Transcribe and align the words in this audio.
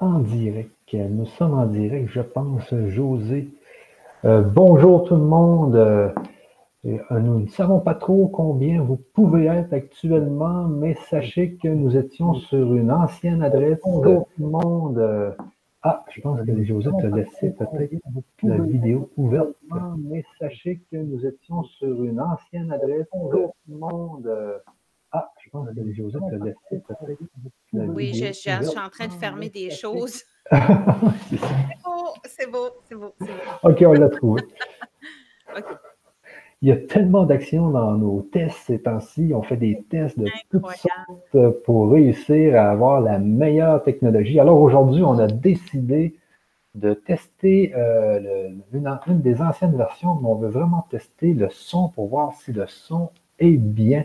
en 0.00 0.18
direct. 0.20 0.70
Nous 0.92 1.26
sommes 1.26 1.58
en 1.58 1.66
direct, 1.66 2.08
je 2.10 2.20
pense, 2.20 2.74
José. 2.88 3.48
Euh, 4.24 4.42
bonjour 4.42 5.04
tout 5.04 5.14
le 5.14 5.22
monde. 5.22 5.76
Euh, 5.76 6.08
nous 6.84 7.40
ne 7.40 7.46
savons 7.48 7.80
pas 7.80 7.94
trop 7.94 8.26
combien 8.28 8.82
vous 8.82 8.98
pouvez 9.14 9.44
être 9.46 9.72
actuellement, 9.72 10.66
mais 10.66 10.96
sachez 11.10 11.58
que 11.62 11.68
nous 11.68 11.96
étions 11.96 12.34
sur 12.34 12.74
une 12.74 12.90
ancienne 12.90 13.42
adresse. 13.42 13.78
Bonjour 13.84 14.26
tout 14.34 14.42
le 14.42 14.48
monde. 14.48 15.34
Ah, 15.82 16.04
je 16.10 16.20
pense 16.20 16.40
que 16.40 16.64
José 16.64 16.90
t'a 17.00 17.08
laissé 17.08 17.50
peut-être 17.50 17.94
la 18.42 18.58
vidéo 18.58 19.10
ouverte. 19.16 19.54
Mais 19.98 20.24
sachez 20.38 20.80
que 20.90 20.96
nous 20.96 21.26
étions 21.26 21.62
sur 21.64 22.04
une 22.04 22.20
ancienne 22.20 22.72
adresse. 22.72 23.06
Bonjour 23.12 23.54
tout 23.66 23.72
le 23.72 23.78
monde. 23.78 24.30
Ah, 25.12 25.32
je 25.44 25.50
pense 25.50 25.68
que 25.68 25.92
José 25.92 26.18
t'a 26.18 26.44
laissé 26.44 26.82
peut-être 26.86 27.20
oui, 27.72 28.14
je, 28.14 28.32
suis 28.32 28.50
en 28.50 28.88
train 28.88 29.08
de 29.08 29.12
fermer 29.12 29.50
des 29.50 29.70
choses. 29.70 30.22
c'est 30.52 32.50
beau, 32.50 32.68
c'est 32.78 32.96
beau, 32.96 33.14
c'est 33.18 33.26
beau, 33.26 33.40
OK, 33.64 33.82
on 33.86 33.92
l'a 33.92 34.08
trouvé. 34.08 34.42
Il 36.62 36.68
y 36.68 36.72
a 36.72 36.76
tellement 36.76 37.24
d'actions 37.24 37.70
dans 37.70 37.92
nos 37.92 38.20
tests 38.20 38.58
ces 38.66 38.82
temps-ci. 38.82 39.32
On 39.34 39.42
fait 39.42 39.56
des 39.56 39.82
tests 39.88 40.18
de 40.18 40.26
toutes 40.50 40.66
sortes 40.66 41.62
pour 41.64 41.90
réussir 41.90 42.54
à 42.54 42.70
avoir 42.70 43.00
la 43.00 43.18
meilleure 43.18 43.82
technologie. 43.82 44.38
Alors 44.38 44.60
aujourd'hui, 44.60 45.02
on 45.02 45.18
a 45.18 45.26
décidé 45.26 46.16
de 46.74 46.92
tester 46.92 47.72
euh, 47.74 48.50
une, 48.74 48.98
une, 49.06 49.22
des 49.22 49.40
anciennes 49.40 49.76
versions, 49.76 50.16
mais 50.16 50.28
on 50.28 50.34
veut 50.34 50.50
vraiment 50.50 50.86
tester 50.90 51.32
le 51.32 51.48
son 51.48 51.88
pour 51.88 52.08
voir 52.08 52.34
si 52.34 52.52
le 52.52 52.66
son 52.66 53.10
est 53.38 53.56
bien. 53.56 54.04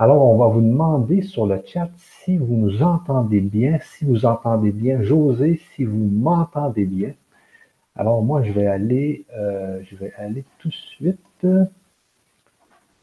Alors, 0.00 0.22
on 0.22 0.36
va 0.38 0.46
vous 0.46 0.60
demander 0.60 1.22
sur 1.22 1.44
le 1.44 1.60
chat 1.66 1.90
si 1.96 2.36
vous 2.36 2.54
nous 2.54 2.84
entendez 2.84 3.40
bien, 3.40 3.80
si 3.80 4.04
vous 4.04 4.26
entendez 4.26 4.70
bien 4.70 5.02
José, 5.02 5.60
si 5.74 5.84
vous 5.84 5.98
m'entendez 5.98 6.84
bien. 6.84 7.14
Alors, 7.96 8.22
moi, 8.22 8.44
je 8.44 8.52
vais 8.52 8.68
aller, 8.68 9.26
euh, 9.36 9.82
je 9.82 9.96
vais 9.96 10.12
aller 10.14 10.44
tout 10.60 10.68
de 10.68 10.74
suite 10.74 11.46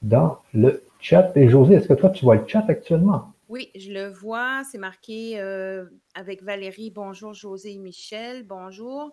dans 0.04 0.40
le 0.54 0.84
chat. 1.02 1.36
Et 1.36 1.50
José, 1.50 1.74
est-ce 1.74 1.90
que 1.90 1.96
toi, 1.96 2.12
tu 2.12 2.24
vois 2.24 2.36
le 2.36 2.48
chat 2.48 2.64
actuellement? 2.70 3.34
Oui, 3.50 3.72
je 3.76 3.92
le 3.92 4.08
vois. 4.08 4.64
C'est 4.64 4.78
marqué 4.78 5.38
euh, 5.42 5.88
avec 6.14 6.44
Valérie. 6.44 6.92
Bonjour, 6.92 7.34
José 7.34 7.74
et 7.74 7.78
Michel. 7.78 8.44
Bonjour. 8.48 9.12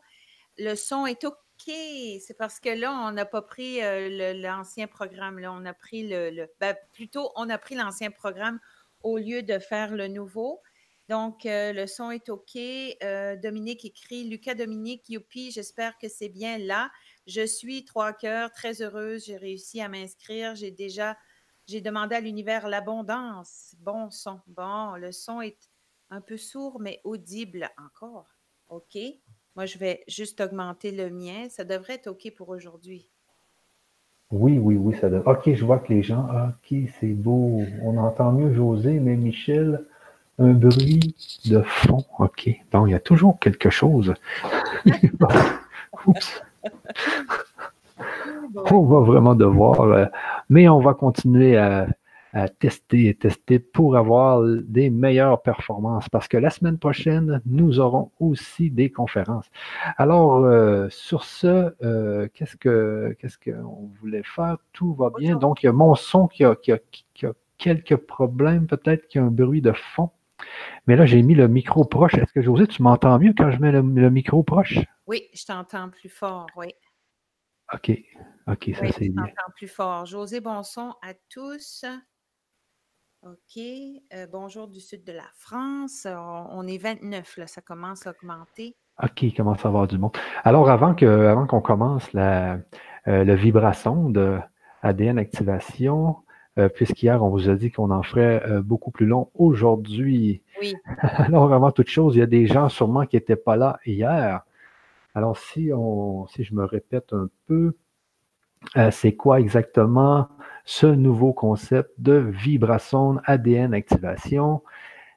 Le 0.57 0.77
son 0.77 1.05
est 1.07 1.25
OK 1.25 1.35
c'est 1.67 2.37
parce 2.39 2.61
que 2.61 2.69
là, 2.69 2.93
on 2.93 3.13
n'a 3.13 3.25
pas 3.25 3.43
pris 3.43 3.81
l'ancien 4.41 4.87
programme. 4.87 5.41
On 5.45 5.65
a 5.65 5.75
pris 5.75 6.09
le, 6.09 6.47
ben, 6.61 6.77
plutôt, 6.93 7.31
on 7.37 7.49
a 7.51 7.59
pris 7.59 7.75
l'ancien 7.75 8.11
programme 8.11 8.59
au 9.03 9.19
lieu 9.19 9.43
de 9.43 9.59
faire 9.59 9.93
le 9.93 10.09
nouveau. 10.09 10.61
Donc, 11.09 11.43
le 11.45 11.87
son 11.87 12.11
est 12.11 12.29
OK. 12.29 12.57
Dominique 13.43 13.85
écrit 13.85 14.25
Lucas 14.25 14.55
Dominique, 14.55 15.09
youpi, 15.09 15.51
j'espère 15.51 15.99
que 15.99 16.09
c'est 16.09 16.29
bien 16.29 16.59
là. 16.59 16.91
Je 17.27 17.45
suis 17.47 17.85
trois 17.85 18.13
cœurs, 18.13 18.51
très 18.53 18.83
heureuse. 18.83 19.27
J'ai 19.27 19.37
réussi 19.37 19.81
à 19.81 19.89
m'inscrire. 19.89 20.55
J'ai 20.55 20.71
déjà, 20.71 21.17
j'ai 21.67 21.81
demandé 21.81 22.17
à 22.17 22.21
l'univers 22.21 22.69
l'abondance. 22.69 23.75
Bon 23.79 24.11
son. 24.11 24.41
Bon, 24.47 24.97
le 24.97 25.13
son 25.13 25.41
est 25.41 25.71
un 26.11 26.21
peu 26.21 26.37
sourd, 26.37 26.81
mais 26.81 27.01
audible 27.05 27.71
encore. 27.79 28.29
OK. 28.69 28.97
Moi, 29.57 29.67
je 29.67 29.79
vais 29.79 30.03
juste 30.09 30.41
augmenter 30.41 30.93
le 30.93 31.11
mien. 31.11 31.49
Ça 31.51 31.65
devrait 31.65 31.95
être 31.95 32.07
OK 32.07 32.33
pour 32.37 32.49
aujourd'hui. 32.49 33.09
Oui, 34.31 34.59
oui, 34.59 34.77
oui, 34.77 34.97
ça 34.99 35.11
devrait. 35.11 35.33
OK, 35.33 35.55
je 35.55 35.65
vois 35.65 35.79
que 35.79 35.93
les 35.93 36.03
gens. 36.03 36.27
OK, 36.27 36.79
c'est 36.99 37.13
beau. 37.13 37.63
On 37.83 37.99
entend 37.99 38.33
mieux 38.33 38.55
José, 38.55 38.99
mais 38.99 39.15
Michel, 39.15 39.85
un 40.39 40.53
bruit 40.53 41.15
de 41.45 41.61
fond. 41.61 42.05
OK. 42.19 42.49
Donc, 42.73 42.89
il 42.89 42.93
y 42.93 42.95
a 42.95 43.01
toujours 43.01 43.39
quelque 43.39 43.69
chose. 43.69 44.15
Oups. 46.07 46.43
On 48.55 48.83
va 48.83 49.01
vraiment 49.01 49.35
devoir. 49.35 49.83
Euh, 49.83 50.07
mais 50.49 50.69
on 50.69 50.81
va 50.81 50.95
continuer 50.95 51.59
à 51.59 51.87
à 52.33 52.49
tester 52.49 53.09
et 53.09 53.15
tester 53.15 53.59
pour 53.59 53.97
avoir 53.97 54.43
des 54.43 54.91
meilleures 54.91 55.43
performances 55.43 56.09
parce 56.09 56.29
que 56.29 56.37
la 56.37 56.51
semaine 56.51 56.79
prochaine, 56.79 57.43
nous 57.47 57.79
aurons 57.79 58.11
aussi 58.21 58.71
des 58.71 58.91
conférences. 58.91 59.47
Alors, 59.99 60.45
euh, 60.45 60.89
sur 60.91 61.25
ce, 61.25 61.75
euh, 61.83 62.29
qu'est-ce 62.33 62.57
que 62.57 63.15
qu'est-ce 63.19 63.39
qu'on 63.39 63.91
voulait 64.01 64.23
faire? 64.25 64.57
Tout 64.73 64.95
va 64.95 65.11
bien. 65.17 65.37
Donc, 65.37 65.63
il 65.63 65.67
y 65.67 65.69
a 65.69 65.73
mon 65.73 65.95
son 65.95 66.27
qui 66.27 66.45
a, 66.45 66.55
qui 66.57 66.73
a, 66.73 66.79
qui 67.15 67.27
a 67.27 67.33
quelques 67.59 67.97
problèmes, 67.97 68.67
peut-être 68.67 69.07
qu'il 69.09 69.21
y 69.21 69.25
a 69.25 69.27
un 69.27 69.31
bruit 69.31 69.61
de 69.61 69.73
fond. 69.73 70.11
Mais 70.87 70.97
là, 70.97 71.07
j'ai 71.07 71.23
mis 71.23 71.35
le 71.35 71.49
micro 71.49 71.85
proche. 71.85 72.15
Est-ce 72.15 72.33
que 72.33 72.43
José, 72.43 72.67
tu 72.67 72.83
m'entends 72.83 73.19
mieux 73.19 73.35
quand 73.37 73.51
je 73.51 73.59
mets 73.59 73.73
le, 73.73 73.83
micro 73.83 74.43
proche? 74.43 74.79
Oui, 75.07 75.29
je 75.33 75.45
t'entends 75.45 75.91
plus 75.91 76.09
fort, 76.09 76.47
oui. 76.57 76.69
OK. 77.73 77.93
OK, 78.49 78.71
ça 78.75 78.87
c'est 78.93 79.09
bien. 79.09 79.25
Je 79.25 79.31
t'entends 79.31 79.53
plus 79.57 79.69
fort. 79.69 80.07
José, 80.07 80.41
bon 80.41 80.63
son 80.63 80.95
à 81.03 81.15
tous. 81.29 81.85
OK. 83.25 83.57
Euh, 83.57 84.27
bonjour 84.33 84.67
du 84.67 84.81
sud 84.81 85.05
de 85.05 85.13
la 85.13 85.29
France. 85.37 86.09
On, 86.11 86.67
est 86.67 86.79
29, 86.79 87.37
là, 87.37 87.47
ça 87.47 87.61
commence 87.61 88.05
à 88.05 88.11
augmenter. 88.11 88.75
OK, 89.01 89.23
il 89.23 89.33
commence 89.33 89.65
à 89.65 89.69
avoir 89.69 89.87
du 89.87 89.97
monde. 89.97 90.11
Alors, 90.43 90.69
avant 90.69 90.93
que, 90.93 91.07
avant 91.07 91.47
qu'on 91.47 91.61
commence 91.61 92.13
la, 92.15 92.55
euh, 93.07 93.23
le 93.23 93.35
vibration 93.35 94.11
de 94.11 94.41
ADN 94.83 95.19
activation, 95.19 96.17
euh, 96.59 96.69
puisqu'hier, 96.69 97.23
on 97.23 97.29
vous 97.29 97.49
a 97.49 97.55
dit 97.55 97.71
qu'on 97.71 97.93
en 97.93 98.03
ferait 98.03 98.43
beaucoup 98.63 98.91
plus 98.91 99.07
long 99.07 99.31
aujourd'hui. 99.35 100.43
Oui. 100.61 100.75
Alors, 100.99 101.53
avant 101.53 101.71
toute 101.71 101.89
chose, 101.89 102.17
il 102.17 102.19
y 102.19 102.23
a 102.23 102.27
des 102.27 102.49
gens 102.49 102.69
sûrement 102.69 103.07
qui 103.07 103.15
n'étaient 103.15 103.37
pas 103.37 103.55
là 103.55 103.79
hier. 103.87 104.43
Alors, 105.15 105.39
si 105.39 105.71
on, 105.73 106.27
si 106.27 106.43
je 106.43 106.57
me 106.57 106.65
répète 106.65 107.13
un 107.13 107.29
peu, 107.47 107.77
c'est 108.91 109.15
quoi 109.15 109.39
exactement 109.39 110.27
ce 110.65 110.87
nouveau 110.87 111.33
concept 111.33 111.91
de 111.99 112.15
vibration 112.15 113.19
ADN 113.25 113.75
activation. 113.75 114.63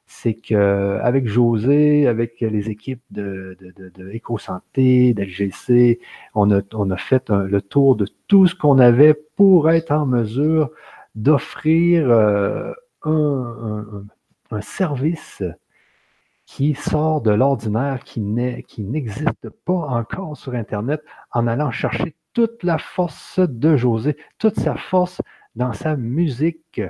C'est 0.07 0.35
qu'avec 0.35 1.27
José, 1.27 2.07
avec 2.07 2.39
les 2.39 2.69
équipes 2.69 3.01
de, 3.09 3.57
de, 3.59 3.89
de, 3.89 4.21
santé 4.37 5.15
d'LGC, 5.15 5.99
on 6.35 6.51
a, 6.51 6.61
on 6.73 6.91
a 6.91 6.97
fait 6.97 7.29
le 7.29 7.59
tour 7.59 7.95
de 7.95 8.07
tout 8.27 8.45
ce 8.45 8.53
qu'on 8.53 8.77
avait 8.77 9.15
pour 9.35 9.71
être 9.71 9.91
en 9.91 10.05
mesure 10.05 10.69
d'offrir 11.15 12.11
euh, 12.11 12.71
un, 13.03 14.05
un, 14.51 14.61
service 14.61 15.41
qui 16.45 16.75
sort 16.75 17.21
de 17.21 17.31
l'ordinaire, 17.31 18.03
qui 18.03 18.21
n'existe 18.21 19.49
pas 19.65 19.73
encore 19.73 20.37
sur 20.37 20.53
Internet, 20.53 21.01
en 21.31 21.47
allant 21.47 21.71
chercher 21.71 22.15
toute 22.35 22.61
la 22.63 22.77
force 22.77 23.39
de 23.39 23.75
José, 23.75 24.17
toute 24.37 24.59
sa 24.59 24.75
force 24.75 25.21
dans 25.55 25.73
sa 25.73 25.95
musique. 25.95 26.81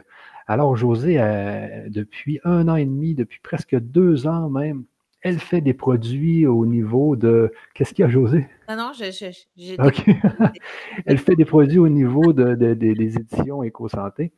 Alors, 0.47 0.75
José, 0.75 1.19
euh, 1.19 1.89
depuis 1.89 2.39
un 2.43 2.67
an 2.67 2.75
et 2.75 2.85
demi, 2.85 3.15
depuis 3.15 3.39
presque 3.41 3.75
deux 3.79 4.27
ans 4.27 4.49
même, 4.49 4.83
elle 5.21 5.39
fait 5.39 5.61
des 5.61 5.73
produits 5.73 6.45
au 6.45 6.67
niveau 6.67 7.15
de. 7.15 7.51
Qu'est-ce 7.73 7.95
qu'il 7.95 8.03
y 8.03 8.05
a, 8.05 8.09
José? 8.09 8.47
Non, 8.69 8.75
non, 8.75 8.91
j'ai. 8.93 9.33
OK. 9.79 10.05
elle 11.05 11.17
fait 11.17 11.35
des 11.35 11.45
produits 11.45 11.79
au 11.79 11.89
niveau 11.89 12.31
de, 12.31 12.53
des 12.53 13.17
éditions 13.17 13.63
Éco-Santé. 13.63 14.33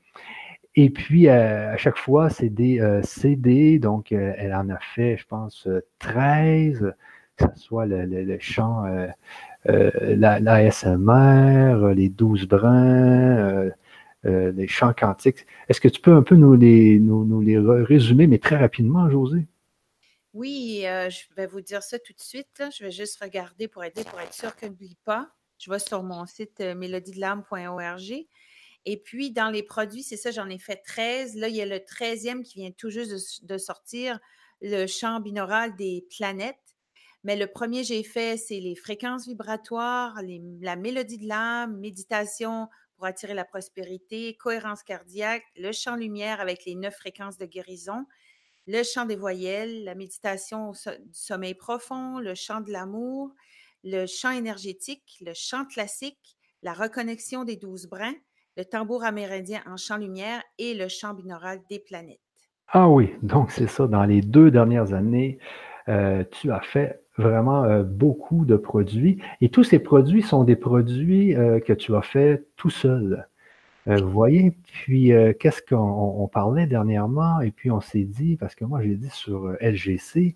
Et 0.75 0.89
puis, 0.89 1.27
euh, 1.27 1.73
à 1.73 1.77
chaque 1.77 1.97
fois, 1.97 2.29
c'est 2.29 2.49
des 2.49 2.79
euh, 2.79 3.01
CD. 3.01 3.79
Donc, 3.79 4.13
elle 4.13 4.53
en 4.53 4.69
a 4.69 4.77
fait, 4.79 5.17
je 5.17 5.25
pense, 5.25 5.67
13, 5.99 6.93
que 7.35 7.45
ce 7.53 7.61
soit 7.61 7.85
le, 7.85 8.05
le 8.05 8.37
chant, 8.39 8.85
l'ASMR, 9.65 10.63
les 11.93 12.07
12 12.07 12.47
brins 12.47 13.71
euh, 14.27 14.51
les 14.51 14.67
chants 14.67 14.93
quantiques. 14.93 15.45
Est-ce 15.69 15.79
que 15.79 15.87
tu 15.87 16.01
peux 16.01 16.13
un 16.13 16.23
peu 16.23 16.35
nous 16.35 16.55
les, 16.55 16.99
résumer, 17.57 18.27
mais 18.27 18.39
très 18.39 18.57
rapidement, 18.57 19.09
José? 19.09 19.45
Oui, 20.33 20.83
euh, 20.85 21.09
je 21.09 21.21
vais 21.35 21.47
vous 21.47 21.61
dire 21.61 21.81
ça 21.81 21.97
tout 21.97 22.13
de 22.13 22.19
suite. 22.19 22.63
Je 22.77 22.83
vais 22.83 22.91
juste 22.91 23.21
regarder 23.21 23.67
pour 23.67 23.83
aider, 23.83 24.03
pour 24.03 24.19
être 24.19 24.33
sûr 24.33 24.55
que 24.55 24.65
je 24.65 24.71
n'oublie 24.71 24.97
pas. 25.05 25.29
Je 25.57 25.71
vais 25.71 25.79
sur 25.79 26.03
mon 26.03 26.25
site 26.25 26.61
euh. 26.61 26.75
Et 28.85 28.97
puis, 28.97 29.31
dans 29.31 29.49
les 29.49 29.63
produits, 29.63 30.03
c'est 30.03 30.17
ça, 30.17 30.31
j'en 30.31 30.49
ai 30.49 30.59
fait 30.59 30.77
13. 30.77 31.35
Là, 31.37 31.47
il 31.47 31.55
y 31.55 31.61
a 31.61 31.65
le 31.65 31.77
13e 31.77 32.43
qui 32.43 32.59
vient 32.59 32.71
tout 32.71 32.89
juste 32.89 33.45
de, 33.45 33.57
sortir, 33.57 34.19
le 34.61 34.87
chant 34.87 35.19
binaural 35.19 35.75
des 35.75 36.05
planètes. 36.15 36.55
Mais 37.23 37.35
le 37.35 37.47
premier 37.47 37.83
j'ai 37.83 38.03
fait, 38.03 38.37
c'est 38.37 38.59
les 38.59 38.75
fréquences 38.75 39.27
vibratoires, 39.27 40.19
la 40.61 40.75
mélodie 40.75 41.17
de 41.17 41.27
l'âme, 41.27 41.77
méditation 41.77 42.69
pour 42.97 43.05
attirer 43.05 43.33
la 43.33 43.45
prospérité, 43.45 44.35
cohérence 44.35 44.83
cardiaque, 44.83 45.43
le 45.55 45.71
chant 45.71 45.95
lumière 45.95 46.41
avec 46.41 46.65
les 46.65 46.75
neuf 46.75 46.95
fréquences 46.95 47.37
de 47.37 47.45
guérison, 47.45 48.05
le 48.65 48.83
chant 48.83 49.05
des 49.05 49.15
voyelles, 49.15 49.85
la 49.85 49.95
méditation 49.95 50.71
du 50.71 51.13
sommeil 51.13 51.53
profond, 51.53 52.19
le 52.19 52.35
chant 52.35 52.59
de 52.59 52.71
l'amour, 52.71 53.31
le 53.83 54.05
chant 54.07 54.31
énergétique, 54.31 55.17
le 55.21 55.33
chant 55.33 55.65
classique, 55.65 56.37
la 56.63 56.73
reconnexion 56.73 57.43
des 57.43 57.55
douze 57.55 57.87
brins, 57.87 58.15
le 58.57 58.65
tambour 58.65 59.03
amérindien 59.03 59.61
en 59.67 59.77
chant 59.77 59.97
lumière 59.97 60.41
et 60.57 60.73
le 60.73 60.87
chant 60.87 61.13
binaural 61.13 61.61
des 61.69 61.79
planètes. 61.79 62.19
Ah 62.69 62.89
oui, 62.89 63.13
donc 63.21 63.51
c'est 63.51 63.67
ça, 63.67 63.87
dans 63.87 64.03
les 64.03 64.21
deux 64.21 64.51
dernières 64.51 64.93
années, 64.93 65.37
tu 65.85 66.51
as 66.51 66.61
fait 66.61 67.06
vraiment 67.17 67.81
beaucoup 67.83 68.45
de 68.45 68.55
produits. 68.55 69.19
Et 69.41 69.49
tous 69.49 69.63
ces 69.63 69.79
produits 69.79 70.21
sont 70.21 70.43
des 70.43 70.55
produits 70.55 71.33
que 71.65 71.73
tu 71.73 71.95
as 71.95 72.01
fait 72.01 72.45
tout 72.55 72.69
seul. 72.69 73.27
vous 73.85 74.09
voyez, 74.09 74.51
puis 74.71 75.11
qu'est-ce 75.39 75.61
qu'on 75.61 76.29
parlait 76.31 76.67
dernièrement, 76.67 77.41
et 77.41 77.51
puis 77.51 77.71
on 77.71 77.81
s'est 77.81 78.03
dit, 78.03 78.35
parce 78.37 78.55
que 78.55 78.65
moi 78.65 78.81
j'ai 78.83 78.95
dit 78.95 79.09
sur 79.09 79.55
LGC, 79.61 80.35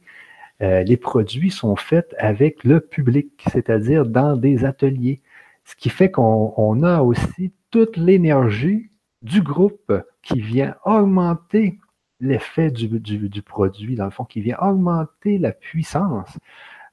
les 0.59 0.97
produits 0.97 1.51
sont 1.51 1.75
faits 1.75 2.15
avec 2.17 2.63
le 2.63 2.79
public, 2.79 3.43
c'est-à-dire 3.51 4.05
dans 4.05 4.35
des 4.35 4.65
ateliers. 4.65 5.21
Ce 5.65 5.75
qui 5.75 5.89
fait 5.89 6.11
qu'on 6.11 6.83
a 6.83 7.01
aussi 7.01 7.53
toute 7.69 7.97
l'énergie 7.97 8.89
du 9.21 9.41
groupe 9.41 9.93
qui 10.21 10.41
vient 10.41 10.75
augmenter 10.85 11.79
l'effet 12.19 12.69
du, 12.69 13.41
produit, 13.41 13.95
dans 13.95 14.05
le 14.05 14.11
fond, 14.11 14.25
qui 14.25 14.41
vient 14.41 14.57
augmenter 14.59 15.37
la 15.37 15.51
puissance 15.51 16.37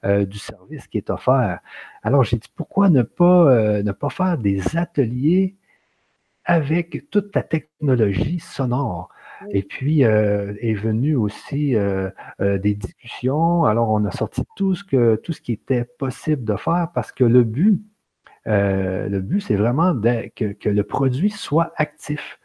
euh, 0.04 0.24
du 0.24 0.38
service 0.38 0.86
qui 0.86 0.96
est 0.96 1.10
offert. 1.10 1.58
Alors, 2.04 2.22
j'ai 2.22 2.36
dit, 2.36 2.46
pourquoi 2.54 2.88
ne 2.88 3.02
pas, 3.02 3.50
euh, 3.50 3.82
ne 3.82 3.90
pas 3.90 4.10
faire 4.10 4.38
des 4.38 4.76
ateliers 4.76 5.56
avec 6.44 7.10
toute 7.10 7.32
ta 7.32 7.42
technologie 7.42 8.38
sonore? 8.38 9.08
Et 9.50 9.62
puis 9.64 10.04
euh, 10.04 10.54
est 10.60 10.74
venu 10.74 11.16
aussi 11.16 11.74
des 12.38 12.74
discussions. 12.74 13.64
Alors, 13.64 13.90
on 13.90 14.04
a 14.04 14.12
sorti 14.12 14.42
tout 14.54 14.76
ce, 14.76 14.84
que, 14.84 15.16
tout 15.16 15.32
ce 15.32 15.40
qui 15.40 15.52
était 15.52 15.84
possible 15.84 16.44
de 16.44 16.56
faire 16.56 16.90
parce 16.94 17.10
que 17.10 17.24
le 17.24 17.42
but, 17.42 17.82
le 18.46 19.18
but, 19.18 19.40
c'est 19.40 19.56
vraiment 19.56 19.94
que, 20.36 20.68
le 20.68 20.82
produit 20.84 21.30
soit 21.30 21.72
actif. 21.76 22.38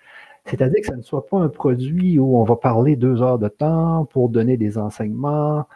C'est-à-dire 0.46 0.82
que 0.82 0.88
ce 0.88 0.96
ne 0.96 1.02
soit 1.04 1.28
pas 1.28 1.38
un 1.38 1.50
produit 1.50 2.18
où 2.20 2.38
on 2.38 2.44
va 2.44 2.56
parler 2.56 2.96
deux 2.96 3.22
heures 3.22 3.40
de 3.40 3.48
temps 3.48 4.06
pour 4.06 4.30
donner 4.30 4.58
des 4.58 4.78
enseignements, 4.78 5.68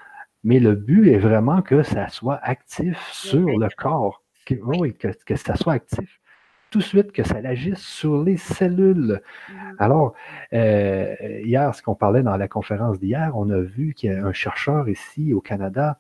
mais 0.44 0.60
le 0.60 0.76
but 0.76 1.10
est 1.10 1.18
vraiment 1.18 1.62
que 1.62 1.84
ça 1.84 2.10
soit 2.10 2.40
actif 2.42 2.98
sur 3.12 3.48
le 3.48 3.68
corps. 3.76 4.24
Que, 4.46 4.56
oui, 4.64 4.96
que, 4.96 5.36
ça 5.36 5.56
soit 5.56 5.74
actif 5.74 6.22
tout 6.70 6.80
de 6.80 6.84
suite, 6.84 7.12
que 7.12 7.24
ça 7.24 7.38
agisse 7.44 7.80
sur 7.80 8.24
les 8.24 8.38
cellules. 8.38 9.22
Mm-hmm. 9.50 9.76
Alors, 9.80 10.14
euh, 10.54 11.16
hier, 11.44 11.74
ce 11.74 11.82
qu'on 11.82 11.96
parlait 11.96 12.24
dans 12.24 12.36
la 12.36 12.48
conférence 12.48 13.00
d'hier, 13.00 13.32
on 13.36 13.50
a 13.50 13.60
vu 13.60 13.94
qu'il 13.94 14.12
y 14.12 14.14
a 14.14 14.26
un 14.26 14.34
chercheur 14.34 14.90
ici 14.90 15.34
au 15.34 15.42
Canada 15.42 16.00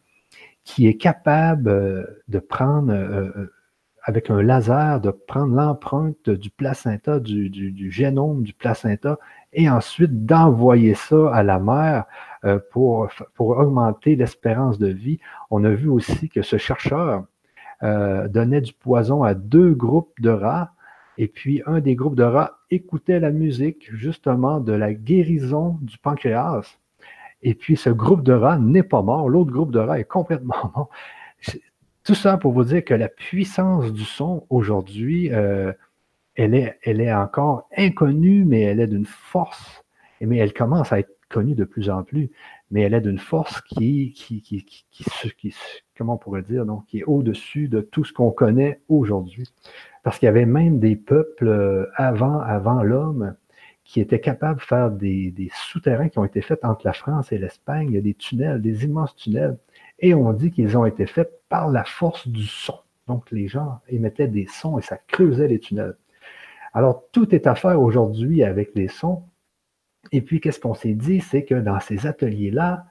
qui 0.63 0.87
est 0.87 0.97
capable 0.97 1.69
euh, 1.69 2.23
de 2.27 2.39
prendre 2.39 2.93
avec 4.07 4.29
un 4.29 4.41
laser, 4.41 5.01
de 5.01 5.11
prendre 5.11 5.53
l'empreinte 5.53 6.29
du 6.29 6.49
placenta, 6.49 7.19
du, 7.19 7.91
génome 7.91 8.41
du 8.43 8.53
placenta, 8.53 9.19
et 9.51 9.69
ensuite 9.69 10.25
d'envoyer 10.25 10.93
ça 10.93 11.29
à 11.33 11.43
la 11.43 11.59
mère 11.59 12.05
euh, 12.05 12.26
pour, 12.71 13.09
pour 13.33 13.49
augmenter 13.57 14.15
l'espérance 14.15 14.77
de 14.77 14.87
vie. 14.87 15.19
On 15.49 15.63
a 15.63 15.69
vu 15.69 15.89
aussi 15.89 16.29
que 16.29 16.41
ce 16.41 16.57
chercheur 16.57 17.25
euh, 17.83 18.27
donnait 18.27 18.61
du 18.61 18.73
poison 18.73 19.21
à 19.21 19.35
deux 19.35 19.75
groupes 19.75 20.19
de 20.19 20.31
rats, 20.31 20.73
et 21.19 21.27
puis 21.27 21.61
un 21.67 21.79
des 21.79 21.95
groupes 21.95 22.15
de 22.15 22.23
rats 22.23 22.57
écoutait 22.71 23.19
la 23.19 23.29
musique 23.29 23.87
justement 23.95 24.59
de 24.59 24.73
la 24.73 24.95
guérison 24.95 25.77
du 25.81 25.99
pancréas. 25.99 26.79
Et 27.43 27.53
puis 27.53 27.77
ce 27.77 27.91
groupe 27.91 28.23
de 28.23 28.33
rats 28.33 28.57
n'est 28.57 28.81
pas 28.81 29.03
mort, 29.03 29.29
l'autre 29.29 29.51
groupe 29.51 29.71
de 29.71 29.77
rats 29.77 29.99
est 29.99 30.05
complètement 30.05 30.55
mort. 30.75 30.89
Tout 32.03 32.15
ça 32.15 32.37
pour 32.37 32.51
vous 32.51 32.63
dire 32.63 32.83
que 32.83 32.95
la 32.95 33.09
puissance 33.09 33.93
du 33.93 34.05
son 34.05 34.47
aujourd'hui, 34.49 35.31
euh, 35.31 35.71
elle, 36.33 36.55
est, 36.55 36.79
elle 36.81 36.99
est 36.99 37.13
encore 37.13 37.67
inconnue, 37.77 38.43
mais 38.43 38.61
elle 38.61 38.79
est 38.79 38.87
d'une 38.87 39.05
force, 39.05 39.83
mais 40.19 40.37
elle 40.37 40.53
commence 40.53 40.91
à 40.91 40.99
être 40.99 41.15
connue 41.29 41.55
de 41.55 41.63
plus 41.63 41.89
en 41.89 42.03
plus, 42.03 42.31
mais 42.71 42.81
elle 42.81 42.93
est 42.93 43.01
d'une 43.01 43.19
force 43.19 43.61
qui, 43.61 44.13
qui, 44.13 44.65
comment 45.97 46.15
on 46.15 46.17
pourrait 46.17 46.43
dire, 46.43 46.65
qui 46.87 46.99
est 46.99 47.03
au-dessus 47.03 47.67
de 47.67 47.81
tout 47.81 48.03
ce 48.03 48.13
qu'on 48.13 48.31
connaît 48.31 48.81
aujourd'hui. 48.89 49.51
Parce 50.03 50.19
qu'il 50.19 50.27
y 50.27 50.29
avait 50.29 50.45
même 50.45 50.79
des 50.79 50.95
peuples 50.95 51.47
euh, 51.47 51.85
avant, 51.95 52.39
avant 52.39 52.83
l'homme 52.83 53.35
qui 53.83 54.01
étaient 54.01 54.19
capables 54.19 54.59
de 54.59 54.65
faire 54.65 54.91
des, 54.91 55.31
des 55.31 55.49
souterrains 55.53 56.09
qui 56.09 56.19
ont 56.19 56.25
été 56.25 56.41
faits 56.41 56.63
entre 56.63 56.85
la 56.85 56.93
France 56.93 57.31
et 57.31 57.37
l'Espagne. 57.37 57.87
Il 57.89 57.95
y 57.95 57.97
a 57.97 58.01
des 58.01 58.13
tunnels, 58.13 58.61
des 58.61 58.83
immenses 58.83 59.15
tunnels 59.15 59.57
et 59.99 60.13
on 60.13 60.33
dit 60.33 60.51
qu'ils 60.51 60.77
ont 60.77 60.85
été 60.85 61.05
faits 61.05 61.41
par 61.49 61.69
la 61.69 61.83
force 61.83 62.27
du 62.27 62.43
son. 62.43 62.75
Donc, 63.07 63.31
les 63.31 63.47
gens 63.47 63.79
émettaient 63.87 64.27
des 64.27 64.47
sons 64.47 64.77
et 64.77 64.81
ça 64.81 64.97
creusait 65.07 65.47
les 65.47 65.59
tunnels. 65.59 65.95
Alors, 66.73 67.05
tout 67.11 67.33
est 67.33 67.47
à 67.47 67.55
faire 67.55 67.81
aujourd'hui 67.81 68.43
avec 68.43 68.75
les 68.75 68.89
sons. 68.89 69.23
Et 70.11 70.21
puis, 70.21 70.39
qu'est-ce 70.39 70.59
qu'on 70.59 70.73
s'est 70.73 70.93
dit? 70.93 71.21
C'est 71.21 71.43
que 71.43 71.55
dans 71.55 71.79
ces 71.79 72.07
ateliers-là, 72.07 72.85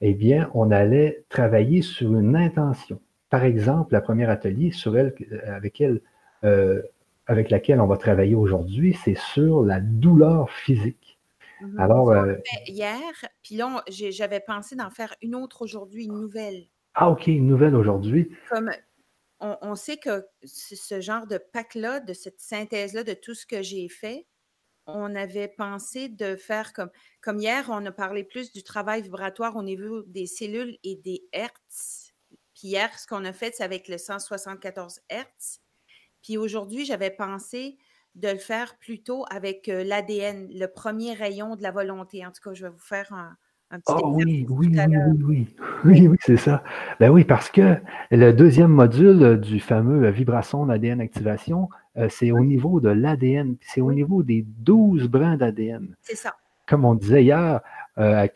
eh 0.00 0.14
bien, 0.14 0.50
on 0.54 0.70
allait 0.70 1.24
travailler 1.28 1.82
sur 1.82 2.14
une 2.14 2.36
intention. 2.36 3.00
Par 3.30 3.44
exemple, 3.44 3.94
la 3.94 4.00
première 4.00 4.30
atelier 4.30 4.70
sur 4.70 4.96
elle, 4.96 5.14
avec, 5.46 5.80
elle, 5.80 6.00
euh, 6.44 6.82
avec 7.26 7.50
laquelle 7.50 7.80
on 7.80 7.86
va 7.86 7.96
travailler 7.96 8.34
aujourd'hui, 8.34 8.96
c'est 9.04 9.16
sur 9.16 9.62
la 9.62 9.80
douleur 9.80 10.50
physique. 10.50 11.18
Mhm. 11.60 11.80
Alors, 11.80 12.10
euh, 12.10 12.34
hier, 12.66 13.00
puis 13.42 13.56
là, 13.56 13.82
j'avais 13.88 14.40
pensé 14.40 14.76
d'en 14.76 14.90
faire 14.90 15.14
une 15.22 15.34
autre 15.34 15.62
aujourd'hui, 15.62 16.04
une 16.04 16.20
nouvelle. 16.20 16.66
Ah, 16.94 17.10
OK, 17.10 17.26
une 17.26 17.46
nouvelle 17.46 17.74
aujourd'hui. 17.74 18.30
Comme 18.50 18.70
on, 19.40 19.74
sait 19.74 19.96
que 19.96 20.24
ce 20.44 21.00
genre 21.00 21.26
de 21.26 21.38
pack-là, 21.38 22.00
de 22.00 22.12
cette 22.12 22.40
synthèse-là, 22.40 23.04
de 23.04 23.14
tout 23.14 23.34
ce 23.34 23.46
que 23.46 23.62
j'ai 23.62 23.88
fait, 23.88 24.26
on 24.86 25.14
avait 25.14 25.48
pensé 25.48 26.08
de 26.08 26.36
faire 26.36 26.72
comme, 26.72 26.90
comme 27.20 27.38
hier, 27.38 27.66
on 27.68 27.84
a 27.86 27.92
parlé 27.92 28.24
plus 28.24 28.52
du 28.52 28.62
travail 28.62 29.02
vibratoire 29.02 29.56
au 29.56 29.62
niveau 29.62 30.02
des 30.02 30.26
cellules 30.26 30.76
et 30.84 30.96
des 30.96 31.24
hertz. 31.32 32.12
Puis 32.54 32.68
hier, 32.68 32.96
ce 32.98 33.06
qu'on 33.06 33.24
a 33.24 33.32
fait, 33.32 33.54
c'est 33.56 33.64
avec 33.64 33.88
le 33.88 33.98
174 33.98 35.00
hertz. 35.08 35.60
Puis 36.22 36.36
aujourd'hui, 36.36 36.84
j'avais 36.84 37.10
pensé 37.10 37.78
de 38.14 38.28
le 38.28 38.38
faire 38.38 38.78
plutôt 38.78 39.24
avec 39.30 39.68
euh, 39.68 39.82
l'ADN, 39.82 40.48
le 40.52 40.66
premier 40.66 41.14
rayon 41.14 41.56
de 41.56 41.62
la 41.62 41.72
volonté. 41.72 42.24
En 42.24 42.30
tout 42.30 42.40
cas, 42.42 42.54
je 42.54 42.64
vais 42.64 42.70
vous 42.70 42.78
faire 42.78 43.12
un, 43.12 43.36
petit 43.80 43.92
oh, 43.92 44.12
oui, 44.14 44.46
oui, 44.48 44.68
oui, 44.70 44.78
oui, 45.24 45.56
oui, 45.84 46.08
oui, 46.08 46.16
c'est 46.20 46.36
ça. 46.36 46.62
Ben 47.00 47.10
oui, 47.10 47.24
parce 47.24 47.50
que 47.50 47.76
le 48.12 48.32
deuxième 48.32 48.70
module 48.70 49.40
du 49.40 49.58
fameux 49.58 50.08
vibration 50.10 50.64
d'ADN 50.66 51.00
activation, 51.00 51.68
euh, 51.96 52.08
c'est 52.10 52.30
au 52.30 52.44
niveau 52.44 52.80
de 52.80 52.88
l'ADN, 52.88 53.56
c'est 53.60 53.80
au 53.80 53.92
niveau 53.92 54.22
des 54.22 54.44
12 54.60 55.08
brins 55.08 55.36
d'ADN. 55.36 55.94
C'est 56.02 56.16
ça. 56.16 56.34
Comme 56.66 56.84
on 56.84 56.94
disait 56.94 57.24
hier, 57.24 57.60
euh, 57.98 58.26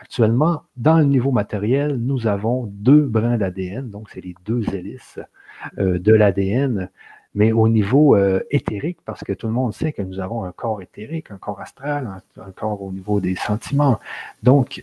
actuellement, 0.00 0.62
dans 0.76 0.98
le 0.98 1.04
niveau 1.04 1.32
matériel, 1.32 1.96
nous 1.96 2.26
avons 2.26 2.66
deux 2.66 3.02
brins 3.02 3.38
d'ADN, 3.38 3.90
donc 3.90 4.08
c'est 4.10 4.20
les 4.20 4.34
deux 4.44 4.62
hélices 4.74 5.18
de 5.76 6.12
l'ADN 6.12 6.88
mais 7.34 7.52
au 7.52 7.68
niveau 7.68 8.14
euh, 8.14 8.40
éthérique, 8.50 8.98
parce 9.04 9.24
que 9.24 9.32
tout 9.32 9.46
le 9.46 9.52
monde 9.52 9.72
sait 9.72 9.92
que 9.92 10.02
nous 10.02 10.20
avons 10.20 10.44
un 10.44 10.52
corps 10.52 10.82
éthérique, 10.82 11.30
un 11.30 11.38
corps 11.38 11.60
astral, 11.60 12.08
un, 12.36 12.50
corps 12.52 12.82
au 12.82 12.92
niveau 12.92 13.20
des 13.20 13.34
sentiments. 13.36 13.98
Donc, 14.42 14.82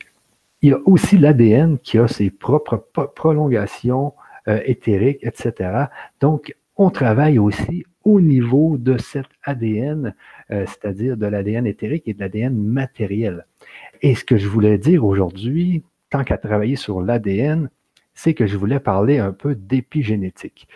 il 0.61 0.71
y 0.71 0.73
a 0.73 0.79
aussi 0.85 1.17
l'ADN 1.17 1.77
qui 1.77 1.97
a 1.99 2.07
ses 2.07 2.29
propres 2.29 2.77
prolongations 3.15 4.13
euh, 4.47 4.59
éthériques, 4.65 5.19
etc. 5.21 5.85
Donc, 6.19 6.55
on 6.75 6.89
travaille 6.89 7.39
aussi 7.39 7.85
au 8.09 8.21
niveau 8.21 8.77
de 8.77 8.97
cet 8.97 9.27
ADN, 9.43 10.15
euh, 10.51 10.65
c'est-à-dire 10.65 11.15
de 11.15 11.27
l'ADN 11.27 11.67
éthérique 11.67 12.07
et 12.07 12.13
de 12.13 12.19
l'ADN 12.19 12.55
matériel. 12.55 13.45
Et 14.01 14.15
ce 14.15 14.25
que 14.25 14.37
je 14.37 14.47
voulais 14.47 14.77
dire 14.77 15.05
aujourd'hui, 15.05 15.83
tant 16.09 16.23
qu'à 16.23 16.37
travailler 16.37 16.75
sur 16.75 17.01
l'ADN, 17.01 17.69
c'est 18.13 18.33
que 18.33 18.47
je 18.47 18.57
voulais 18.57 18.79
parler 18.79 19.19
un 19.19 19.31
peu 19.31 19.53
d'épigénétique. 19.55 20.67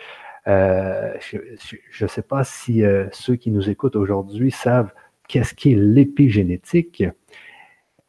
Euh, 0.46 1.14
je 1.20 2.04
ne 2.04 2.08
sais 2.08 2.22
pas 2.22 2.44
si 2.44 2.84
euh, 2.84 3.06
ceux 3.12 3.36
qui 3.36 3.50
nous 3.50 3.68
écoutent 3.68 3.96
aujourd'hui 3.96 4.50
savent 4.50 4.92
qu'est-ce 5.26 5.54
qu'est 5.54 5.74
l'épigénétique. 5.74 7.02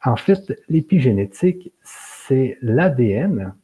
En 0.04 0.16
fait, 0.16 0.62
l'épigénétique, 0.68 1.72
c'est 1.82 2.58
l'ADN, 2.62 3.54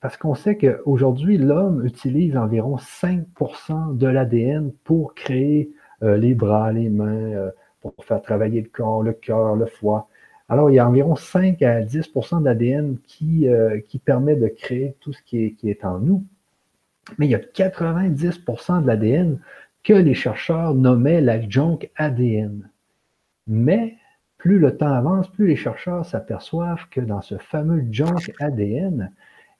parce 0.00 0.16
qu'on 0.16 0.34
sait 0.34 0.56
qu'aujourd'hui, 0.56 1.38
l'homme 1.38 1.84
utilise 1.84 2.36
environ 2.36 2.76
5% 2.76 3.96
de 3.96 4.06
l'ADN 4.06 4.72
pour 4.84 5.14
créer 5.14 5.70
euh, 6.02 6.16
les 6.16 6.34
bras, 6.34 6.72
les 6.72 6.88
mains, 6.88 7.50
pour 7.80 7.92
faire 8.04 8.22
travailler 8.22 8.60
le 8.60 8.68
corps, 8.68 9.02
le 9.02 9.12
cœur, 9.12 9.56
le 9.56 9.66
foie. 9.66 10.08
Alors, 10.48 10.70
il 10.70 10.74
y 10.74 10.78
a 10.78 10.88
environ 10.88 11.16
5 11.16 11.60
à 11.62 11.82
10% 11.82 12.42
d'ADN 12.42 12.98
qui, 13.06 13.46
qui 13.88 13.98
permet 13.98 14.34
de 14.34 14.48
créer 14.48 14.96
tout 15.00 15.12
ce 15.12 15.22
qui 15.22 15.44
est, 15.44 15.50
qui 15.52 15.68
est 15.70 15.84
en 15.84 15.98
nous 15.98 16.24
mais 17.16 17.26
il 17.26 17.30
y 17.30 17.34
a 17.34 17.38
90% 17.38 18.82
de 18.82 18.86
l'ADN 18.86 19.38
que 19.84 19.94
les 19.94 20.14
chercheurs 20.14 20.74
nommaient 20.74 21.20
la 21.20 21.48
junk 21.48 21.78
ADN. 21.96 22.68
Mais 23.46 23.96
plus 24.36 24.58
le 24.58 24.76
temps 24.76 24.92
avance, 24.92 25.28
plus 25.30 25.46
les 25.46 25.56
chercheurs 25.56 26.04
s'aperçoivent 26.04 26.86
que 26.90 27.00
dans 27.00 27.22
ce 27.22 27.38
fameux 27.38 27.84
junk 27.90 28.32
ADN, 28.40 29.12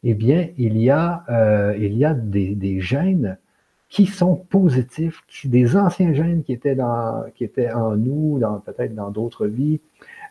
eh 0.04 0.14
bien, 0.14 0.48
il 0.56 0.78
y 0.78 0.90
a, 0.90 1.24
euh, 1.28 2.14
des, 2.14 2.80
gènes 2.80 3.38
qui 3.88 4.06
sont 4.06 4.36
positifs, 4.36 5.22
des 5.44 5.76
anciens 5.76 6.12
gènes 6.12 6.42
qui 6.42 6.52
étaient, 6.52 6.80
en 6.80 7.96
nous, 7.96 8.40
peut-être 8.64 8.94
dans 8.94 9.10
d'autres 9.10 9.46
vies 9.46 9.80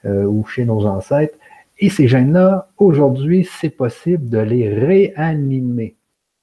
euh, 0.06 0.26
ou 0.26 0.46
chez 0.46 0.66
nos 0.66 0.86
ancêtres, 0.86 1.38
Et 1.80 1.90
ces 1.90 2.08
gènes-là, 2.08 2.70
aujourd'hui, 2.78 3.48
c'est 3.60 3.70
possible 3.70 4.30
de 4.30 4.40
les 4.40 4.74
réanimer. 4.74 5.96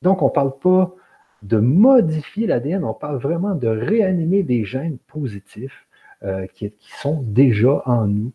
Donc, 0.02 0.22
on 0.22 0.26
ne 0.26 0.30
parle 0.30 0.58
pas 0.58 0.94
de 1.42 1.58
modifier 1.58 2.46
l'ADN, 2.46 2.84
on 2.84 2.94
parle 2.94 3.18
vraiment 3.18 3.54
de 3.54 3.68
réanimer 3.68 4.42
des 4.42 4.64
gènes 4.64 4.98
positifs 5.06 5.86
euh, 6.24 6.46
qui, 6.54 6.72
sont 7.00 7.22
déjà 7.22 7.82
en 7.86 8.06
nous. 8.06 8.32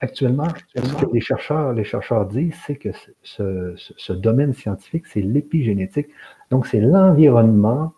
Actuellement, 0.00 0.48
ce 0.74 0.80
que 0.80 1.12
les 1.12 1.20
chercheurs, 1.20 1.72
les 1.72 1.84
chercheurs 1.84 2.26
disent, 2.26 2.56
c'est 2.66 2.76
que 2.76 2.90
ce, 3.22 4.12
domaine 4.12 4.52
scientifique, 4.52 5.06
c'est 5.06 5.20
l'épigénétique. 5.20 6.08
Donc, 6.50 6.66
c'est 6.66 6.80
l'environnement 6.80 7.92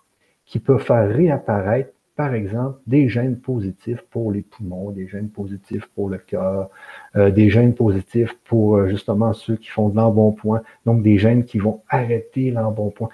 qui 0.44 0.58
peut 0.58 0.78
faire 0.78 1.08
réapparaître, 1.08 1.92
par 2.16 2.34
exemple, 2.34 2.80
des 2.86 3.08
gènes 3.08 3.38
positifs 3.38 4.02
pour 4.10 4.32
les 4.32 4.42
poumons, 4.42 4.90
des 4.90 5.06
gènes 5.06 5.30
positifs 5.30 5.86
pour 5.94 6.08
le 6.08 6.18
cœur, 6.18 6.68
euh, 7.16 7.30
des 7.30 7.48
gènes 7.48 7.74
positifs 7.74 8.36
pour 8.44 8.76
euh, 8.76 8.88
justement 8.88 9.32
ceux 9.32 9.56
qui 9.56 9.68
font 9.68 9.88
de 9.88 9.96
l'embonpoint, 9.96 10.62
donc 10.84 11.02
des 11.02 11.18
gènes 11.18 11.44
qui 11.44 11.58
vont 11.58 11.82
arrêter 11.88 12.50
l'embonpoint. 12.50 13.08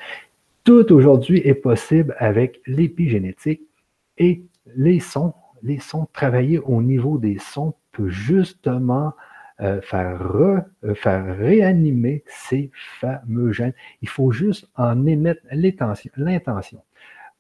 Tout 0.62 0.90
aujourd'hui 0.92 1.42
est 1.44 1.54
possible 1.54 2.14
avec 2.18 2.62
l'épigénétique 2.66 3.60
et 4.16 4.42
les 4.74 5.00
sons, 5.00 5.34
les 5.62 5.78
sons 5.78 6.06
travaillés 6.14 6.58
au 6.58 6.80
niveau 6.80 7.18
des 7.18 7.38
sons 7.38 7.74
peut 7.94 8.08
justement 8.08 9.14
euh, 9.60 9.80
faire, 9.80 10.20
euh, 10.22 10.94
faire 10.94 11.36
réanimer 11.38 12.24
ces 12.26 12.70
fameux 13.00 13.52
gènes. 13.52 13.74
Il 14.02 14.08
faut 14.08 14.32
juste 14.32 14.68
en 14.76 15.06
émettre 15.06 15.42
l'intention. 15.50 16.82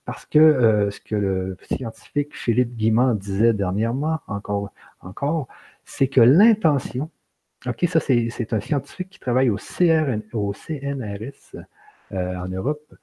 Parce 0.04 0.26
que 0.26 0.38
euh, 0.38 0.90
ce 0.90 1.00
que 1.00 1.16
le 1.16 1.56
scientifique 1.62 2.36
Philippe 2.36 2.76
Guimand 2.76 3.14
disait 3.14 3.52
dernièrement, 3.52 4.20
encore, 4.26 4.70
encore 5.00 5.48
c'est 5.84 6.08
que 6.08 6.20
l'intention, 6.20 7.10
OK, 7.66 7.84
ça 7.88 8.00
c'est 8.00 8.52
un 8.52 8.60
scientifique 8.60 9.08
qui 9.10 9.18
travaille 9.18 9.50
au, 9.50 9.56
CRN, 9.56 10.22
au 10.32 10.52
CNRS 10.52 11.56
en 12.12 12.48
Europe, 12.48 12.94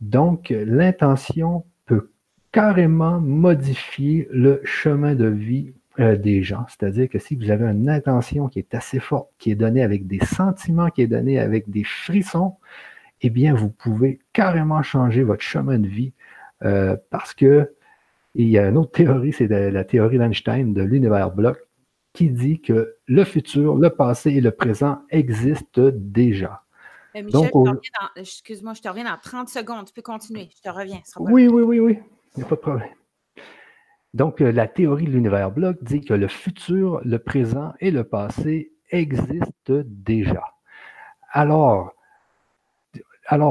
donc, 0.00 0.50
l'intention 0.50 1.64
peut 1.86 2.10
carrément 2.52 3.20
modifier 3.20 4.28
le 4.30 4.60
chemin 4.64 5.14
de 5.14 5.26
vie 5.26 5.72
euh, 6.00 6.16
des 6.16 6.42
gens. 6.42 6.64
C'est-à-dire 6.68 7.08
que 7.08 7.18
si 7.18 7.36
vous 7.36 7.50
avez 7.50 7.64
une 7.64 7.88
intention 7.88 8.48
qui 8.48 8.58
est 8.58 8.74
assez 8.74 9.00
forte, 9.00 9.30
qui 9.38 9.50
est 9.50 9.54
donnée 9.54 9.82
avec 9.82 10.06
des 10.06 10.24
sentiments, 10.24 10.90
qui 10.90 11.02
est 11.02 11.06
donnée 11.06 11.38
avec 11.38 11.70
des 11.70 11.84
frissons, 11.84 12.56
eh 13.22 13.30
bien, 13.30 13.54
vous 13.54 13.70
pouvez 13.70 14.20
carrément 14.32 14.82
changer 14.82 15.22
votre 15.22 15.42
chemin 15.42 15.78
de 15.78 15.86
vie 15.88 16.12
euh, 16.64 16.96
parce 17.10 17.34
que 17.34 17.72
il 18.34 18.48
y 18.48 18.58
a 18.58 18.68
une 18.68 18.76
autre 18.76 18.92
théorie, 18.92 19.32
c'est 19.32 19.48
la 19.48 19.84
théorie 19.84 20.18
d'Einstein 20.18 20.74
de 20.74 20.82
l'univers 20.82 21.30
bloc, 21.30 21.56
qui 22.12 22.28
dit 22.28 22.60
que 22.60 22.96
le 23.06 23.24
futur, 23.24 23.76
le 23.76 23.88
passé 23.88 24.32
et 24.32 24.40
le 24.42 24.50
présent 24.50 24.98
existent 25.10 25.90
déjà. 25.94 26.62
Euh, 27.16 27.22
Michel, 27.22 27.50
excuse-moi, 28.16 28.74
je 28.74 28.82
te 28.82 28.88
reviens 28.88 29.04
dans 29.04 29.16
30 29.16 29.48
secondes. 29.48 29.86
Tu 29.86 29.94
peux 29.94 30.02
continuer. 30.02 30.50
Je 30.54 30.60
te 30.60 30.68
reviens. 30.68 31.00
Oui, 31.18 31.48
oui, 31.48 31.62
oui, 31.62 31.80
oui. 31.80 31.98
Il 32.36 32.40
n'y 32.40 32.44
a 32.44 32.48
pas 32.48 32.56
de 32.56 32.60
problème. 32.60 32.88
Donc, 34.16 34.40
euh, 34.40 34.50
la 34.50 34.66
théorie 34.66 35.04
de 35.04 35.10
l'univers 35.10 35.50
bloc 35.50 35.76
dit 35.82 36.00
que 36.00 36.14
le 36.14 36.26
futur, 36.26 37.02
le 37.04 37.18
présent 37.18 37.74
et 37.80 37.90
le 37.90 38.02
passé 38.02 38.72
existent 38.90 39.82
déjà. 39.84 40.42
Alors, 41.30 41.92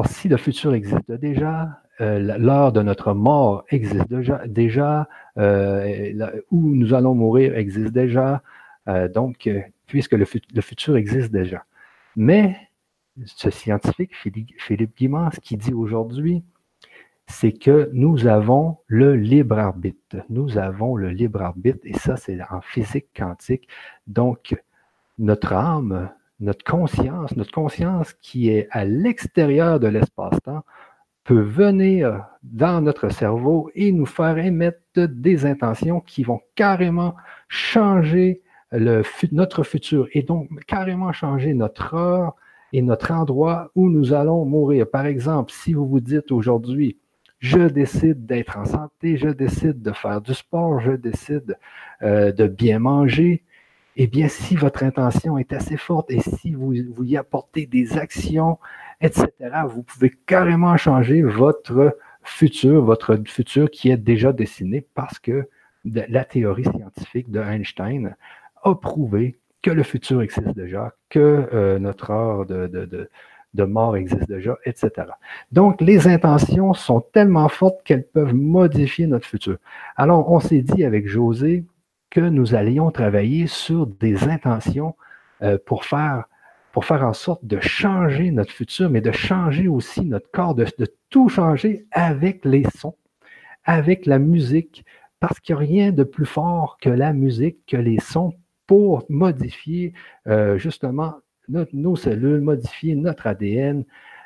si 0.07 0.27
le 0.27 0.37
futur 0.37 0.73
existe 0.73 1.11
déjà, 1.11 1.81
euh, 2.01 2.17
l'heure 2.39 2.71
de 2.71 2.81
notre 2.81 3.13
mort 3.13 3.63
existe 3.69 4.09
déjà, 4.09 4.41
déjà 4.47 5.07
où 5.37 6.75
nous 6.75 6.95
allons 6.95 7.13
mourir 7.13 7.55
existe 7.55 7.93
déjà, 7.93 8.41
donc, 9.13 9.47
puisque 9.85 10.13
le, 10.13 10.25
futur 10.25 10.97
existe 10.97 11.31
déjà. 11.31 11.63
Mais 12.15 12.57
ce 13.25 13.51
scientifique, 13.51 14.15
Philippe 14.15 14.97
Guimard, 14.97 15.31
ce 15.31 15.55
dit 15.55 15.73
aujourd'hui, 15.73 16.43
c'est 17.27 17.53
que 17.53 17.89
nous 17.93 18.27
avons 18.27 18.77
le 18.87 19.15
libre 19.15 19.57
arbitre. 19.57 20.17
Nous 20.29 20.57
avons 20.57 20.95
le 20.95 21.09
libre 21.09 21.41
arbitre, 21.41 21.79
et 21.83 21.93
ça, 21.93 22.17
c'est 22.17 22.39
en 22.51 22.61
physique 22.61 23.07
quantique. 23.15 23.67
Donc, 24.07 24.55
notre 25.17 25.53
âme, 25.53 26.09
notre 26.39 26.63
conscience, 26.63 27.35
notre 27.35 27.51
conscience 27.51 28.13
qui 28.21 28.49
est 28.49 28.67
à 28.71 28.85
l'extérieur 28.85 29.79
de 29.79 29.87
l'espace-temps, 29.87 30.63
peut 31.23 31.41
venir 31.41 32.25
dans 32.43 32.81
notre 32.81 33.09
cerveau 33.09 33.71
et 33.73 33.91
nous 33.91 34.05
faire 34.05 34.37
émettre 34.37 34.79
des 34.95 35.45
intentions 35.45 35.99
qui 35.99 36.23
vont 36.23 36.41
carrément 36.53 37.15
changer 37.47 38.43
notre 39.31 39.63
futur 39.63 40.07
et 40.13 40.21
donc 40.21 40.49
carrément 40.65 41.11
changer 41.11 41.53
notre 41.53 41.95
heure, 41.95 42.35
et 42.73 42.81
notre 42.81 43.11
endroit 43.11 43.71
où 43.75 43.89
nous 43.89 44.13
allons 44.13 44.43
mourir. 44.43 44.89
Par 44.89 45.05
exemple, 45.05 45.53
si 45.53 45.73
vous 45.73 45.87
vous 45.87 46.01
dites 46.01 46.31
aujourd'hui, 46.31 46.97
je 47.39 47.59
décide 47.59 48.25
d'être 48.25 48.57
en 48.57 48.65
santé, 48.65 49.17
je 49.17 49.29
décide 49.29 49.81
de 49.81 49.91
faire 49.91 50.21
du 50.21 50.33
sport, 50.33 50.79
je 50.79 50.91
décide 50.91 51.57
euh, 52.01 52.31
de 52.31 52.47
bien 52.47 52.79
manger, 52.79 53.43
eh 53.97 54.07
bien, 54.07 54.27
si 54.27 54.55
votre 54.55 54.83
intention 54.83 55.37
est 55.37 55.53
assez 55.53 55.77
forte 55.77 56.11
et 56.11 56.19
si 56.19 56.53
vous, 56.53 56.73
vous 56.93 57.03
y 57.03 57.15
apportez 57.17 57.65
des 57.65 57.97
actions, 57.97 58.59
etc., 58.99 59.27
vous 59.69 59.83
pouvez 59.83 60.11
carrément 60.25 60.75
changer 60.75 61.21
votre 61.21 61.97
futur, 62.23 62.83
votre 62.83 63.17
futur 63.25 63.69
qui 63.69 63.89
est 63.89 63.97
déjà 63.97 64.33
dessiné 64.33 64.85
parce 64.95 65.19
que 65.19 65.47
la 65.85 66.25
théorie 66.25 66.63
scientifique 66.63 67.29
de 67.31 67.39
Einstein 67.39 68.15
a 68.63 68.75
prouvé 68.75 69.37
que 69.61 69.71
le 69.71 69.83
futur 69.83 70.21
existe 70.21 70.55
déjà, 70.55 70.93
que 71.09 71.47
euh, 71.53 71.79
notre 71.79 72.11
heure 72.11 72.45
de, 72.45 72.67
de, 72.67 73.09
mort 73.63 73.95
existe 73.95 74.27
déjà, 74.27 74.57
etc. 74.65 74.89
Donc, 75.51 75.81
les 75.81 76.07
intentions 76.07 76.73
sont 76.73 77.01
tellement 77.01 77.49
fortes 77.49 77.81
qu'elles 77.83 78.07
peuvent 78.07 78.33
modifier 78.33 79.07
notre 79.07 79.25
futur. 79.25 79.57
Alors, 79.95 80.31
on 80.31 80.39
s'est 80.39 80.61
dit 80.61 80.83
avec 80.83 81.07
José 81.07 81.63
que 82.09 82.21
nous 82.21 82.55
allions 82.55 82.91
travailler 82.91 83.47
sur 83.47 83.87
des 83.87 84.25
intentions 84.27 84.95
euh, 85.41 85.57
pour 85.65 85.85
faire 85.85 86.25
en 86.75 87.13
sorte 87.13 87.45
de 87.45 87.59
changer 87.59 88.31
notre 88.31 88.51
futur, 88.51 88.89
mais 88.89 89.01
de 89.01 89.11
changer 89.11 89.67
aussi 89.67 90.05
notre 90.05 90.29
corps, 90.31 90.55
de, 90.55 90.65
de 90.77 90.87
tout 91.09 91.29
changer 91.29 91.85
avec 91.91 92.45
les 92.45 92.63
sons, 92.77 92.95
avec 93.63 94.05
la 94.05 94.19
musique, 94.19 94.85
parce 95.19 95.39
qu'il 95.39 95.55
n'y 95.55 95.61
a 95.61 95.65
rien 95.65 95.91
de 95.91 96.03
plus 96.03 96.25
fort 96.25 96.77
que 96.81 96.89
la 96.89 97.13
musique, 97.13 97.57
que 97.67 97.77
les 97.77 97.99
sons 97.99 98.33
pour 98.67 99.05
modifier 99.09 99.93
euh, 100.27 100.57
justement 100.57 101.15
nos 101.47 101.95
cellules, 101.95 102.41
modifier 102.41 102.95
notre 102.95 103.27
ADN, 103.27 103.83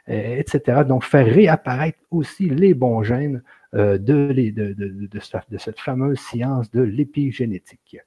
euh, 0.10 0.38
etc. 0.38 0.84
Donc, 0.88 1.04
faire 1.04 1.26
réapparaître 1.26 2.00
aussi 2.12 2.50
les 2.50 2.74
bons 2.74 3.04
gènes 3.04 3.44
euh, 3.76 3.98
de, 3.98 4.32
de, 4.32 5.58
cette 5.58 5.80
fameuse 5.80 6.20
science 6.20 6.72
de 6.72 6.82
l'épigénétique. 6.82 7.98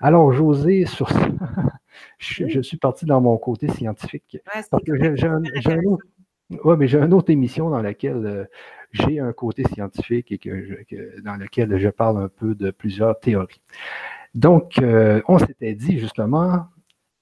Alors, 0.00 0.32
José, 0.32 0.86
sur 0.86 1.08
ça, 1.08 1.28
je, 2.18 2.60
suis 2.60 2.76
parti 2.76 3.06
dans 3.06 3.20
mon 3.20 3.36
côté 3.38 3.68
scientifique. 3.68 4.38
parce 4.52 4.68
que 4.84 5.16
j'ai 5.16 5.26
un, 5.26 5.42
autre. 5.86 6.76
mais 6.76 6.86
j'ai 6.86 6.98
une 6.98 7.14
autre 7.14 7.30
émission 7.30 7.70
dans 7.70 7.82
laquelle 7.82 8.48
j'ai 8.92 9.20
un 9.20 9.32
côté 9.32 9.64
scientifique 9.64 10.32
et 10.32 10.38
que, 10.38 11.20
dans 11.22 11.36
laquelle 11.36 11.76
je 11.78 11.88
parle 11.88 12.22
un 12.22 12.28
peu 12.28 12.54
de 12.54 12.70
plusieurs 12.70 13.18
théories. 13.18 13.62
Donc, 14.34 14.78
euh, 14.78 15.22
on 15.28 15.38
s'était 15.38 15.74
dit 15.74 15.98
justement, 15.98 16.66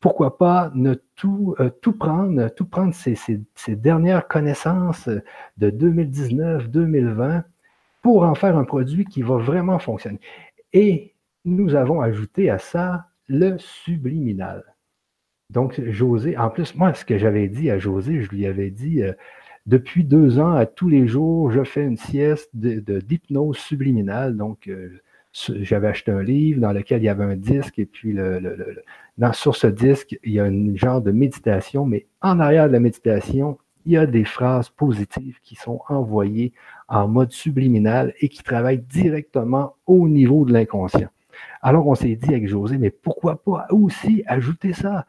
pourquoi 0.00 0.36
pas 0.36 0.72
ne 0.74 0.94
tout, 1.16 1.54
euh, 1.60 1.70
tout 1.80 1.92
prendre, 1.92 2.48
tout 2.48 2.66
prendre 2.66 2.94
ces, 2.94 3.46
dernières 3.68 4.28
connaissances 4.28 5.08
de 5.58 5.70
2019-2020 5.70 7.44
pour 8.02 8.24
en 8.24 8.34
faire 8.34 8.56
un 8.56 8.64
produit 8.64 9.04
qui 9.04 9.22
va 9.22 9.36
vraiment 9.36 9.78
fonctionner. 9.78 10.20
Et 10.72 11.14
nous 11.44 11.74
avons 11.74 12.00
ajouté 12.00 12.50
à 12.50 12.58
ça 12.58 13.06
le 13.28 13.56
subliminal. 13.58 14.64
Donc, 15.50 15.80
José, 15.90 16.36
en 16.36 16.50
plus, 16.50 16.74
moi, 16.74 16.94
ce 16.94 17.04
que 17.04 17.18
j'avais 17.18 17.48
dit 17.48 17.70
à 17.70 17.78
José, 17.78 18.22
je 18.22 18.30
lui 18.30 18.46
avais 18.46 18.70
dit, 18.70 19.02
euh, 19.02 19.12
depuis 19.66 20.04
deux 20.04 20.38
ans, 20.38 20.52
à 20.52 20.66
tous 20.66 20.88
les 20.88 21.06
jours, 21.06 21.50
je 21.50 21.64
fais 21.64 21.84
une 21.84 21.96
sieste 21.96 22.50
d'hypnose 22.54 23.56
de, 23.56 23.60
subliminale. 23.60 24.36
Donc, 24.36 24.68
j'avais 25.34 25.88
acheté 25.88 26.12
un 26.12 26.22
livre 26.22 26.60
dans 26.60 26.72
lequel 26.72 27.02
il 27.02 27.06
y 27.06 27.08
avait 27.08 27.24
un 27.24 27.36
disque 27.36 27.78
et 27.78 27.86
puis 27.86 28.12
le, 28.12 28.82
dans, 29.18 29.32
sur 29.32 29.56
ce 29.56 29.66
disque, 29.66 30.18
il 30.22 30.32
y 30.32 30.40
a 30.40 30.44
un 30.44 30.76
genre 30.76 31.00
de 31.00 31.10
méditation, 31.10 31.84
mais 31.86 32.06
en 32.22 32.38
arrière 32.40 32.68
de 32.68 32.72
la 32.72 32.80
méditation, 32.80 33.58
il 33.84 33.92
y 33.92 33.96
a 33.96 34.06
des 34.06 34.24
phrases 34.24 34.70
positives 34.70 35.38
qui 35.42 35.56
sont 35.56 35.80
envoyées 35.88 36.52
en 36.88 37.08
mode 37.08 37.32
subliminal 37.32 38.14
et 38.20 38.28
qui 38.28 38.42
travaillent 38.42 38.78
directement 38.78 39.74
au 39.86 40.08
niveau 40.08 40.44
de 40.44 40.52
l'inconscient. 40.52 41.08
Alors 41.62 41.86
on 41.88 41.94
s'est 41.94 42.16
dit 42.16 42.30
avec 42.30 42.48
José, 42.48 42.78
mais 42.78 42.90
pourquoi 42.90 43.42
pas 43.42 43.66
aussi 43.70 44.22
ajouter 44.26 44.72
ça? 44.72 45.04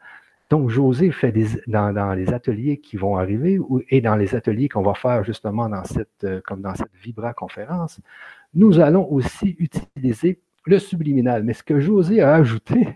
Donc, 0.48 0.70
José 0.70 1.10
fait 1.10 1.32
des, 1.32 1.46
dans, 1.66 1.92
dans, 1.92 2.12
les 2.12 2.32
ateliers 2.32 2.76
qui 2.78 2.96
vont 2.96 3.16
arriver 3.16 3.58
et 3.90 4.00
dans 4.00 4.14
les 4.14 4.36
ateliers 4.36 4.68
qu'on 4.68 4.82
va 4.82 4.94
faire 4.94 5.24
justement 5.24 5.68
dans 5.68 5.82
cette, 5.82 6.22
euh, 6.22 6.40
comme 6.46 6.60
dans 6.60 6.74
cette 6.76 6.94
Vibra 7.02 7.34
conférence, 7.34 8.00
nous 8.56 8.80
allons 8.80 9.06
aussi 9.12 9.54
utiliser 9.58 10.40
le 10.64 10.78
subliminal. 10.78 11.44
Mais 11.44 11.52
ce 11.52 11.62
que 11.62 11.78
José 11.78 12.22
a 12.22 12.34
ajouté, 12.34 12.88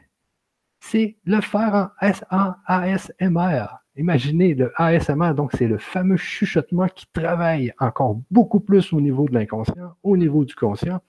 c'est 0.81 1.19
le 1.25 1.41
faire 1.43 1.91
en, 2.31 2.55
ASMR. 2.67 3.67
Imaginez 3.97 4.55
le 4.55 4.73
ASMR, 4.77 5.35
donc 5.35 5.53
c'est 5.53 5.69
le 5.69 5.77
fameux 5.77 6.17
chuchotement 6.17 6.87
qui 6.89 7.07
travaille 7.13 7.73
encore 7.79 8.19
beaucoup 8.31 8.61
plus 8.61 8.93
au 8.95 9.01
niveau 9.01 9.29
de 9.29 9.35
l'inconscient, 9.35 9.95
au 10.03 10.17
niveau 10.17 10.45
du 10.47 10.55
conscient. 10.55 11.01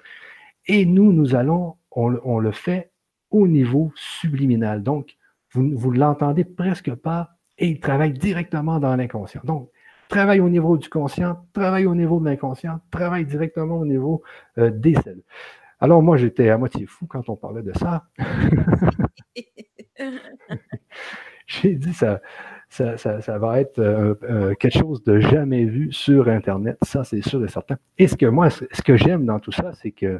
Et 0.68 0.86
nous, 0.86 1.14
nous 1.14 1.34
allons, 1.34 1.78
on, 1.92 2.40
le 2.40 2.52
fait 2.52 2.92
au 3.30 3.48
niveau 3.48 3.94
subliminal. 3.96 4.84
Donc, 4.84 5.16
vous 5.54 5.94
ne 5.94 5.98
l'entendez 5.98 6.44
presque 6.44 6.94
pas 6.96 7.38
et 7.58 7.70
il 7.70 7.80
travaille 7.80 8.14
directement 8.14 8.80
dans 8.80 8.96
l'inconscient. 8.98 9.42
Donc, 9.46 9.70
travaille 10.12 10.42
au 10.42 10.50
niveau 10.50 10.78
du 10.78 10.90
conscient, 10.90 11.38
travaille 11.54 11.86
au 11.86 11.96
niveau 11.96 12.20
de 12.20 12.26
l'inconscient, 12.26 12.82
travaille 12.92 13.26
directement 13.26 13.80
au 13.80 13.86
niveau 13.86 14.22
euh, 14.58 14.70
des 14.70 14.94
cellules. 14.96 15.24
Alors 15.80 16.04
moi, 16.04 16.18
j'étais 16.18 16.50
à 16.50 16.58
moitié 16.58 16.86
fou 16.86 17.08
quand 17.08 17.30
on 17.30 17.38
parlait 17.38 17.64
de 17.64 17.72
ça. 17.74 18.04
J'ai 21.48 21.76
dit, 21.76 21.94
ça, 21.94 22.20
ça, 22.70 22.98
ça, 22.98 23.38
va 23.40 23.62
être 23.62 23.80
euh, 23.80 24.14
euh, 24.24 24.54
quelque 24.56 24.78
chose 24.78 25.04
de 25.04 25.20
jamais 25.20 25.64
vu 25.66 25.92
sur 25.92 26.28
Internet, 26.28 26.78
ça 26.84 27.04
c'est 27.04 27.22
sûr 27.22 27.44
et 27.44 27.48
certain. 27.48 27.78
Et 27.98 28.08
ce 28.08 28.16
que 28.16 28.26
moi, 28.26 28.50
ce 28.50 28.82
que 28.82 28.96
j'aime 28.98 29.26
dans 29.26 29.40
tout 29.40 29.52
ça, 29.52 29.72
c'est 29.74 29.92
que 29.92 30.20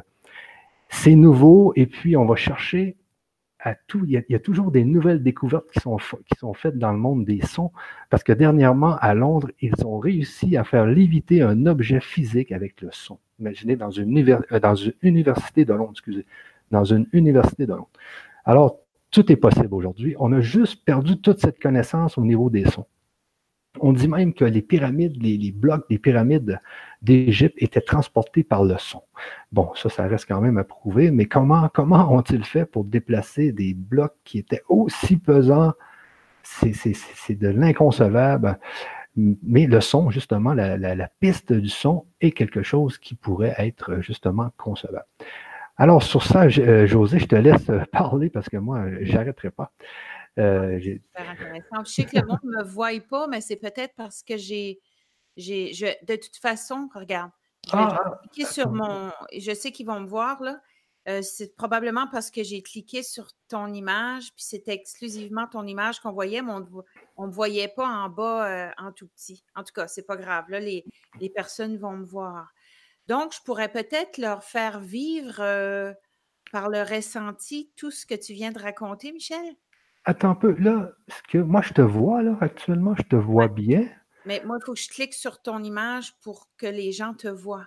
c'est 0.88 1.14
nouveau 1.14 1.72
et 1.76 1.86
puis 1.86 2.16
on 2.16 2.24
va 2.24 2.36
chercher 2.36 2.96
Il 3.64 4.24
y, 4.28 4.34
a, 4.34 4.38
toujours 4.40 4.72
des 4.72 4.84
nouvelles 4.84 5.22
découvertes 5.22 5.70
qui 5.70 5.80
sont, 5.80 5.98
faites 6.54 6.78
dans 6.78 6.92
le 6.92 6.98
monde 6.98 7.24
des 7.24 7.40
sons, 7.42 7.70
parce 8.10 8.24
que 8.24 8.32
dernièrement, 8.32 8.96
à 8.96 9.14
Londres, 9.14 9.50
ils 9.60 9.74
ont 9.84 9.98
réussi 9.98 10.56
à 10.56 10.64
faire 10.64 10.86
léviter 10.86 11.42
un 11.42 11.66
objet 11.66 12.00
physique 12.00 12.50
avec 12.50 12.80
le 12.80 12.88
son. 12.90 13.18
Imaginez 13.38 13.76
dans 13.76 13.90
une, 13.90 14.18
euh, 14.18 14.90
université 15.02 15.64
de 15.64 15.72
Londres, 15.72 15.92
excusez, 15.92 16.26
dans 16.70 16.84
une 16.84 17.06
université 17.12 17.66
de 17.66 17.72
Londres. 17.72 17.90
Alors, 18.44 18.78
tout 19.12 19.30
est 19.30 19.36
possible 19.36 19.74
aujourd'hui. 19.74 20.16
On 20.18 20.32
a 20.32 20.40
juste 20.40 20.84
perdu 20.84 21.20
toute 21.20 21.38
cette 21.38 21.60
connaissance 21.60 22.18
au 22.18 22.22
niveau 22.22 22.50
des 22.50 22.64
sons. 22.64 22.86
On 23.80 23.92
dit 23.92 24.08
même 24.08 24.34
que 24.34 24.44
les 24.44 24.60
pyramides, 24.60 25.20
les, 25.22 25.50
blocs 25.50 25.88
des 25.88 25.98
pyramides 25.98 26.60
d'Égypte 27.00 27.56
étaient 27.58 27.80
transportés 27.80 28.44
par 28.44 28.64
le 28.64 28.76
son. 28.78 29.02
Bon, 29.50 29.70
ça, 29.74 29.88
ça 29.88 30.06
reste 30.06 30.26
quand 30.28 30.40
même 30.40 30.58
à 30.58 30.64
prouver, 30.64 31.10
mais 31.10 31.24
comment, 31.24 31.70
comment 31.72 32.12
ont-ils 32.12 32.44
fait 32.44 32.66
pour 32.66 32.84
déplacer 32.84 33.52
des 33.52 33.72
blocs 33.72 34.14
qui 34.24 34.38
étaient 34.38 34.62
aussi 34.68 35.16
pesants? 35.16 35.72
C'est 36.42 37.38
de 37.38 37.48
l'inconcevable. 37.48 38.58
Mais 39.16 39.66
le 39.66 39.80
son, 39.80 40.10
justement, 40.10 40.54
la, 40.54 41.08
piste 41.20 41.52
du 41.52 41.68
son 41.68 42.06
est 42.20 42.32
quelque 42.32 42.62
chose 42.62 42.98
qui 42.98 43.14
pourrait 43.14 43.54
être 43.58 44.00
justement 44.00 44.50
concevable. 44.56 45.06
Alors, 45.76 46.02
sur 46.02 46.22
ça, 46.22 46.44
euh, 46.44 46.86
José, 46.86 47.18
je 47.18 47.26
te 47.26 47.34
laisse 47.34 47.70
parler 47.92 48.28
parce 48.30 48.48
que 48.48 48.56
moi, 48.58 48.84
j'arrêterai 49.00 49.50
pas. 49.50 49.72
Euh, 50.38 50.80
super 50.80 51.30
intéressant. 51.30 51.84
Je 51.84 51.92
sais 51.92 52.04
que 52.04 52.18
le 52.18 52.26
monde 52.26 52.40
ne 52.44 52.58
me 52.58 52.62
voit 52.62 52.98
pas, 53.00 53.26
mais 53.26 53.40
c'est 53.40 53.56
peut-être 53.56 53.94
parce 53.96 54.22
que 54.22 54.36
j'ai. 54.36 54.80
j'ai 55.36 55.96
de 56.02 56.16
toute 56.16 56.36
façon, 56.36 56.88
regarde, 56.94 57.30
je 57.66 57.72
vais 57.72 57.82
ah, 57.82 58.00
ah, 58.04 58.20
cliquer 58.22 58.50
sur 58.50 58.70
mon. 58.70 59.12
Je 59.36 59.52
sais 59.52 59.72
qu'ils 59.72 59.86
vont 59.86 60.00
me 60.00 60.08
voir, 60.08 60.42
là. 60.42 60.60
Euh, 61.08 61.20
c'est 61.20 61.56
probablement 61.56 62.06
parce 62.06 62.30
que 62.30 62.44
j'ai 62.44 62.62
cliqué 62.62 63.02
sur 63.02 63.28
ton 63.48 63.72
image, 63.72 64.32
puis 64.36 64.44
c'était 64.44 64.72
exclusivement 64.72 65.48
ton 65.48 65.66
image 65.66 65.98
qu'on 65.98 66.12
voyait, 66.12 66.42
mais 66.42 66.52
on 66.52 66.60
ne 66.60 67.26
me 67.26 67.32
voyait 67.32 67.66
pas 67.66 67.88
en 67.88 68.08
bas 68.08 68.46
euh, 68.46 68.70
en 68.78 68.92
tout 68.92 69.08
petit. 69.08 69.44
En 69.56 69.64
tout 69.64 69.72
cas, 69.74 69.88
c'est 69.88 70.06
pas 70.06 70.16
grave. 70.16 70.44
Là, 70.48 70.60
les, 70.60 70.84
les, 71.18 71.28
personnes 71.28 71.76
vont 71.76 71.96
me 71.96 72.04
voir. 72.04 72.52
Donc, 73.08 73.34
je 73.34 73.40
pourrais 73.44 73.70
peut-être 73.70 74.16
leur 74.16 74.44
faire 74.44 74.78
vivre 74.78 75.42
par 76.52 76.68
le 76.68 76.82
ressenti 76.82 77.72
tout 77.76 77.90
ce 77.90 78.06
que 78.06 78.14
tu 78.14 78.32
viens 78.32 78.52
de 78.52 78.60
raconter, 78.60 79.10
Michel? 79.10 79.56
Attends 80.04 80.30
un 80.30 80.34
peu, 80.34 80.56
là, 80.58 80.90
ce 81.08 81.22
que 81.28 81.38
moi 81.38 81.62
je 81.62 81.72
te 81.72 81.82
vois 81.82 82.22
là 82.22 82.36
actuellement, 82.40 82.94
je 82.96 83.02
te 83.02 83.16
vois 83.16 83.48
bien. 83.48 83.88
Mais 84.24 84.42
moi, 84.44 84.58
il 84.60 84.64
faut 84.64 84.74
que 84.74 84.80
je 84.80 84.88
clique 84.88 85.14
sur 85.14 85.42
ton 85.42 85.62
image 85.62 86.14
pour 86.22 86.48
que 86.56 86.66
les 86.66 86.92
gens 86.92 87.14
te 87.14 87.28
voient. 87.28 87.66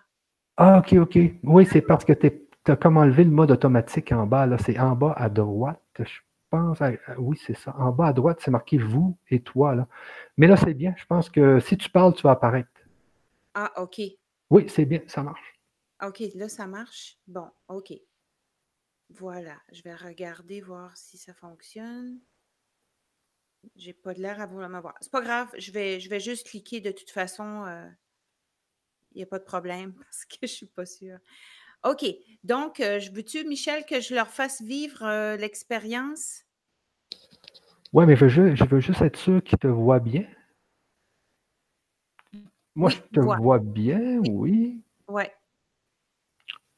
Ah, 0.58 0.80
ok, 0.80 0.94
ok. 0.94 1.20
Oui, 1.44 1.66
c'est 1.70 1.82
parce 1.82 2.06
que 2.06 2.14
tu 2.14 2.32
as 2.68 2.76
comme 2.76 2.98
enlevé 2.98 3.24
le 3.26 3.30
mode 3.32 3.52
automatique 3.52 4.12
en 4.12 4.26
bas. 4.26 4.46
Là, 4.46 4.58
c'est 4.58 4.80
en 4.80 4.96
bas 4.96 5.14
à 5.18 5.28
droite. 5.30 5.82
Je 6.00 6.20
pense. 6.50 6.80
oui, 7.18 7.38
c'est 7.46 7.58
ça. 7.58 7.76
En 7.78 7.92
bas 7.92 8.08
à 8.08 8.14
droite, 8.14 8.40
c'est 8.42 8.52
marqué 8.52 8.78
vous 8.78 9.18
et 9.30 9.42
toi. 9.42 9.76
Là. 9.76 9.88
Mais 10.38 10.48
là, 10.48 10.56
c'est 10.56 10.74
bien. 10.74 10.94
Je 10.98 11.06
pense 11.06 11.30
que 11.30 11.60
si 11.60 11.78
tu 11.78 11.90
parles, 11.90 12.14
tu 12.14 12.24
vas 12.24 12.32
apparaître. 12.32 12.70
Ah, 13.54 13.72
ok. 13.82 14.02
Oui, 14.50 14.66
c'est 14.70 14.86
bien, 14.86 15.02
ça 15.08 15.24
marche. 15.24 15.60
Ok, 16.06 16.24
là, 16.36 16.48
ça 16.48 16.68
marche. 16.68 17.18
Bon, 17.28 17.50
ok. 17.68 17.94
Voilà, 19.10 19.58
je 19.72 19.82
vais 19.84 19.96
regarder, 19.96 20.62
voir 20.62 20.96
si 20.98 21.18
ça 21.18 21.34
fonctionne. 21.34 22.20
J'ai 23.76 23.94
pas 23.94 24.14
de 24.14 24.22
l'air 24.22 24.42
à 24.42 24.46
vouloir 24.46 24.70
m'avoir. 24.70 24.96
C'est 25.02 25.12
pas 25.12 25.22
grave, 25.22 25.50
je 25.58 25.72
vais, 25.72 26.00
je 26.00 26.10
vais 26.10 26.20
juste 26.20 26.48
cliquer 26.48 26.82
de 26.82 26.92
toute 26.92 27.10
façon. 27.10 27.66
Il 29.16 29.20
n'y 29.20 29.24
a 29.24 29.28
pas 29.28 29.40
de 29.40 29.46
problème 29.46 29.94
parce 30.00 30.26
que 30.26 30.36
je 30.44 30.48
suis 30.48 30.66
pas 30.68 30.86
sûre. 30.86 31.18
OK. 31.84 32.06
Donc, 32.44 32.80
euh, 32.80 33.00
je 33.00 33.12
veux-tu, 33.12 33.46
Michel, 33.46 33.86
que 33.86 34.02
je 34.02 34.16
leur 34.16 34.28
fasse 34.28 34.62
vivre 34.62 35.04
euh, 35.04 35.38
l'expérience? 35.38 36.44
Oui, 37.94 38.06
mais 38.06 38.16
je, 38.16 38.66
veux 38.66 38.80
juste 38.80 39.02
être 39.02 39.18
sûr 39.18 39.44
qu'ils 39.44 39.60
te 39.60 39.68
voient 39.68 40.00
bien. 40.00 40.26
Moi, 42.76 42.90
je 42.90 42.98
te 42.98 43.20
vois 43.20 43.60
bien, 43.60 44.20
oui. 44.30 44.82
Ouais. 45.08 45.32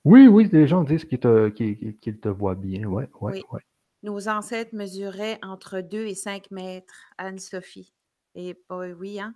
Oui, 0.07 0.25
oui, 0.29 0.47
les 0.53 0.67
gens 0.67 0.85
disent 0.85 1.03
qu'ils 1.03 1.19
te, 1.19 1.49
te 1.49 2.29
voient 2.29 2.55
bien. 2.55 2.87
Ouais, 2.87 3.09
ouais, 3.19 3.43
oui. 3.51 3.59
Nos 4.03 4.29
ancêtres 4.29 4.73
mesuraient 4.73 5.37
entre 5.43 5.81
2 5.81 6.05
et 6.05 6.15
5 6.15 6.49
mètres, 6.49 6.95
Anne-Sophie. 7.17 7.93
Et 8.33 8.57
oui, 8.69 9.19
hein? 9.19 9.35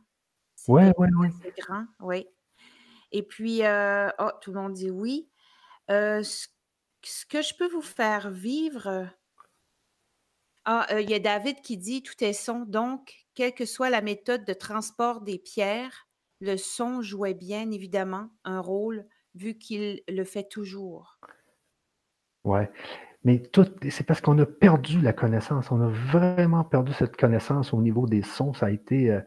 Oui, 0.70 0.84
oui, 0.98 1.10
oui. 1.20 1.28
C'est 1.44 1.58
grand, 1.58 1.86
oui. 2.00 2.26
Et 3.12 3.22
puis, 3.22 3.66
euh, 3.66 4.08
oh, 4.18 4.30
tout 4.40 4.54
le 4.54 4.62
monde 4.62 4.72
dit 4.72 4.90
oui. 4.90 5.30
Euh, 5.90 6.24
ce, 6.24 6.48
que 7.28 7.42
je 7.42 7.54
peux 7.54 7.68
vous 7.68 7.82
faire 7.82 8.32
vivre. 8.32 9.10
Ah, 10.64 10.88
euh, 10.94 11.02
il 11.02 11.10
y 11.10 11.16
a 11.16 11.20
David 11.20 11.60
qui 11.60 11.76
dit 11.76 12.02
tout 12.02 12.24
est 12.24 12.32
son. 12.32 12.60
Donc, 12.62 13.26
quelle 13.34 13.54
que 13.54 13.66
soit 13.66 13.90
la 13.90 14.02
méthode 14.02 14.46
de 14.46 14.54
transport 14.54 15.20
des 15.20 15.38
pierres, 15.38 16.08
le 16.40 16.56
son 16.56 17.02
jouait 17.02 17.34
bien 17.34 17.72
évidemment 17.72 18.30
un 18.46 18.62
rôle 18.62 19.06
vu 19.36 19.56
qu'il 19.56 20.02
le 20.08 20.24
fait 20.24 20.48
toujours. 20.48 21.20
Ouais. 22.44 22.70
Mais 23.24 23.39
tout, 23.39 23.67
c'est 23.89 24.06
parce 24.06 24.20
qu'on 24.22 24.38
a 24.39 24.46
perdu 24.46 25.00
la 25.02 25.13
connaissance. 25.13 25.72
On 25.72 25.82
a 25.82 25.88
vraiment 25.88 26.63
perdu 26.63 26.91
cette 26.94 27.15
connaissance 27.15 27.74
au 27.74 27.82
niveau 27.82 28.08
des 28.08 28.24
sons. 28.24 28.54
Ça 28.54 28.67
a 28.67 28.72
été. 28.72 29.12
Euh, 29.12 29.22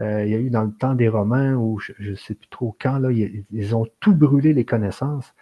euh, 0.00 0.24
il 0.24 0.30
y 0.30 0.34
a 0.34 0.38
eu 0.38 0.50
dans 0.50 0.64
le 0.64 0.72
temps 0.72 0.94
des 0.94 1.08
Romains, 1.08 1.54
ou 1.54 1.78
je 1.78 1.92
ne 2.10 2.14
sais 2.16 2.34
plus 2.34 2.48
trop 2.48 2.76
quand, 2.80 3.00
ils, 3.10 3.76
ont 3.76 3.86
tout 4.00 4.14
brûlé 4.14 4.52
les 4.52 4.64
connaissances. 4.64 5.34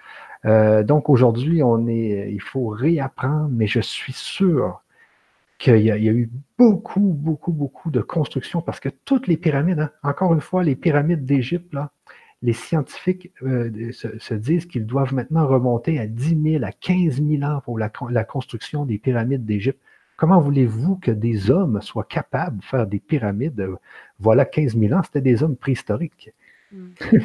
Euh, 0.44 0.82
donc 0.82 1.08
aujourd'hui, 1.08 1.62
on 1.62 1.86
est, 1.86 2.30
il 2.30 2.42
faut 2.42 2.66
réapprendre, 2.68 3.48
mais 3.50 3.66
je 3.66 3.80
suis 3.80 4.12
sûr 4.12 4.82
qu'il 5.58 5.78
y, 5.78 5.90
a 5.90 5.96
eu 5.96 6.30
beaucoup, 6.58 7.00
beaucoup, 7.00 7.52
beaucoup 7.52 7.90
de 7.90 8.00
constructions 8.00 8.60
parce 8.60 8.80
que 8.80 8.88
toutes 8.88 9.28
les 9.28 9.36
pyramides, 9.36 9.80
hein, 9.80 9.90
encore 10.02 10.34
une 10.34 10.40
fois, 10.40 10.64
les 10.64 10.74
pyramides 10.74 11.24
d'Égypte, 11.24 11.72
là, 11.72 11.92
les 12.42 12.52
scientifiques 12.52 13.30
euh, 13.42 13.92
se, 13.92 14.34
disent 14.34 14.66
qu'ils 14.66 14.86
doivent 14.86 15.14
maintenant 15.14 15.46
remonter 15.46 15.98
à 15.98 16.06
10 16.06 16.52
000, 16.54 16.64
à 16.64 16.72
15 16.72 17.22
000 17.22 17.42
ans 17.44 17.60
pour 17.64 17.78
la, 17.78 17.88
construction 18.24 18.84
des 18.84 18.98
pyramides 18.98 19.44
d'Égypte. 19.44 19.80
Comment 20.16 20.40
voulez-vous 20.40 20.96
que 20.96 21.10
des 21.10 21.50
hommes 21.50 21.80
soient 21.80 22.04
capables 22.04 22.58
de 22.58 22.64
faire 22.64 22.86
des 22.86 22.98
pyramides? 22.98 23.60
Euh, 23.60 23.76
voilà 24.18 24.44
15 24.44 24.76
000 24.76 24.92
ans, 24.92 25.02
c'était 25.04 25.20
des 25.20 25.42
hommes 25.42 25.56
préhistoriques. 25.56 26.30
Mm. 26.72 26.88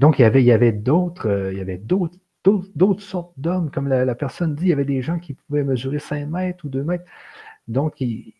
Donc, 0.00 0.18
il 0.18 0.22
y 0.22 0.24
avait, 0.24 0.42
il 0.42 0.46
y 0.46 0.52
avait 0.52 0.72
d'autres, 0.72 1.28
euh, 1.28 1.52
il 1.52 1.58
y 1.58 1.60
avait 1.60 1.78
d'autres, 1.78 2.18
d'autres, 2.42 3.02
sortes 3.02 3.32
d'hommes. 3.36 3.70
Comme 3.70 3.88
la, 3.88 4.14
personne 4.16 4.56
dit, 4.56 4.64
il 4.64 4.68
y 4.68 4.72
avait 4.72 4.84
des 4.84 5.00
gens 5.00 5.20
qui 5.20 5.34
pouvaient 5.34 5.62
mesurer 5.62 6.00
5 6.00 6.26
mètres 6.26 6.64
ou 6.64 6.68
2 6.68 6.82
mètres. 6.82 7.04
Donc, 7.68 8.00
il, 8.00 8.32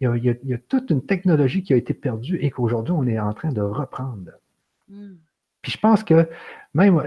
y 0.00 0.06
a, 0.06 0.58
toute 0.68 0.90
une 0.90 1.04
technologie 1.04 1.64
qui 1.64 1.72
a 1.72 1.76
été 1.76 1.92
perdue 1.92 2.36
et 2.36 2.50
qu'aujourd'hui, 2.50 2.94
on 2.96 3.06
est 3.06 3.18
en 3.18 3.32
train 3.32 3.52
de 3.52 3.60
reprendre. 3.60 4.30
Hmm. 4.92 5.16
Puis 5.62 5.72
je 5.72 5.78
pense 5.78 6.04
que 6.04 6.28
même, 6.74 7.02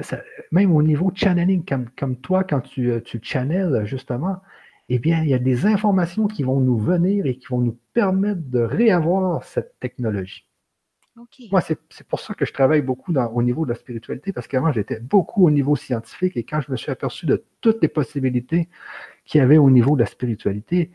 même 0.51 0.75
au 0.75 0.81
niveau 0.81 1.11
channeling, 1.13 1.63
comme, 1.65 1.89
comme 1.97 2.17
toi, 2.17 2.43
quand 2.43 2.61
tu, 2.61 2.89
euh, 2.89 3.01
tu 3.01 3.19
channels 3.21 3.85
justement, 3.85 4.37
eh 4.89 4.99
bien, 4.99 5.23
il 5.23 5.29
y 5.29 5.33
a 5.33 5.39
des 5.39 5.65
informations 5.65 6.27
qui 6.27 6.43
vont 6.43 6.59
nous 6.59 6.77
venir 6.77 7.25
et 7.25 7.37
qui 7.37 7.47
vont 7.47 7.59
nous 7.59 7.77
permettre 7.93 8.41
de 8.41 8.59
réavoir 8.59 9.43
cette 9.43 9.79
technologie. 9.79 10.47
Moi, 11.49 11.61
c'est 11.61 12.07
pour 12.07 12.19
ça 12.19 12.33
que 12.33 12.45
je 12.45 12.51
travaille 12.51 12.81
beaucoup 12.81 13.13
dans, 13.13 13.27
au 13.27 13.41
niveau 13.41 13.65
de 13.65 13.69
la 13.69 13.75
spiritualité, 13.75 14.33
parce 14.33 14.47
qu'avant, 14.47 14.73
j'étais 14.73 14.99
beaucoup 14.99 15.45
au 15.45 15.51
niveau 15.51 15.75
scientifique 15.77 16.35
et 16.35 16.43
quand 16.43 16.59
je 16.59 16.69
me 16.69 16.75
suis 16.75 16.91
aperçu 16.91 17.25
de 17.25 17.45
toutes 17.61 17.81
les 17.81 17.87
possibilités 17.87 18.67
qu'il 19.23 19.39
y 19.39 19.41
avait 19.41 19.57
au 19.57 19.69
niveau 19.69 19.95
de 19.95 20.01
la 20.01 20.07
spiritualité, 20.07 20.91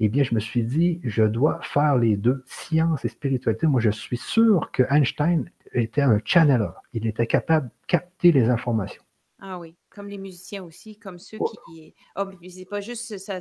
eh 0.00 0.08
bien, 0.08 0.24
je 0.24 0.34
me 0.34 0.40
suis 0.40 0.64
dit, 0.64 1.00
je 1.04 1.22
dois 1.22 1.60
faire 1.62 1.96
les 1.96 2.16
deux, 2.16 2.42
science 2.46 3.04
et 3.04 3.08
spiritualité. 3.08 3.68
Moi, 3.68 3.80
je 3.80 3.90
suis 3.90 4.16
sûr 4.16 4.70
que 4.72 4.82
Einstein 4.90 5.50
était 5.72 6.02
un 6.02 6.18
channeler. 6.24 6.70
Il 6.92 7.06
était 7.06 7.26
capable 7.26 7.68
de 7.68 7.86
capter 7.86 8.32
les 8.32 8.48
informations. 8.48 9.02
Ah 9.40 9.58
oui, 9.58 9.74
comme 9.88 10.08
les 10.08 10.18
musiciens 10.18 10.62
aussi, 10.64 10.98
comme 10.98 11.18
ceux 11.18 11.38
qui. 11.38 11.94
Oh, 12.16 12.24
c'est 12.48 12.64
pas 12.66 12.80
juste 12.80 13.18
ça, 13.18 13.40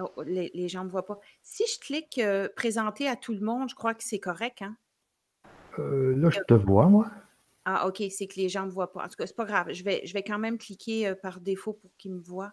Oh, 0.00 0.22
les, 0.24 0.68
gens 0.68 0.80
ne 0.80 0.86
me 0.86 0.90
voient 0.90 1.06
pas. 1.06 1.20
Si 1.42 1.64
je 1.72 1.78
clique 1.78 2.20
présenter 2.56 3.08
à 3.08 3.14
tout 3.14 3.32
le 3.32 3.40
monde, 3.40 3.68
je 3.70 3.76
crois 3.76 3.94
que 3.94 4.02
c'est 4.02 4.18
correct, 4.18 4.62
hein? 4.62 4.76
là, 5.78 6.30
je 6.30 6.40
te 6.48 6.54
vois, 6.54 6.88
moi. 6.88 7.10
Ah, 7.64 7.86
OK, 7.86 8.02
c'est 8.10 8.26
que 8.26 8.34
les 8.36 8.48
gens 8.48 8.62
ne 8.62 8.66
me 8.66 8.72
voient 8.72 8.92
pas. 8.92 9.04
En 9.04 9.08
tout 9.08 9.16
cas, 9.16 9.26
c'est 9.26 9.36
pas 9.36 9.44
grave. 9.44 9.72
Je 9.72 9.84
vais, 9.84 10.02
je 10.04 10.12
vais 10.12 10.22
quand 10.22 10.38
même 10.38 10.58
cliquer 10.58 11.14
par 11.22 11.40
défaut 11.40 11.72
pour 11.72 11.90
qu'ils 11.96 12.12
me 12.12 12.20
voient. 12.20 12.52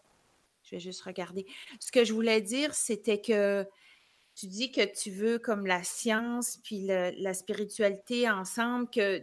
Je 0.63 0.75
vais 0.75 0.79
juste 0.79 1.01
regarder. 1.01 1.45
Ce 1.79 1.91
que 1.91 2.03
je 2.03 2.13
voulais 2.13 2.41
dire, 2.41 2.73
c'était 2.73 3.19
que 3.19 3.65
tu 4.35 4.47
dis 4.47 4.71
que 4.71 4.85
tu 4.85 5.11
veux 5.11 5.39
comme 5.39 5.65
la 5.65 5.83
science 5.83 6.57
puis 6.63 6.87
la 6.87 7.33
spiritualité 7.33 8.29
ensemble, 8.29 8.89
que, 8.89 9.21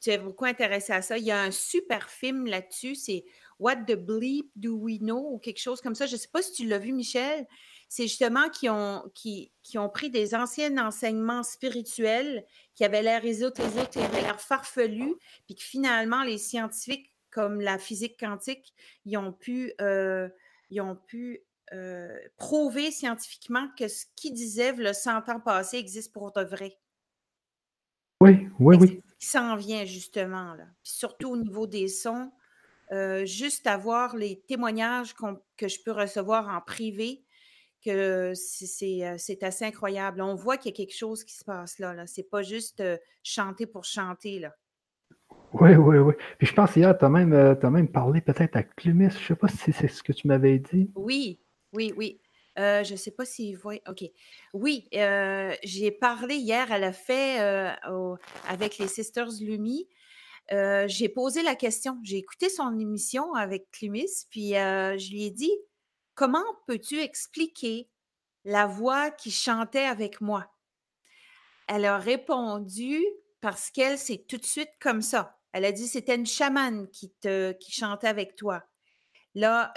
tu 0.00 0.10
es 0.10 0.18
beaucoup 0.18 0.44
intéressé 0.44 0.92
à 0.92 1.02
ça. 1.02 1.18
Il 1.18 1.24
y 1.24 1.32
a 1.32 1.40
un 1.40 1.50
super 1.50 2.08
film 2.08 2.46
là-dessus, 2.46 2.94
c'est 2.94 3.24
What 3.58 3.84
the 3.86 3.94
Bleep 3.94 4.50
Do 4.56 4.76
We 4.76 4.98
Know 4.98 5.32
ou 5.32 5.38
quelque 5.38 5.60
chose 5.60 5.80
comme 5.80 5.94
ça. 5.94 6.06
Je 6.06 6.14
ne 6.14 6.18
sais 6.18 6.28
pas 6.32 6.42
si 6.42 6.52
tu 6.52 6.66
l'as 6.66 6.78
vu, 6.78 6.92
Michel. 6.92 7.46
C'est 7.88 8.04
justement 8.04 8.48
qui 8.48 8.70
ont, 8.70 9.02
qui, 9.14 9.52
qui, 9.62 9.78
ont 9.78 9.90
pris 9.90 10.08
des 10.08 10.34
anciens 10.34 10.78
enseignements 10.78 11.42
spirituels 11.42 12.46
qui 12.74 12.84
avaient 12.84 13.02
l'air 13.02 13.24
ésotériques, 13.24 13.90
qui 13.90 13.98
avaient 13.98 14.22
l'air 14.22 14.40
farfelus, 14.40 15.14
puis 15.44 15.56
que 15.56 15.62
finalement, 15.62 16.22
les 16.22 16.38
scientifiques 16.38 17.12
comme 17.32 17.60
la 17.60 17.78
physique 17.78 18.20
quantique, 18.20 18.72
ont 19.16 19.32
pu, 19.32 19.72
euh, 19.80 20.28
ils 20.70 20.80
ont 20.80 20.94
pu 20.94 21.42
euh, 21.72 22.18
prouver 22.36 22.90
scientifiquement 22.90 23.68
que 23.78 23.88
ce 23.88 24.04
qu'ils 24.14 24.34
disaient 24.34 24.72
le 24.72 24.92
100 24.92 25.28
ans 25.30 25.40
passés 25.40 25.78
existe 25.78 26.12
pour 26.12 26.32
de 26.32 26.42
vrai. 26.42 26.78
Oui, 28.20 28.48
oui, 28.60 28.76
oui. 28.78 29.02
Qui 29.18 29.26
s'en 29.26 29.56
vient 29.56 29.84
justement, 29.84 30.54
là. 30.54 30.66
surtout 30.82 31.30
au 31.30 31.36
niveau 31.36 31.66
des 31.66 31.88
sons, 31.88 32.30
euh, 32.92 33.24
juste 33.24 33.66
avoir 33.66 34.16
les 34.16 34.40
témoignages 34.46 35.14
que 35.56 35.68
je 35.68 35.82
peux 35.82 35.92
recevoir 35.92 36.48
en 36.48 36.60
privé, 36.60 37.24
que 37.84 38.32
c'est 38.34 39.42
assez 39.42 39.64
incroyable. 39.64 40.20
On 40.20 40.34
voit 40.34 40.58
qu'il 40.58 40.72
y 40.72 40.74
a 40.74 40.76
quelque 40.76 40.96
chose 40.96 41.24
qui 41.24 41.34
se 41.34 41.44
passe 41.44 41.78
là. 41.78 41.94
là. 41.94 42.06
C'est 42.06 42.28
pas 42.28 42.42
juste 42.42 42.82
chanter 43.22 43.66
pour 43.66 43.84
chanter. 43.84 44.40
Là. 44.40 44.54
Oui, 45.54 45.74
oui, 45.74 45.98
oui. 45.98 46.14
Puis 46.38 46.46
je 46.46 46.54
pense 46.54 46.76
hier, 46.76 46.96
tu 46.96 47.04
as, 47.04 47.08
as, 47.08 47.70
même 47.70 47.88
parlé 47.88 48.20
peut-être 48.20 48.56
à 48.56 48.62
Clumis. 48.62 49.10
Je 49.10 49.18
ne 49.18 49.24
sais 49.28 49.36
pas 49.36 49.48
si 49.48 49.72
c'est 49.72 49.88
ce 49.88 50.02
que 50.02 50.12
tu 50.12 50.28
m'avais 50.28 50.58
dit. 50.58 50.90
Oui, 50.94 51.40
oui, 51.72 51.92
oui. 51.96 52.20
Euh, 52.58 52.84
je 52.84 52.92
ne 52.92 52.98
sais 52.98 53.10
pas 53.10 53.24
s'il 53.24 53.56
voit. 53.56 53.76
OK. 53.88 54.04
Oui, 54.52 54.88
euh, 54.94 55.54
j'ai 55.62 55.90
parlé 55.90 56.36
hier, 56.36 56.70
elle 56.70 56.84
a 56.84 56.92
fait 56.92 57.40
euh, 57.40 58.14
avec 58.46 58.78
les 58.78 58.88
Sisters 58.88 59.30
Lumi. 59.40 59.88
j'ai 60.50 61.08
posé 61.08 61.42
la 61.42 61.54
question. 61.54 61.98
J'ai 62.02 62.18
écouté 62.18 62.48
son 62.48 62.78
émission 62.78 63.32
avec 63.34 63.70
Clumis, 63.70 64.26
puis 64.30 64.50
je 64.50 65.10
lui 65.10 65.24
ai 65.24 65.30
dit 65.30 65.52
Comment 66.14 66.44
peux-tu 66.66 67.00
expliquer 67.00 67.88
la 68.44 68.66
voix 68.66 69.10
qui 69.10 69.30
chantait 69.30 69.84
avec 69.84 70.20
moi? 70.20 70.52
Elle 71.68 71.86
a 71.86 71.96
répondu 71.96 73.02
parce 73.40 73.70
qu'elle, 73.70 73.96
c'est 73.96 74.26
tout 74.28 74.36
de 74.36 74.44
suite 74.44 74.70
comme 74.78 75.00
ça. 75.00 75.38
Elle 75.52 75.64
a 75.64 75.72
dit 75.72 75.88
c'était 75.88 76.16
une 76.16 76.26
chamane 76.26 76.88
qui, 76.90 77.10
te, 77.20 77.52
qui 77.52 77.72
chantait 77.72 78.08
avec 78.08 78.36
toi. 78.36 78.62
Là, 79.34 79.72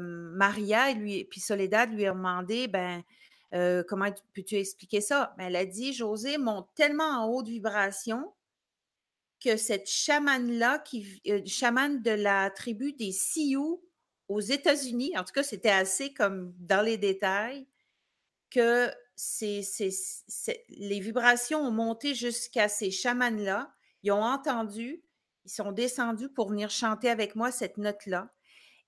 Maria 0.00 0.90
et 0.90 0.94
lui, 0.94 1.24
puis 1.24 1.40
Soledad 1.40 1.92
lui 1.92 2.08
ont 2.08 2.14
demandé, 2.14 2.68
ben, 2.68 3.02
comment 3.86 4.10
peux-tu 4.34 4.56
expliquer 4.56 5.00
ça? 5.00 5.34
Ben, 5.38 5.46
elle 5.46 5.56
a 5.56 5.64
dit, 5.64 5.92
José 5.92 6.38
monte 6.38 6.68
tellement 6.74 7.04
en 7.04 7.28
haute 7.28 7.48
vibration 7.48 8.32
que 9.40 9.56
cette 9.56 9.88
chamane-là, 9.88 10.80
qui, 10.80 11.22
chamane 11.46 12.02
de 12.02 12.10
la 12.10 12.50
tribu 12.50 12.92
des 12.92 13.12
Sioux 13.12 13.80
aux 14.26 14.40
États-Unis, 14.40 15.16
en 15.16 15.22
tout 15.22 15.32
cas, 15.32 15.44
c'était 15.44 15.70
assez 15.70 16.12
comme 16.12 16.52
dans 16.58 16.82
les 16.82 16.98
détails, 16.98 17.66
que 18.50 18.90
les 20.68 21.00
vibrations 21.00 21.60
ont 21.60 21.70
monté 21.70 22.14
jusqu'à 22.14 22.68
ces 22.68 22.90
chamanes-là. 22.90 23.72
Ils 24.02 24.10
ont 24.10 24.24
entendu, 24.24 25.02
ils 25.44 25.50
sont 25.50 25.70
descendus 25.70 26.28
pour 26.28 26.48
venir 26.50 26.68
chanter 26.70 27.08
avec 27.08 27.36
moi 27.36 27.52
cette 27.52 27.78
note-là. 27.78 28.28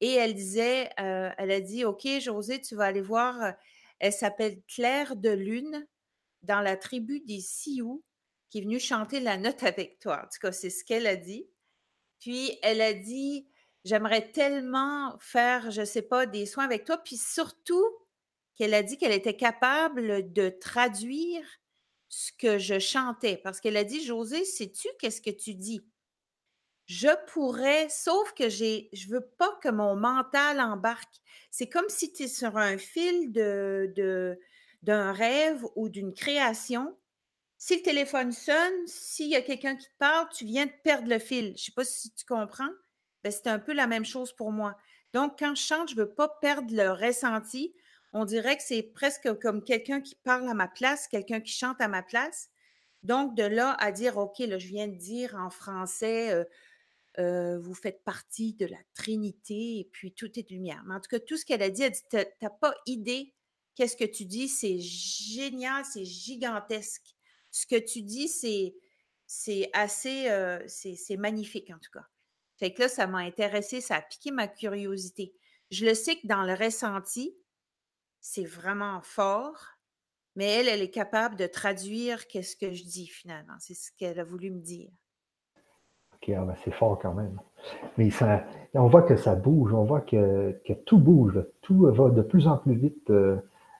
Et 0.00 0.14
elle 0.14 0.34
disait, 0.34 0.90
euh, 0.98 1.30
elle 1.36 1.50
a 1.50 1.60
dit, 1.60 1.84
OK, 1.84 2.06
José, 2.20 2.60
tu 2.60 2.74
vas 2.74 2.86
aller 2.86 3.02
voir, 3.02 3.42
euh, 3.42 3.52
elle 3.98 4.12
s'appelle 4.12 4.60
Claire 4.66 5.16
de 5.16 5.30
Lune, 5.30 5.86
dans 6.42 6.60
la 6.60 6.76
tribu 6.76 7.20
des 7.20 7.40
Sioux, 7.40 8.02
qui 8.48 8.58
est 8.58 8.62
venue 8.62 8.80
chanter 8.80 9.20
la 9.20 9.36
note 9.36 9.62
avec 9.62 9.98
toi. 9.98 10.22
En 10.24 10.28
tout 10.28 10.38
cas, 10.40 10.52
c'est 10.52 10.70
ce 10.70 10.84
qu'elle 10.84 11.06
a 11.06 11.16
dit. 11.16 11.46
Puis, 12.18 12.58
elle 12.62 12.80
a 12.80 12.94
dit, 12.94 13.46
j'aimerais 13.84 14.30
tellement 14.32 15.16
faire, 15.20 15.70
je 15.70 15.82
ne 15.82 15.86
sais 15.86 16.02
pas, 16.02 16.26
des 16.26 16.46
soins 16.46 16.64
avec 16.64 16.84
toi. 16.84 16.98
Puis 16.98 17.16
surtout, 17.16 17.84
qu'elle 18.60 18.74
a 18.74 18.82
dit 18.82 18.98
qu'elle 18.98 19.12
était 19.12 19.36
capable 19.36 20.34
de 20.34 20.50
traduire 20.50 21.42
ce 22.10 22.30
que 22.32 22.58
je 22.58 22.78
chantais. 22.78 23.38
Parce 23.42 23.58
qu'elle 23.58 23.78
a 23.78 23.84
dit, 23.84 24.04
José, 24.04 24.44
sais-tu 24.44 24.88
qu'est-ce 24.98 25.22
que 25.22 25.30
tu 25.30 25.54
dis? 25.54 25.80
Je 26.90 27.08
pourrais, 27.28 27.88
sauf 27.88 28.32
que 28.32 28.48
j'ai, 28.48 28.88
je 28.92 29.06
veux 29.06 29.20
pas 29.20 29.56
que 29.62 29.68
mon 29.68 29.94
mental 29.94 30.60
embarque. 30.60 31.20
C'est 31.52 31.68
comme 31.68 31.88
si 31.88 32.12
tu 32.12 32.24
es 32.24 32.26
sur 32.26 32.56
un 32.56 32.78
fil 32.78 33.30
de, 33.30 34.36
d'un 34.82 35.12
rêve 35.12 35.64
ou 35.76 35.88
d'une 35.88 36.12
création. 36.12 36.98
Si 37.58 37.76
le 37.76 37.82
téléphone 37.82 38.32
sonne, 38.32 38.86
s'il 38.88 39.28
y 39.28 39.36
a 39.36 39.40
quelqu'un 39.40 39.76
qui 39.76 39.86
te 39.86 39.96
parle, 40.00 40.28
tu 40.30 40.44
viens 40.44 40.66
de 40.66 40.72
perdre 40.82 41.08
le 41.08 41.20
fil. 41.20 41.54
Je 41.56 41.66
sais 41.66 41.72
pas 41.76 41.84
si 41.84 42.12
tu 42.12 42.24
comprends. 42.24 42.72
Ben, 43.22 43.30
c'est 43.30 43.46
un 43.46 43.60
peu 43.60 43.72
la 43.72 43.86
même 43.86 44.04
chose 44.04 44.32
pour 44.32 44.50
moi. 44.50 44.76
Donc, 45.12 45.38
quand 45.38 45.54
je 45.54 45.62
chante, 45.62 45.90
je 45.90 45.94
veux 45.94 46.12
pas 46.12 46.28
perdre 46.40 46.74
le 46.74 46.90
ressenti. 46.90 47.72
On 48.12 48.24
dirait 48.24 48.56
que 48.56 48.64
c'est 48.64 48.82
presque 48.82 49.32
comme 49.38 49.62
quelqu'un 49.62 50.00
qui 50.00 50.16
parle 50.16 50.48
à 50.48 50.54
ma 50.54 50.66
place, 50.66 51.06
quelqu'un 51.06 51.40
qui 51.40 51.52
chante 51.52 51.80
à 51.80 51.86
ma 51.86 52.02
place. 52.02 52.48
Donc, 53.04 53.36
de 53.36 53.44
là 53.44 53.76
à 53.78 53.92
dire, 53.92 54.18
OK, 54.18 54.38
je 54.40 54.66
viens 54.66 54.88
de 54.88 54.96
dire 54.96 55.36
en 55.36 55.50
français, 55.50 56.32
euh, 56.32 56.44
vous 57.18 57.74
faites 57.74 58.02
partie 58.04 58.54
de 58.54 58.66
la 58.66 58.78
Trinité 58.94 59.78
et 59.78 59.88
puis 59.92 60.12
tout 60.12 60.38
est 60.38 60.50
lumière. 60.50 60.82
Mais 60.86 60.94
en 60.94 61.00
tout 61.00 61.08
cas, 61.10 61.20
tout 61.20 61.36
ce 61.36 61.44
qu'elle 61.44 61.62
a 61.62 61.70
dit, 61.70 61.82
elle 61.82 61.92
dit, 61.92 62.02
tu 62.10 62.16
n'as 62.16 62.50
pas 62.50 62.74
idée 62.86 63.34
qu'est-ce 63.74 63.96
que 63.96 64.04
tu 64.04 64.26
dis, 64.26 64.48
c'est 64.48 64.78
génial, 64.78 65.84
c'est 65.84 66.04
gigantesque. 66.04 67.14
Ce 67.50 67.66
que 67.66 67.76
tu 67.76 68.02
dis, 68.02 68.28
c'est, 68.28 68.74
c'est 69.26 69.70
assez, 69.72 70.28
c'est, 70.66 71.16
magnifique 71.16 71.70
en 71.70 71.78
tout 71.78 71.90
cas. 71.90 72.06
Fait 72.58 72.74
que 72.74 72.82
là, 72.82 72.88
ça 72.88 73.06
m'a 73.06 73.20
intéressé, 73.20 73.80
ça 73.80 73.96
a 73.96 74.02
piqué 74.02 74.32
ma 74.32 74.48
curiosité. 74.48 75.34
Je 75.70 75.86
le 75.86 75.94
sais 75.94 76.16
que 76.16 76.26
dans 76.26 76.42
le 76.42 76.52
ressenti, 76.52 77.34
c'est 78.20 78.44
vraiment 78.44 79.00
fort, 79.00 79.64
mais 80.36 80.44
elle, 80.44 80.68
elle 80.68 80.82
est 80.82 80.90
capable 80.90 81.36
de 81.36 81.46
traduire 81.46 82.26
qu'est-ce 82.28 82.56
que 82.56 82.74
je 82.74 82.84
dis 82.84 83.06
finalement. 83.06 83.56
C'est 83.60 83.74
ce 83.74 83.90
qu'elle 83.96 84.20
a 84.20 84.24
voulu 84.24 84.50
me 84.50 84.60
dire. 84.60 84.90
C'est 86.64 86.74
fort 86.74 86.98
quand 87.00 87.14
même. 87.14 87.38
Mais 87.98 88.10
ça, 88.10 88.44
on 88.74 88.86
voit 88.86 89.02
que 89.02 89.16
ça 89.16 89.34
bouge, 89.34 89.72
on 89.72 89.84
voit 89.84 90.00
que, 90.00 90.54
tout 90.86 90.98
bouge, 90.98 91.40
tout 91.62 91.86
va 91.86 92.10
de 92.10 92.22
plus 92.22 92.46
en 92.46 92.56
plus 92.56 92.74
vite. 92.74 93.10
Euh, 93.10 93.36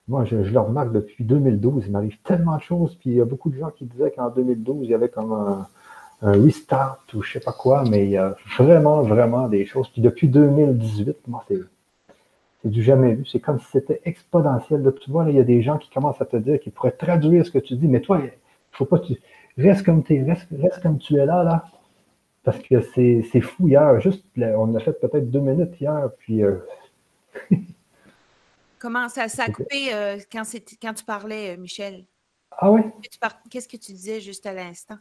moi, 0.08 0.24
je, 0.24 0.36
le 0.36 0.60
remarque 0.60 0.92
depuis 0.92 1.24
2012, 1.24 1.84
il 1.86 1.92
m'arrive 1.92 2.18
tellement 2.22 2.56
de 2.56 2.62
choses, 2.62 2.96
puis 2.96 3.10
il 3.10 3.16
y 3.16 3.20
a 3.20 3.24
beaucoup 3.24 3.50
de 3.50 3.56
gens 3.56 3.70
qui 3.70 3.84
disaient 3.84 4.10
qu'en 4.10 4.30
2012, 4.30 4.86
il 4.86 4.90
y 4.90 4.94
avait 4.94 5.08
comme 5.08 5.32
un, 5.32 5.68
restart 6.22 6.98
ou 7.14 7.22
je 7.22 7.32
sais 7.32 7.40
pas 7.40 7.52
quoi, 7.52 7.84
mais 7.88 8.04
il 8.04 8.10
y 8.10 8.18
a 8.18 8.36
vraiment, 8.58 9.00
vraiment 9.00 9.48
des 9.48 9.64
choses. 9.64 9.88
Puis 9.88 10.02
depuis 10.02 10.28
2018, 10.28 11.16
moi, 11.28 11.44
c'est, 11.48 11.60
du 12.64 12.82
jamais 12.82 13.14
vu. 13.14 13.24
C'est 13.24 13.40
comme 13.40 13.58
si 13.58 13.66
c'était 13.72 14.02
exponentiel. 14.04 14.82
Là, 14.82 14.92
tu 14.92 15.10
vois, 15.10 15.30
il 15.30 15.36
y 15.36 15.40
a 15.40 15.44
des 15.44 15.62
gens 15.62 15.78
qui 15.78 15.88
commencent 15.88 16.20
à 16.20 16.26
te 16.26 16.36
dire 16.36 16.60
qu'ils 16.60 16.72
pourraient 16.72 16.90
traduire 16.90 17.46
ce 17.46 17.50
que 17.50 17.58
tu 17.58 17.74
dis, 17.74 17.88
mais 17.88 18.00
toi, 18.00 18.20
il 18.22 18.30
faut 18.72 18.84
pas 18.84 18.98
que 18.98 19.06
tu 19.06 19.20
restes 19.56 19.86
comme, 19.86 20.02
es, 20.10 20.22
reste, 20.22 20.48
reste 20.60 20.82
comme 20.82 20.98
tu 20.98 21.16
es 21.16 21.24
là, 21.24 21.42
là 21.42 21.64
parce 22.42 22.58
que 22.58 22.80
c'est 22.80 23.40
fou 23.40 23.68
hier. 23.68 24.00
Juste, 24.00 24.24
on 24.36 24.74
a 24.74 24.80
fait 24.80 24.92
peut-être 24.94 25.30
deux 25.30 25.40
minutes 25.40 25.78
hier, 25.80 26.08
puis. 26.18 26.42
Euh, 26.42 26.56
Comment 28.78 29.08
ça, 29.10 29.28
ça 29.28 29.44
a 29.44 29.50
coupé 29.50 29.92
euh, 29.92 30.16
quand, 30.32 30.42
quand 30.80 30.94
tu 30.94 31.04
parlais, 31.04 31.54
euh, 31.54 31.60
Michel? 31.60 32.04
Ah 32.50 32.70
oui? 32.70 32.80
Qu'est-ce 33.50 33.68
que 33.68 33.76
tu 33.76 33.92
disais 33.92 34.20
juste 34.20 34.46
à 34.46 34.54
l'instant? 34.54 34.96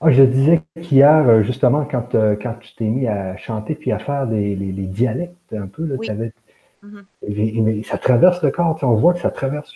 Ah, 0.00 0.10
je 0.10 0.24
disais 0.24 0.60
qu'hier, 0.82 1.42
justement, 1.44 1.84
quand, 1.84 2.12
quand 2.12 2.54
tu 2.60 2.74
t'es 2.74 2.84
mis 2.84 3.06
à 3.06 3.36
chanter 3.36 3.74
puis 3.76 3.92
à 3.92 3.98
faire 3.98 4.26
les, 4.26 4.54
dialectes 4.56 5.54
un 5.54 5.68
peu, 5.68 5.86
là, 5.86 5.96
mm-hmm. 5.96 7.84
ça 7.84 7.96
traverse 7.96 8.42
le 8.42 8.50
corps. 8.50 8.78
On 8.82 8.94
voit 8.94 9.14
que 9.14 9.20
ça 9.20 9.30
traverse. 9.30 9.72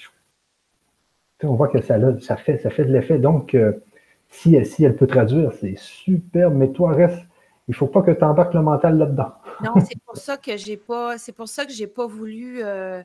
On 1.43 1.55
voit 1.55 1.69
que 1.69 1.81
ça, 1.81 1.99
ça, 2.21 2.37
fait, 2.37 2.59
ça 2.59 2.69
fait 2.69 2.85
de 2.85 2.93
l'effet. 2.93 3.19
Donc, 3.19 3.57
si, 4.31 4.55
elle 4.55 4.97
peut 4.97 5.07
traduire, 5.07 5.53
c'est 5.61 5.77
superbe, 5.77 6.55
mais 6.55 6.73
toi, 6.73 6.93
reste. 6.93 7.21
Il 7.69 7.73
ne 7.73 7.77
faut 7.77 7.87
pas 7.87 8.03
que 8.03 8.11
tu 8.11 8.25
embarques 8.25 8.55
le 8.55 8.63
mental 8.63 8.99
là-dedans. 8.99 9.33
non, 9.63 9.75
c'est 9.81 10.01
pour 10.05 10.17
ça 10.17 10.37
que 10.37 10.57
j'ai 10.57 10.77
pas. 10.77 11.19
C'est 11.19 11.33
pour 11.33 11.49
ça 11.49 11.67
que 11.67 11.73
j'ai 11.73 11.87
pas 11.87 12.07
voulu. 12.07 12.65
Euh, 12.65 13.03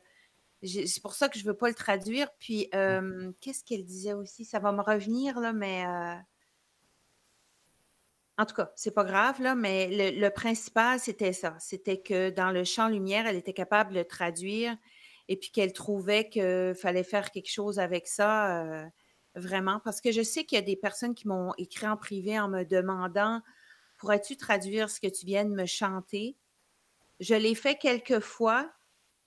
c'est 0.63 1.01
pour 1.01 1.13
ça 1.13 1.29
que 1.29 1.37
je 1.37 1.45
veux 1.45 1.53
pas 1.53 1.67
le 1.67 1.75
traduire. 1.75 2.29
Puis, 2.39 2.69
euh, 2.73 3.31
qu'est-ce 3.41 3.63
qu'elle 3.63 3.83
disait 3.83 4.13
aussi? 4.13 4.45
Ça 4.45 4.59
va 4.59 4.71
me 4.71 4.81
revenir, 4.81 5.39
là, 5.39 5.53
mais. 5.53 5.85
Euh, 5.85 6.15
en 8.37 8.45
tout 8.45 8.55
cas, 8.55 8.71
c'est 8.75 8.93
pas 8.93 9.03
grave, 9.03 9.41
là, 9.41 9.55
mais 9.55 9.87
le, 9.91 10.29
principal, 10.29 10.99
c'était 10.99 11.31
ça. 11.31 11.55
C'était 11.59 12.01
que 12.01 12.31
dans 12.31 12.51
le 12.51 12.63
champ 12.63 12.89
lumière, 12.89 13.27
elle 13.27 13.37
était 13.37 13.53
capable 13.53 13.93
de 13.93 14.03
traduire. 14.03 14.75
et 15.27 15.37
puis 15.37 15.51
qu'elle 15.51 15.73
trouvait 15.73 16.27
qu'il 16.27 16.73
fallait 16.75 17.03
faire 17.03 17.31
quelque 17.31 17.49
chose 17.49 17.79
avec 17.79 18.07
ça, 18.07 18.89
vraiment. 19.35 19.79
Parce 19.83 20.01
que 20.01 20.11
je 20.11 20.21
sais 20.21 20.43
qu'il 20.43 20.57
y 20.57 20.61
a 20.61 20.65
des 20.65 20.75
personnes 20.75 21.15
qui 21.15 21.27
m'ont 21.27 21.53
écrit 21.57 21.87
en 21.87 21.97
privé 21.97 22.39
en 22.39 22.47
me 22.47 22.63
demandant 22.63 23.41
Pourrais-tu 23.97 24.35
traduire 24.37 24.89
ce 24.89 24.99
que 24.99 25.07
tu 25.07 25.25
viens 25.25 25.45
de 25.45 25.53
me 25.53 25.65
chanter? 25.65 26.35
Je 27.19 27.35
l'ai 27.35 27.55
fait 27.55 27.75
quelques 27.75 28.19
fois, 28.19 28.69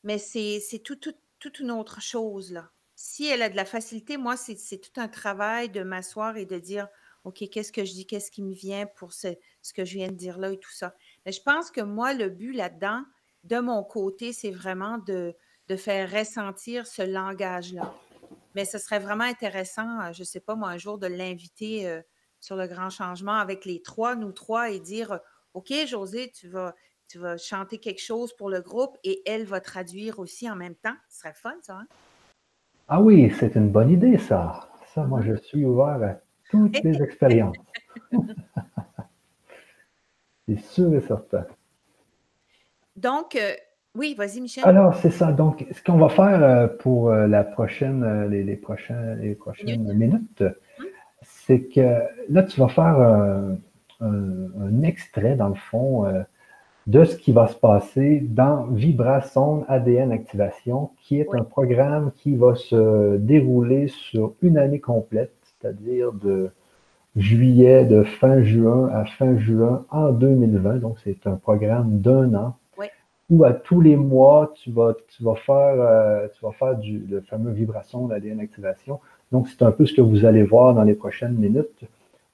mais 0.05 0.19
c'est 0.19 0.61
tout, 0.85 0.97
tout, 0.97 1.15
toute 1.39 1.61
une 1.61 1.71
autre 1.71 2.01
chose, 2.01 2.53
là. 2.53 2.71
Si 2.95 3.27
elle 3.27 3.43
a 3.43 3.49
de 3.49 3.57
la 3.57 3.65
facilité, 3.65 4.17
moi, 4.17 4.37
c'est 4.37 4.79
tout 4.79 5.01
un 5.01 5.07
travail 5.07 5.71
de 5.71 5.85
m'asseoir 5.85 6.37
et 6.37 6.47
de 6.47 6.59
dire 6.59 6.89
OK, 7.25 7.45
qu'est-ce 7.51 7.71
que 7.71 7.85
je 7.85 7.93
dis, 7.93 8.07
qu'est-ce 8.07 8.31
qui 8.31 8.43
me 8.43 8.53
vient 8.53 8.87
pour 8.87 9.13
ce, 9.13 9.29
que 9.75 9.85
je 9.85 9.95
viens 9.95 10.09
de 10.09 10.17
dire 10.17 10.39
là 10.39 10.53
et 10.53 10.59
tout 10.59 10.73
ça. 10.73 10.95
Mais 11.25 11.33
je 11.33 11.41
pense 11.41 11.71
que 11.71 11.81
moi, 11.81 12.13
le 12.13 12.29
but 12.29 12.53
là-dedans, 12.53 13.03
de 13.45 13.61
mon 13.61 13.85
côté, 13.85 14.33
c'est 14.33 14.51
vraiment 14.51 14.99
de, 14.99 15.35
de 15.69 15.77
faire 15.77 16.11
ressentir 16.11 16.87
ce 16.87 17.03
langage-là. 17.03 17.95
Mais 18.55 18.65
ce 18.65 18.79
serait 18.79 18.99
vraiment 18.99 19.25
intéressant, 19.25 20.01
euh, 20.01 20.13
je 20.13 20.21
ne 20.21 20.25
sais 20.25 20.41
pas, 20.41 20.55
moi, 20.55 20.69
un 20.69 20.79
jour, 20.79 20.99
de 20.99 21.07
l'inviter 21.07 21.89
euh, 21.89 22.01
sur 22.41 22.57
le 22.57 22.67
grand 22.67 22.91
changement 22.91 23.37
avec 23.37 23.65
les 23.65 23.83
trois, 23.83 24.17
nous 24.17 24.33
trois, 24.33 24.71
et 24.71 24.81
dire 24.81 25.21
OK, 25.55 25.73
José, 25.87 26.31
tu 26.31 26.49
vas, 26.49 26.75
tu 27.09 27.19
vas 27.19 27.37
chanter 27.37 27.79
quelque 27.79 28.03
chose 28.03 28.35
pour 28.37 28.51
le 28.51 28.61
groupe 28.61 28.97
et 29.05 29.23
elle 29.27 29.45
va 29.45 29.61
traduire 29.61 30.19
aussi 30.19 30.49
en 30.51 30.57
même 30.57 30.75
temps. 30.75 30.95
Ce 31.09 31.21
serait 31.21 31.35
fun, 31.35 31.55
ça. 31.63 31.79
Hein? 31.79 31.87
Ah 32.89 33.01
oui, 33.01 33.33
c'est 33.39 33.55
une 33.55 33.71
bonne 33.71 33.91
idée, 33.91 34.19
ça. 34.19 34.71
Ça, 34.95 35.05
moi, 35.05 35.21
je 35.21 35.35
suis 35.35 35.65
ouvert 35.65 36.03
à 36.03 36.15
toutes 36.51 36.83
les 36.83 37.03
expériences. 37.03 37.57
c'est 40.49 40.61
sûr 40.61 40.95
et 40.95 41.01
certain. 41.01 41.47
Donc, 42.97 43.37
euh, 43.37 43.55
oui, 43.99 44.15
vas-y, 44.17 44.41
Michel. 44.41 44.65
Alors, 44.65 44.95
c'est 44.95 45.11
ça. 45.11 45.33
Donc, 45.33 45.67
ce 45.73 45.83
qu'on 45.83 45.99
va 45.99 46.09
faire 46.09 46.43
euh, 46.43 46.69
pour 46.69 47.11
euh, 47.11 47.27
la 47.27 47.43
prochaine, 47.43 48.05
euh, 48.05 48.29
les, 48.29 48.55
prochaines, 48.55 49.19
les 49.21 49.35
prochaines 49.35 49.93
minutes, 49.93 50.41
hum. 50.41 50.87
c'est 51.23 51.63
que 51.63 51.97
là, 52.29 52.45
tu 52.45 52.61
vas 52.61 52.69
faire 52.69 52.97
un, 54.01 54.83
extrait, 54.83 55.35
dans 55.35 55.49
le 55.49 55.57
fond, 55.57 56.07
de 56.87 57.05
ce 57.05 57.17
qui 57.17 57.33
va 57.33 57.49
se 57.49 57.57
passer 57.57 58.21
dans 58.21 58.67
Vibration 58.67 59.65
ADN 59.67 60.13
Activation, 60.13 60.91
qui 61.03 61.19
est 61.19 61.29
un 61.35 61.43
programme 61.43 62.13
qui 62.15 62.37
va 62.37 62.55
se 62.55 63.17
dérouler 63.17 63.89
sur 63.89 64.35
une 64.41 64.57
année 64.57 64.79
complète, 64.79 65.35
c'est-à-dire 65.43 66.13
de 66.13 66.51
juillet, 67.17 67.85
de 67.85 68.05
fin 68.05 68.41
juin 68.43 68.89
à 68.95 69.05
fin 69.05 69.37
juin 69.37 69.85
en 69.91 70.13
2020. 70.13 70.77
Donc, 70.77 70.99
c'est 71.03 71.27
un 71.27 71.35
programme 71.35 71.99
d'un 72.01 72.33
an 72.35 72.57
où 73.31 73.45
à 73.45 73.53
tous 73.53 73.81
les 73.81 73.97
mois, 73.97 74.53
tu 74.57 74.71
vas, 74.71 74.95
tu 75.09 75.23
vas 75.23 75.35
faire, 75.35 75.75
euh, 75.81 76.29
tu 76.35 76.45
vas 76.45 76.53
faire 76.53 76.77
du, 76.77 76.99
le 77.09 77.21
fameux 77.21 77.53
vibration 77.53 78.07
d'ADN 78.07 78.41
activation. 78.41 79.01
Donc, 79.33 79.49
c'est 79.49 79.63
un 79.63 79.71
peu 79.71 79.85
ce 79.85 79.93
que 79.93 80.01
vous 80.01 80.25
allez 80.25 80.43
voir 80.43 80.75
dans 80.75 80.85
les 80.85 80.95
prochaines 80.95 81.35
minutes, 81.35 81.85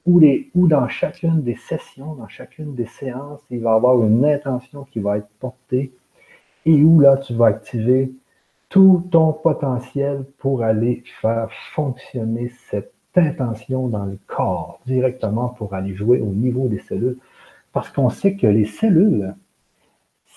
où, 0.06 0.20
les, 0.20 0.50
où 0.54 0.68
dans 0.68 0.86
chacune 0.88 1.42
des 1.42 1.56
sessions, 1.56 2.14
dans 2.14 2.28
chacune 2.28 2.74
des 2.74 2.86
séances, 2.86 3.40
il 3.50 3.60
va 3.60 3.72
y 3.72 3.74
avoir 3.74 4.02
une 4.04 4.24
intention 4.24 4.84
qui 4.84 5.00
va 5.00 5.18
être 5.18 5.28
portée 5.40 5.92
et 6.66 6.82
où 6.82 7.00
là, 7.00 7.16
tu 7.16 7.34
vas 7.34 7.46
activer 7.46 8.12
tout 8.68 9.06
ton 9.10 9.32
potentiel 9.32 10.24
pour 10.38 10.62
aller 10.62 11.02
faire 11.20 11.48
fonctionner 11.74 12.50
cette 12.70 12.92
intention 13.16 13.88
dans 13.88 14.04
le 14.04 14.18
corps, 14.26 14.80
directement 14.86 15.48
pour 15.48 15.74
aller 15.74 15.94
jouer 15.94 16.20
au 16.20 16.26
niveau 16.26 16.68
des 16.68 16.80
cellules. 16.80 17.18
Parce 17.72 17.90
qu'on 17.90 18.10
sait 18.10 18.36
que 18.36 18.46
les 18.46 18.64
cellules, 18.64 19.34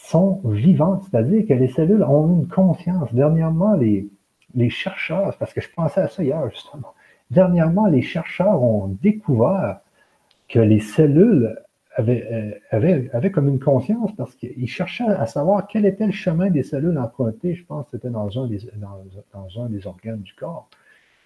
sont 0.09 0.41
vivantes, 0.45 1.03
c'est-à-dire 1.09 1.45
que 1.45 1.53
les 1.53 1.67
cellules 1.67 2.03
ont 2.03 2.29
une 2.29 2.47
conscience. 2.47 3.13
Dernièrement, 3.13 3.73
les, 3.73 4.09
chercheurs, 4.69 5.35
parce 5.37 5.53
que 5.53 5.61
je 5.61 5.69
pensais 5.75 6.01
à 6.01 6.07
ça 6.07 6.23
hier 6.23 6.49
justement, 6.49 6.93
dernièrement, 7.29 7.87
les 7.87 8.01
chercheurs 8.01 8.61
ont 8.63 8.97
découvert 9.01 9.81
que 10.47 10.59
les 10.59 10.79
cellules 10.79 11.57
avaient, 11.95 12.25
euh, 12.73 13.07
avaient, 13.11 13.31
comme 13.31 13.49
une 13.49 13.59
conscience 13.59 14.11
parce 14.15 14.33
qu'ils 14.35 14.69
cherchaient 14.69 15.03
à 15.03 15.25
savoir 15.25 15.67
quel 15.67 15.85
était 15.85 16.05
le 16.05 16.11
chemin 16.11 16.49
des 16.49 16.63
cellules 16.63 16.97
empruntées, 16.97 17.55
je 17.55 17.65
pense 17.65 17.85
que 17.85 17.91
c'était 17.91 18.09
dans, 18.09 18.29
un 18.41 18.47
des, 18.47 18.59
dans, 18.75 19.47
organes 19.85 20.21
du 20.21 20.33
corps. 20.33 20.69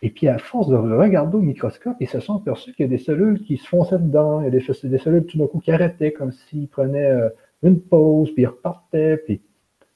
Et 0.01 0.09
puis, 0.09 0.27
à 0.27 0.39
force 0.39 0.67
de 0.67 0.75
regarder 0.75 1.37
au 1.37 1.41
microscope, 1.41 1.95
ils 1.99 2.09
se 2.09 2.19
sont 2.19 2.37
aperçus 2.37 2.73
qu'il 2.73 2.85
y 2.85 2.89
a 2.89 2.89
des 2.89 2.97
cellules 2.97 3.43
qui 3.43 3.57
se 3.57 3.67
fonçaient 3.67 3.99
dedans, 3.99 4.41
il 4.41 4.45
y 4.45 4.47
a 4.47 4.49
des, 4.49 4.65
des 4.89 4.97
cellules 4.97 5.25
tout 5.27 5.37
d'un 5.37 5.45
coup 5.45 5.59
qui 5.59 5.71
arrêtaient, 5.71 6.11
comme 6.11 6.31
s'ils 6.31 6.67
prenaient 6.67 7.11
euh, 7.11 7.29
une 7.63 7.79
pause, 7.79 8.31
puis 8.33 8.43
ils 8.43 8.47
repartaient, 8.47 9.17
puis 9.17 9.41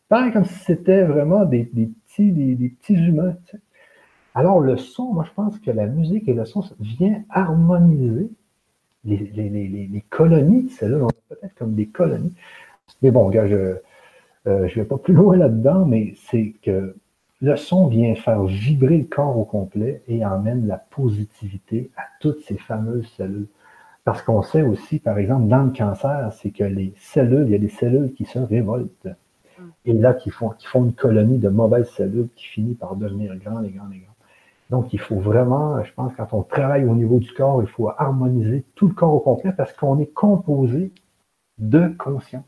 pareil 0.10 0.32
comme 0.32 0.46
si 0.46 0.60
c'était 0.60 1.04
vraiment 1.04 1.46
des, 1.46 1.64
petits, 1.64 2.32
des, 2.32 2.70
petits 2.70 2.94
humains. 2.94 3.36
Alors 4.34 4.60
le 4.60 4.78
son, 4.78 5.14
moi 5.14 5.26
je 5.28 5.34
pense 5.34 5.60
que 5.60 5.72
la 5.72 5.88
musique 5.88 6.28
et 6.28 6.34
le 6.34 6.46
son 6.46 6.64
vient 6.80 7.24
harmoniser 7.30 8.30
les, 9.04 9.18
les, 9.18 10.04
colonies 10.10 10.70
c'est 10.70 10.90
là, 10.90 10.98
on 10.98 11.08
peut-être 11.30 11.56
comme 11.56 11.76
des 11.76 11.88
colonies. 11.88 12.34
Mais 13.02 13.12
bon, 13.12 13.30
gars, 13.30 13.48
je 13.48 13.56
ne 13.56 14.52
euh, 14.52 14.68
vais 14.76 14.84
pas 14.84 14.98
plus 14.98 15.14
loin 15.14 15.38
là-dedans, 15.38 15.86
mais 15.86 16.14
c'est 16.30 16.54
que 16.62 16.96
le 17.42 17.56
son 17.58 17.88
vient 17.88 18.16
faire 18.16 18.44
vibrer 18.44 18.98
le 18.98 19.04
corps 19.04 19.38
au 19.38 19.46
complet 19.46 20.02
et 20.08 20.26
emmène 20.26 20.68
la 20.68 20.78
positivité 20.78 21.92
à 21.98 22.04
toutes 22.20 22.42
ces 22.42 22.58
fameuses 22.58 23.08
cellules. 23.18 23.48
Parce 24.06 24.22
qu'on 24.22 24.44
sait 24.44 24.62
aussi, 24.62 25.00
par 25.00 25.18
exemple, 25.18 25.48
dans 25.48 25.64
le 25.64 25.72
cancer, 25.72 26.32
c'est 26.32 26.52
que 26.52 26.64
les 26.64 26.94
cellules, 26.98 27.48
il 27.48 27.52
y 27.52 27.56
a 27.56 27.58
des 27.58 27.70
cellules 27.70 28.14
qui 28.14 28.24
se 28.26 28.40
révoltent. 28.40 29.08
Mm. 29.60 29.64
Et 29.86 29.94
là, 29.94 30.14
qui 30.14 30.30
font, 30.30 30.50
qui 30.52 30.68
font 30.68 30.86
une 30.86 30.94
colonie 30.94 31.40
de 31.40 31.50
mauvaises 31.50 31.90
cellules 31.90 32.30
qui 32.36 32.46
finit 32.46 32.76
par 32.76 32.96
devenir 32.96 33.36
grandes 33.36 33.66
et 33.66 33.72
grandes 33.72 33.94
et 33.94 33.98
grandes. 33.98 34.16
Donc, 34.70 34.94
il 34.94 35.00
faut 35.00 35.20
vraiment, 35.20 35.84
je 35.84 35.92
pense, 35.94 36.14
quand 36.16 36.34
on 36.34 36.44
travaille 36.44 36.86
au 36.86 36.96
niveau 36.96 37.20
du 37.20 37.32
corps, 37.34 37.62
il 37.62 37.68
faut 37.68 37.90
harmoniser 37.90 38.64
tout 38.76 38.88
le 38.88 38.94
corps 38.94 39.14
au 39.14 39.20
complet 39.20 39.52
parce 39.56 39.74
qu'on 39.74 40.00
est 40.00 40.14
composé 40.14 40.92
de 41.58 41.88
conscience. 41.98 42.44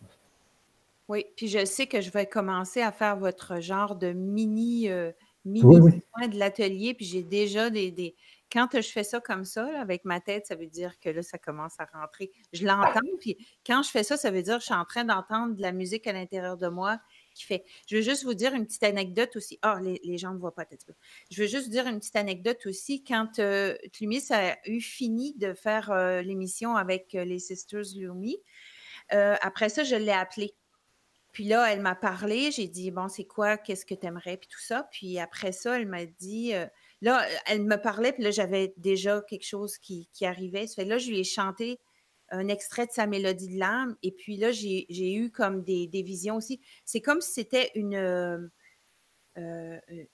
Oui, 1.10 1.26
puis 1.36 1.48
je 1.48 1.66
sais 1.66 1.88
que 1.88 2.02
je 2.02 2.12
vais 2.12 2.26
commencer 2.26 2.82
à 2.82 2.92
faire 2.92 3.18
votre 3.18 3.62
genre 3.62 3.96
de 3.96 4.12
mini, 4.12 4.90
euh, 4.90 5.12
mini 5.46 5.80
de 5.80 6.38
l'atelier, 6.38 6.94
puis 6.94 7.06
j'ai 7.06 7.24
déjà 7.24 7.70
des, 7.70 8.16
quand 8.52 8.68
je 8.74 8.90
fais 8.90 9.04
ça 9.04 9.20
comme 9.20 9.46
ça, 9.46 9.68
avec 9.80 10.06
ma 10.06 10.22
tête, 10.22 10.46
ça 10.48 10.56
veut 10.56 10.68
dire 10.68 11.00
que 11.00 11.10
là, 11.10 11.22
ça 11.22 11.38
commence 11.38 11.74
à 11.80 11.86
rentrer. 11.86 12.32
Je 12.54 12.66
l'entends, 12.66 13.00
puis 13.20 13.38
quand 13.66 13.84
je 13.84 13.90
fais 13.90 14.04
ça, 14.04 14.16
ça 14.16 14.32
veut 14.32 14.42
dire 14.42 14.56
que 14.56 14.62
je 14.62 14.66
suis 14.66 14.74
en 14.74 14.86
train 14.86 15.04
d'entendre 15.04 15.56
de 15.56 15.62
la 15.62 15.72
musique 15.72 16.08
à 16.08 16.14
l'intérieur 16.14 16.58
de 16.58 16.68
moi 16.68 17.00
qui 17.34 17.44
fait. 17.46 17.64
Je 17.88 17.98
veux 17.98 18.02
juste 18.02 18.24
vous 18.24 18.34
dire 18.34 18.54
une 18.54 18.66
petite 18.66 18.84
anecdote 18.84 19.36
aussi. 19.36 19.60
Ah, 19.62 19.80
les, 19.82 20.18
gens 20.18 20.34
ne 20.34 20.40
voient 20.40 20.56
pas 20.56 20.66
peut-être. 20.66 20.94
Je 21.30 21.42
veux 21.42 21.48
juste 21.48 21.70
dire 21.70 21.88
une 21.88 22.00
petite 22.00 22.16
anecdote 22.16 22.66
aussi. 22.66 23.04
Quand 23.04 23.40
euh, 23.40 23.76
a 24.32 24.58
eu 24.66 24.82
fini 24.82 25.34
de 25.36 25.54
faire 25.54 25.92
euh, 25.92 26.22
l'émission 26.22 26.76
avec 26.76 27.16
euh, 27.16 27.26
les 27.26 27.40
Sisters 27.40 27.96
Lumi, 27.96 28.38
après 29.10 29.70
ça, 29.70 29.84
je 29.84 29.96
l'ai 29.96 30.12
appelée. 30.12 30.54
Puis 31.32 31.46
là, 31.46 31.72
elle 31.72 31.82
m'a 31.82 31.96
parlé. 31.96 32.52
J'ai 32.52 32.68
dit, 32.68 32.92
bon, 32.92 33.08
c'est 33.08 33.26
quoi? 33.26 33.58
Qu'est-ce 33.58 33.86
que 33.86 33.94
tu 33.94 34.06
aimerais? 34.08 34.38
Puis 34.38 34.50
tout 34.50 34.60
ça. 34.60 34.88
Puis 34.92 35.20
après 35.20 35.52
ça, 35.52 35.80
elle 35.80 35.88
m'a 35.88 36.06
dit 36.06 36.54
Là, 37.02 37.26
elle 37.46 37.64
me 37.64 37.76
parlait, 37.76 38.12
puis 38.12 38.24
là, 38.24 38.32
j'avais 38.32 38.74
déjà 38.78 39.22
quelque 39.30 39.46
chose 39.46 39.78
qui, 39.78 40.08
arrivait. 40.22 40.66
Là, 40.78 40.98
je 40.98 41.10
lui 41.10 41.20
ai 41.20 41.24
chanté 41.24 41.80
un 42.30 42.48
extrait 42.48 42.86
de 42.88 42.92
sa 42.92 43.08
mélodie 43.08 43.50
de 43.50 43.60
l'âme. 43.60 43.96
Et 44.04 44.12
puis 44.12 44.38
là, 44.38 44.52
j'ai 44.52 45.14
eu 45.14 45.32
comme 45.32 45.64
des, 45.64 45.90
visions 46.04 46.36
aussi. 46.36 46.60
C'est 46.86 47.02
comme 47.02 47.22
si 47.22 47.34
c'était 47.34 47.72
une, 47.76 48.50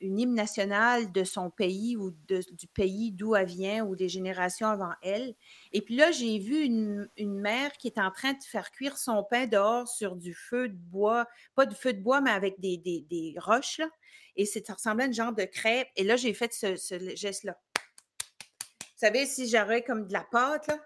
une 0.02 0.20
hymne 0.20 0.34
nationale 0.34 1.12
de 1.12 1.24
son 1.24 1.50
pays 1.50 1.96
ou 1.96 2.12
du 2.28 2.68
pays 2.74 3.12
d'où 3.14 3.36
elle 3.36 3.48
vient 3.48 3.86
ou 3.86 3.96
des 3.96 4.10
générations 4.10 4.68
avant 4.68 4.94
elle. 5.02 5.34
Et 5.72 5.82
puis 5.82 5.96
là, 5.96 6.12
j'ai 6.12 6.38
vu 6.40 6.64
une, 6.64 7.10
mère 7.18 7.72
qui 7.74 7.88
est 7.88 8.00
en 8.00 8.12
train 8.12 8.34
de 8.34 8.44
faire 8.44 8.72
cuire 8.72 8.98
son 8.98 9.24
pain 9.24 9.48
dehors 9.48 9.88
sur 9.88 10.16
du 10.18 10.34
feu 10.34 10.68
de 10.68 10.76
bois, 10.76 11.26
pas 11.56 11.66
du 11.66 11.76
feu 11.76 11.94
de 11.94 12.02
bois, 12.02 12.20
mais 12.20 12.32
avec 12.32 12.60
des, 12.60 12.78
des, 12.78 13.36
roches. 13.38 13.78
Là. 13.78 13.90
Et 14.36 14.46
ça 14.46 14.74
ressemblait 14.74 15.06
à 15.06 15.08
un 15.08 15.12
genre 15.12 15.34
de 15.34 15.44
crêpe. 15.44 15.88
Et 15.96 16.04
là, 16.04 16.16
j'ai 16.16 16.34
fait 16.34 16.54
ce, 16.54 16.76
geste-là. 17.16 17.60
Vous 17.76 19.08
savez, 19.08 19.26
si 19.26 19.50
j'aurais 19.50 19.84
comme 19.84 20.08
de 20.08 20.14
la 20.14 20.26
pâte, 20.32 20.68
là, 20.68 20.78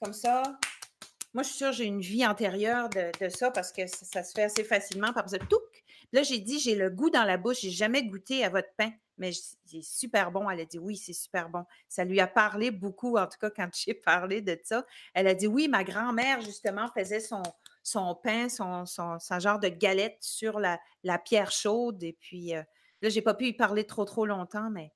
comme 0.00 0.12
ça, 0.12 0.42
moi, 1.34 1.42
je 1.42 1.48
suis 1.48 1.58
sûre 1.58 1.72
j'ai 1.72 1.84
une 1.84 2.00
vie 2.00 2.26
antérieure 2.26 2.88
de, 2.90 3.28
ça 3.28 3.50
parce 3.50 3.72
que 3.72 3.86
ça, 3.86 4.22
se 4.22 4.32
fait 4.32 4.44
assez 4.44 4.64
facilement 4.64 5.12
par 5.12 5.28
ça. 5.28 5.38
Tout, 5.38 5.60
Là, 6.12 6.22
j'ai 6.22 6.38
dit, 6.38 6.58
j'ai 6.58 6.74
le 6.74 6.90
goût 6.90 7.08
dans 7.08 7.24
la 7.24 7.38
bouche, 7.38 7.60
j'ai 7.62 7.70
jamais 7.70 8.04
goûté 8.04 8.44
à 8.44 8.50
votre 8.50 8.68
pain, 8.76 8.92
mais 9.16 9.30
c'est 9.32 9.82
super 9.82 10.30
bon. 10.30 10.48
Elle 10.50 10.60
a 10.60 10.64
dit, 10.66 10.78
oui, 10.78 10.94
c'est 10.96 11.14
super 11.14 11.48
bon. 11.48 11.64
Ça 11.88 12.04
lui 12.04 12.20
a 12.20 12.26
parlé 12.26 12.70
beaucoup, 12.70 13.16
en 13.16 13.26
tout 13.26 13.38
cas, 13.38 13.48
quand 13.48 13.68
j'ai 13.74 13.94
parlé 13.94 14.42
de 14.42 14.58
ça. 14.62 14.84
Elle 15.14 15.26
a 15.26 15.34
dit, 15.34 15.46
oui, 15.46 15.68
ma 15.68 15.84
grand-mère, 15.84 16.42
justement, 16.42 16.86
faisait 16.94 17.20
son, 17.20 17.42
son 17.82 18.14
pain, 18.14 18.48
son, 18.48 18.86
son, 18.86 19.18
genre 19.38 19.58
de 19.58 19.68
galette 19.68 20.18
sur 20.20 20.60
la, 20.60 20.78
pierre 21.24 21.50
chaude. 21.50 22.02
Et 22.02 22.16
puis, 22.20 22.54
euh, 22.54 22.62
là, 23.00 23.08
j'ai 23.08 23.22
pas 23.22 23.34
pu 23.34 23.46
y 23.46 23.52
parler 23.52 23.84
trop, 23.84 24.04
trop 24.04 24.26
longtemps, 24.26 24.70
mais 24.70 24.92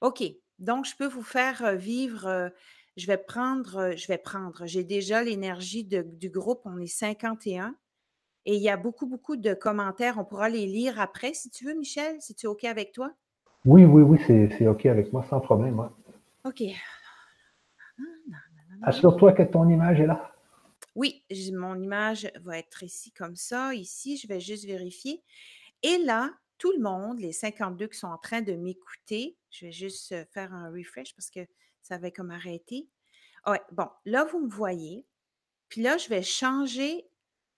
OK. 0.00 0.22
Donc, 0.58 0.86
je 0.86 0.96
peux 0.96 1.06
vous 1.06 1.22
faire 1.22 1.64
euh, 1.64 1.74
vivre. 1.74 2.26
Euh, 2.26 2.48
je 2.96 3.06
vais 3.06 3.18
prendre, 3.18 3.92
je 3.96 4.08
vais 4.08 4.18
prendre. 4.18 4.66
J'ai 4.66 4.82
déjà 4.82 5.22
l'énergie 5.22 5.84
du 5.84 6.30
groupe. 6.30 6.62
On 6.64 6.78
est 6.78 6.86
51. 6.86 7.76
Et 8.44 8.56
il 8.56 8.62
y 8.62 8.68
a 8.68 8.76
beaucoup, 8.76 9.06
beaucoup 9.06 9.36
de 9.36 9.54
commentaires. 9.54 10.18
On 10.18 10.24
pourra 10.24 10.48
les 10.48 10.66
lire 10.66 11.00
après 11.00 11.32
si 11.34 11.50
tu 11.50 11.64
veux, 11.64 11.74
Michel, 11.74 12.16
si 12.20 12.34
tu 12.34 12.46
es 12.46 12.48
OK 12.48 12.64
avec 12.64 12.92
toi? 12.92 13.12
Oui, 13.64 13.84
oui, 13.84 14.02
oui, 14.02 14.18
c'est 14.26 14.66
OK 14.66 14.86
avec 14.86 15.12
moi, 15.12 15.24
sans 15.28 15.40
problème. 15.40 15.88
OK. 16.44 16.62
Assure-toi 18.82 19.32
que 19.32 19.42
ton 19.42 19.68
image 19.68 20.00
est 20.00 20.06
là. 20.06 20.32
Oui, 20.98 21.22
mon 21.52 21.80
image 21.80 22.28
va 22.40 22.58
être 22.58 22.82
ici 22.82 23.12
comme 23.12 23.36
ça. 23.36 23.72
Ici, 23.72 24.16
je 24.16 24.26
vais 24.26 24.40
juste 24.40 24.64
vérifier. 24.64 25.22
Et 25.84 25.96
là, 25.98 26.36
tout 26.58 26.72
le 26.72 26.80
monde, 26.80 27.20
les 27.20 27.30
52 27.30 27.86
qui 27.86 27.96
sont 27.96 28.08
en 28.08 28.18
train 28.18 28.42
de 28.42 28.54
m'écouter, 28.54 29.36
je 29.52 29.66
vais 29.66 29.70
juste 29.70 30.12
faire 30.32 30.52
un 30.52 30.72
refresh 30.72 31.14
parce 31.14 31.30
que 31.30 31.46
ça 31.82 31.94
avait 31.94 32.10
comme 32.10 32.32
arrêté. 32.32 32.88
Ouais, 33.46 33.60
bon, 33.70 33.88
là, 34.06 34.24
vous 34.24 34.40
me 34.40 34.50
voyez. 34.50 35.06
Puis 35.68 35.82
là, 35.82 35.98
je 35.98 36.08
vais 36.08 36.24
changer 36.24 37.08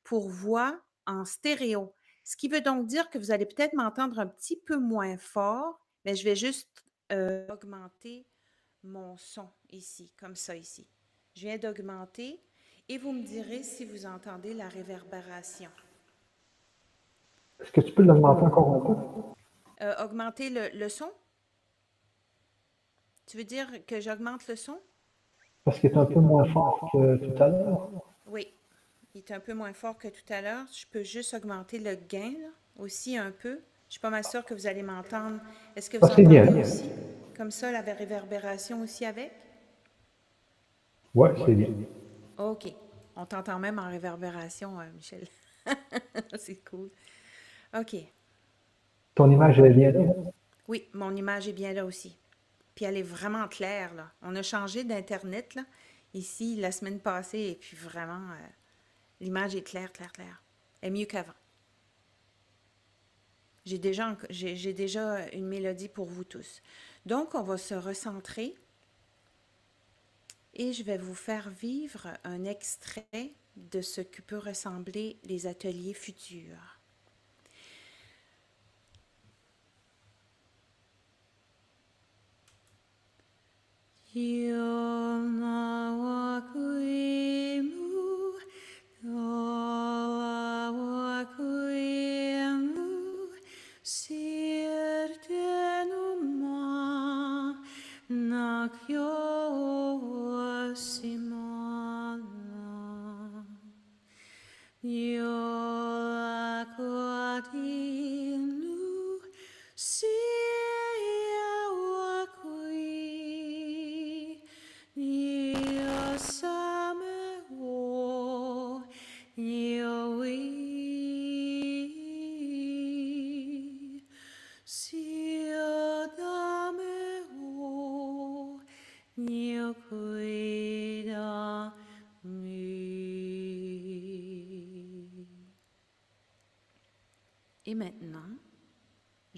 pour 0.04 0.28
voix 0.28 0.78
en 1.06 1.24
stéréo. 1.24 1.94
Ce 2.24 2.36
qui 2.36 2.46
veut 2.46 2.60
donc 2.60 2.88
dire 2.88 3.08
que 3.08 3.16
vous 3.16 3.30
allez 3.30 3.46
peut-être 3.46 3.72
m'entendre 3.72 4.18
un 4.18 4.26
petit 4.26 4.58
peu 4.58 4.76
moins 4.76 5.16
fort, 5.16 5.80
mais 6.04 6.14
je 6.14 6.24
vais 6.24 6.36
juste 6.36 6.84
augmenter 7.48 8.26
mon 8.82 9.16
son 9.16 9.48
ici, 9.70 10.12
comme 10.20 10.36
ça 10.36 10.54
ici. 10.54 10.86
Je 11.36 11.40
viens 11.40 11.56
d'augmenter 11.56 12.42
et 12.90 12.98
vous 12.98 13.12
me 13.12 13.22
direz 13.22 13.62
si 13.62 13.84
vous 13.84 14.04
entendez 14.04 14.52
la 14.52 14.68
réverbération. 14.68 15.70
Est-ce 17.62 17.70
que 17.70 17.80
tu 17.82 17.92
peux 17.92 18.02
l'augmenter 18.02 18.42
encore 18.42 18.74
un 18.74 18.80
peu? 18.80 19.84
Euh, 19.84 20.04
augmenter 20.04 20.50
le, 20.50 20.76
le, 20.76 20.88
son? 20.88 21.08
Tu 23.28 23.36
veux 23.36 23.44
dire 23.44 23.68
que 23.86 24.00
j'augmente 24.00 24.48
le 24.48 24.56
son? 24.56 24.76
Parce 25.64 25.78
qu'il 25.78 25.90
est 25.90 25.96
un 25.96 26.04
peu 26.04 26.18
moins 26.18 26.44
fort 26.52 26.90
que 26.92 27.16
tout 27.18 27.40
à 27.40 27.46
l'heure. 27.46 27.90
Oui, 28.26 28.52
il 29.14 29.18
est 29.18 29.30
un 29.30 29.38
peu 29.38 29.54
moins 29.54 29.72
fort 29.72 29.96
que 29.96 30.08
tout 30.08 30.32
à 30.32 30.42
l'heure. 30.42 30.66
Je 30.72 30.84
peux 30.90 31.04
juste 31.04 31.32
augmenter 31.32 31.78
le 31.78 31.94
gain 31.94 32.32
là, 32.42 32.48
aussi 32.76 33.16
un 33.16 33.30
peu. 33.30 33.50
Je 33.50 33.54
ne 33.54 33.90
suis 33.90 34.00
pas 34.00 34.10
mal 34.10 34.24
sûre 34.24 34.44
que 34.44 34.54
vous 34.54 34.66
allez 34.66 34.82
m'entendre. 34.82 35.38
Est-ce 35.76 35.88
que 35.90 35.96
vous 35.96 36.10
Ah, 36.10 36.14
entendez 36.16 36.26
bien. 36.42 36.60
aussi? 36.60 36.90
Comme 37.36 37.52
ça, 37.52 37.70
la 37.70 37.82
réverbération 37.82 38.82
aussi 38.82 39.04
avec? 39.04 39.30
Oui, 41.14 41.28
c'est 41.44 41.54
bien. 41.54 41.68
OK. 42.38 42.79
On 43.20 43.26
t'entend 43.26 43.58
même 43.58 43.78
en 43.78 43.86
réverbération, 43.88 44.80
euh, 44.80 44.84
Michel. 44.94 45.26
C'est 46.38 46.56
cool. 46.64 46.90
OK. 47.78 47.96
Ton 49.14 49.30
image 49.30 49.58
est 49.58 49.70
bien 49.70 49.90
là? 49.92 50.00
Oui, 50.68 50.88
mon 50.94 51.14
image 51.14 51.46
est 51.46 51.52
bien 51.52 51.74
là 51.74 51.84
aussi. 51.84 52.16
Puis 52.74 52.86
elle 52.86 52.96
est 52.96 53.02
vraiment 53.02 53.46
claire, 53.46 53.92
là. 53.92 54.10
On 54.22 54.34
a 54.36 54.42
changé 54.42 54.84
d'Internet, 54.84 55.54
là, 55.54 55.64
ici, 56.14 56.56
la 56.56 56.72
semaine 56.72 56.98
passée, 56.98 57.40
et 57.40 57.54
puis 57.56 57.76
vraiment, 57.76 58.30
euh, 58.30 58.46
l'image 59.20 59.54
est 59.54 59.62
claire, 59.62 59.92
claire, 59.92 60.12
claire. 60.12 60.42
Elle 60.80 60.88
est 60.88 60.98
mieux 61.00 61.04
qu'avant. 61.06 61.34
J'ai 63.66 63.78
déjà, 63.78 64.12
enc- 64.12 64.26
j'ai 64.30 64.56
j'ai 64.56 64.72
déjà 64.72 65.28
une 65.32 65.46
mélodie 65.46 65.88
pour 65.90 66.06
vous 66.06 66.24
tous. 66.24 66.62
Donc, 67.04 67.34
on 67.34 67.42
va 67.42 67.58
se 67.58 67.74
recentrer 67.74 68.54
et 70.54 70.72
je 70.72 70.82
vais 70.82 70.98
vous 70.98 71.14
faire 71.14 71.50
vivre 71.50 72.08
un 72.24 72.44
extrait 72.44 73.34
de 73.56 73.80
ce 73.80 74.00
que 74.00 74.22
peut 74.22 74.38
ressembler 74.38 75.18
les 75.24 75.46
ateliers 75.46 75.94
futurs. 75.94 76.80
you. 105.00 105.59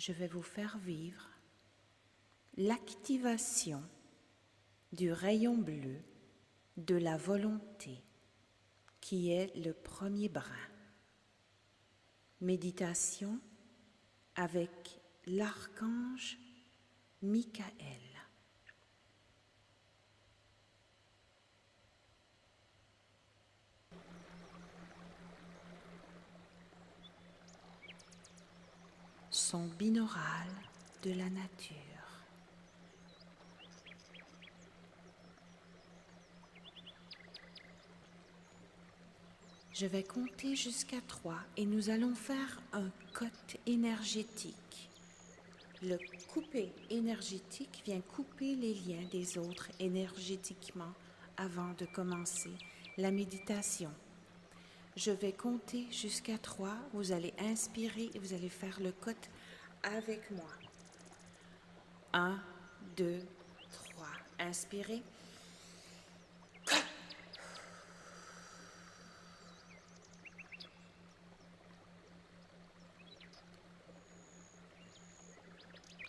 Je 0.02 0.10
vais 0.10 0.26
vous 0.26 0.42
faire 0.42 0.78
vivre 0.78 1.28
l'activation 2.56 3.80
du 4.92 5.12
rayon 5.12 5.56
bleu 5.56 6.02
de 6.76 6.96
la 6.96 7.16
volonté, 7.16 8.02
qui 9.00 9.30
est 9.30 9.54
le 9.54 9.72
premier 9.72 10.28
brin. 10.28 10.68
Méditation 12.40 13.38
avec 14.34 15.00
l'archange 15.26 16.36
Michael. 17.22 18.11
Binaural 29.58 30.48
de 31.02 31.10
la 31.10 31.28
nature. 31.28 31.76
Je 39.74 39.86
vais 39.86 40.02
compter 40.02 40.56
jusqu'à 40.56 41.00
trois 41.06 41.40
et 41.58 41.66
nous 41.66 41.90
allons 41.90 42.14
faire 42.14 42.62
un 42.72 42.88
cote 43.12 43.56
énergétique. 43.66 44.54
Le 45.82 45.98
couper 46.32 46.72
énergétique 46.88 47.82
vient 47.84 48.00
couper 48.00 48.54
les 48.54 48.74
liens 48.74 49.06
des 49.10 49.36
autres 49.36 49.68
énergétiquement 49.80 50.92
avant 51.36 51.74
de 51.78 51.84
commencer 51.84 52.52
la 52.96 53.10
méditation. 53.10 53.90
Je 54.96 55.10
vais 55.10 55.32
compter 55.32 55.86
jusqu'à 55.90 56.36
trois. 56.36 56.76
Vous 56.92 57.12
allez 57.12 57.32
inspirer 57.38 58.10
et 58.14 58.18
vous 58.18 58.34
allez 58.34 58.50
faire 58.50 58.78
le 58.80 58.92
cote 58.92 59.30
avec 59.82 60.30
moi. 60.30 60.50
Un, 62.12 62.38
deux, 62.96 63.20
trois. 63.72 64.06
Inspirez. 64.38 65.02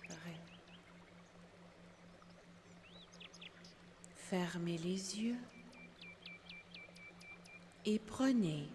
Pareil. 0.07 0.39
Fermez 4.15 4.77
les 4.77 5.19
yeux 5.19 5.37
et 7.85 7.99
prenez 7.99 8.69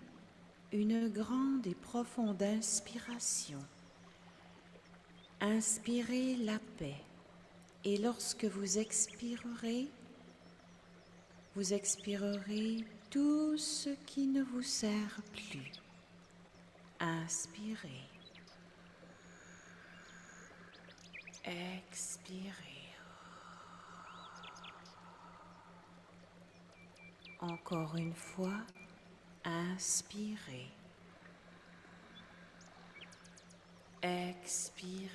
une 0.72 1.08
grande 1.08 1.66
et 1.66 1.74
profonde 1.74 2.42
inspiration. 2.42 3.62
Inspirez 5.40 6.34
la 6.36 6.58
paix 6.78 7.00
et 7.84 7.96
lorsque 7.96 8.44
vous 8.44 8.78
expirerez, 8.78 9.86
vous 11.54 11.72
expirerez 11.72 12.84
tout 13.08 13.56
ce 13.56 13.90
qui 14.04 14.26
ne 14.26 14.42
vous 14.42 14.62
sert 14.62 15.20
plus. 15.32 15.70
Inspirez. 16.98 18.02
Expirez. 21.44 22.52
Encore 27.40 27.94
une 27.96 28.14
fois, 28.14 28.60
inspirez. 29.44 30.66
Expirez. 34.02 35.08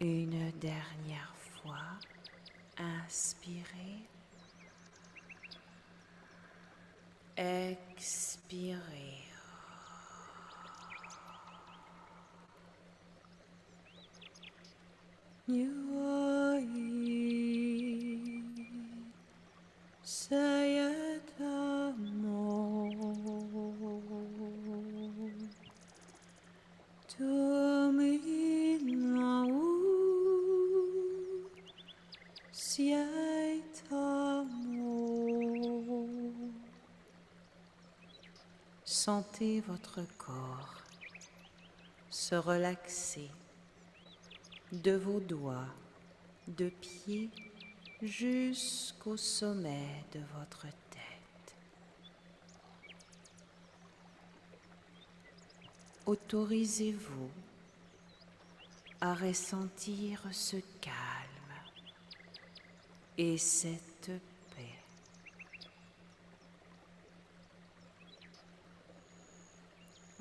Une 0.00 0.50
dernière 0.60 1.34
fois, 1.34 1.98
inspirez. 2.78 4.08
Expirez. 7.36 9.24
Sentez 38.84 39.60
votre 39.60 40.00
corps 40.18 40.82
se 42.10 42.34
relaxer 42.34 43.30
de 44.72 44.92
vos 44.92 45.20
doigts, 45.20 45.68
de 46.48 46.68
pied 46.68 47.30
jusqu'au 48.02 49.16
sommet 49.16 50.04
de 50.12 50.20
votre 50.36 50.62
tête. 50.62 51.56
Autorisez-vous 56.06 57.30
à 59.00 59.14
ressentir 59.14 60.22
ce 60.32 60.56
calme 60.80 61.33
et 63.16 63.38
cette 63.38 64.10
paix. 64.56 64.74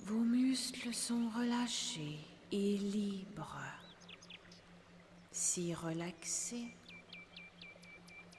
Vos 0.06 0.20
muscles 0.20 0.94
sont 0.94 1.30
relâchés 1.30 2.20
et 2.52 2.78
libres 2.78 3.58
si 5.34 5.74
relaxé, 5.74 6.74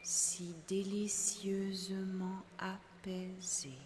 si 0.03 0.55
délicieusement 0.67 2.43
apaisé, 2.59 3.77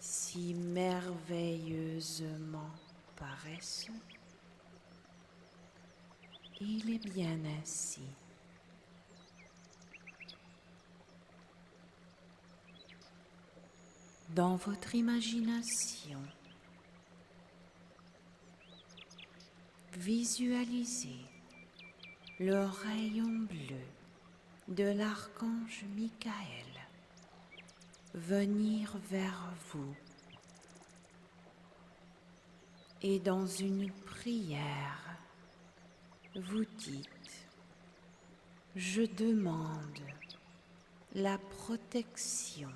si 0.00 0.54
merveilleusement 0.54 2.70
paresseux. 3.16 3.92
Il 6.66 6.94
est 6.94 7.12
bien 7.12 7.38
ainsi. 7.60 8.00
Dans 14.30 14.56
votre 14.56 14.94
imagination, 14.94 16.20
Visualisez 19.96 21.24
le 22.40 22.64
rayon 22.64 23.46
bleu 23.48 23.86
de 24.66 24.84
l'archange 24.84 25.84
Michael 25.94 26.34
venir 28.12 28.96
vers 29.08 29.52
vous 29.70 29.94
et 33.02 33.20
dans 33.20 33.46
une 33.46 33.90
prière, 33.92 35.03
vous 36.36 36.64
dites, 36.78 37.46
je 38.74 39.02
demande 39.02 40.00
la 41.14 41.38
protection 41.38 42.70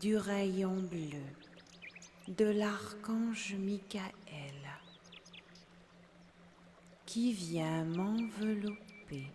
du 0.00 0.16
rayon 0.16 0.80
bleu 0.82 1.26
de 2.26 2.46
l'archange 2.46 3.54
Michael 3.58 4.08
qui 7.04 7.34
vient 7.34 7.84
m'envelopper 7.84 9.26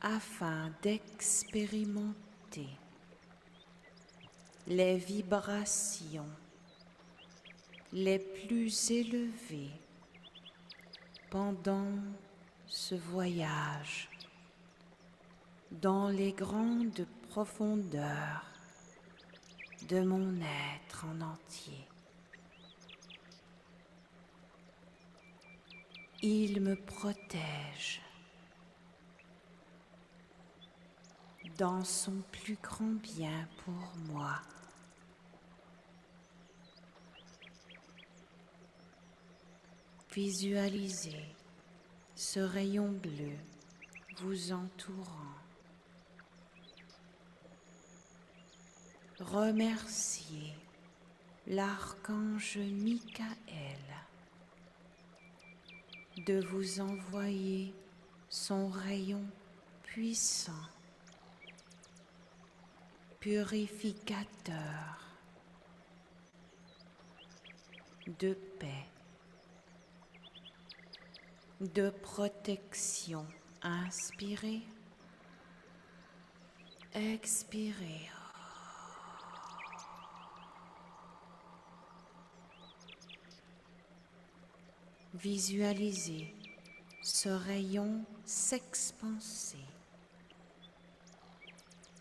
afin 0.00 0.70
d'expérimenter 0.82 2.68
les 4.66 4.96
vibrations 4.96 6.28
les 7.92 8.18
plus 8.18 8.90
élevées 8.90 9.83
pendant 11.34 11.90
ce 12.64 12.94
voyage 12.94 14.08
dans 15.72 16.08
les 16.08 16.30
grandes 16.30 17.08
profondeurs 17.28 18.46
de 19.88 20.00
mon 20.04 20.36
être 20.36 21.06
en 21.06 21.20
entier. 21.20 21.88
Il 26.22 26.60
me 26.60 26.76
protège 26.76 28.00
dans 31.58 31.82
son 31.82 32.22
plus 32.30 32.58
grand 32.62 32.94
bien 33.02 33.48
pour 33.64 33.92
moi. 34.06 34.40
Visualisez 40.14 41.26
ce 42.14 42.38
rayon 42.38 42.92
bleu 42.92 43.36
vous 44.18 44.52
entourant. 44.52 45.34
Remerciez 49.18 50.54
l'archange 51.48 52.58
Michael 52.58 53.34
de 56.24 56.46
vous 56.46 56.80
envoyer 56.80 57.74
son 58.28 58.68
rayon 58.68 59.24
puissant, 59.82 60.52
purificateur 63.18 65.08
de 68.20 68.34
paix, 68.60 68.93
de 71.60 71.90
protection. 71.90 73.26
Inspirez, 73.62 74.62
expirez. 76.94 78.10
Visualisez 85.14 86.34
ce 87.00 87.28
rayon 87.28 88.04
s'expanser 88.24 89.56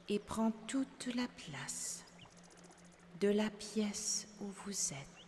et 0.10 0.20
prend 0.20 0.51
toute 0.68 1.08
la 1.16 1.28
place 1.28 2.04
de 3.22 3.30
la 3.30 3.49
pièce 3.49 4.28
où 4.41 4.47
vous 4.66 4.93
êtes 4.93 5.22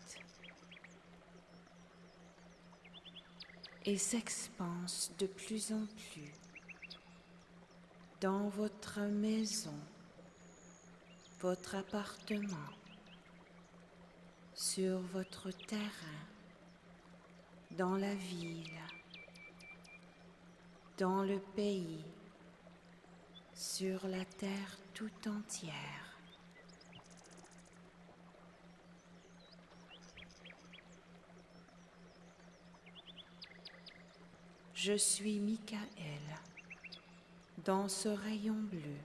et 3.86 3.97
s'expanse 3.97 5.11
de 5.19 5.27
plus 5.27 5.71
en 5.71 5.86
plus 6.11 6.33
dans 8.19 8.49
votre 8.49 9.01
maison, 9.01 9.77
votre 11.39 11.75
appartement, 11.75 12.71
sur 14.55 14.99
votre 14.99 15.51
terrain 15.51 16.25
dans 17.71 17.95
la 17.95 18.15
ville, 18.15 18.81
dans 20.97 21.21
le 21.21 21.39
pays, 21.55 22.03
sur 23.53 24.07
la 24.07 24.25
terre 24.25 24.77
tout 24.93 25.11
entière. 25.27 26.04
Je 34.88 34.93
suis 34.93 35.39
Michael 35.39 35.79
dans 37.65 37.89
ce 37.89 38.07
rayon 38.07 38.53
bleu 38.53 38.99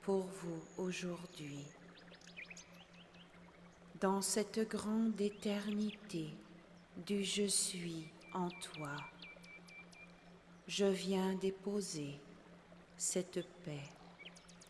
pour 0.00 0.22
vous 0.22 0.62
aujourd'hui, 0.78 1.66
dans 4.00 4.22
cette 4.22 4.66
grande 4.66 5.20
éternité 5.20 6.30
du 7.06 7.22
je 7.22 7.46
suis 7.46 8.08
en 8.32 8.48
toi. 8.48 8.96
Je 10.66 10.86
viens 10.86 11.34
déposer 11.34 12.18
cette 12.96 13.46
paix, 13.66 13.90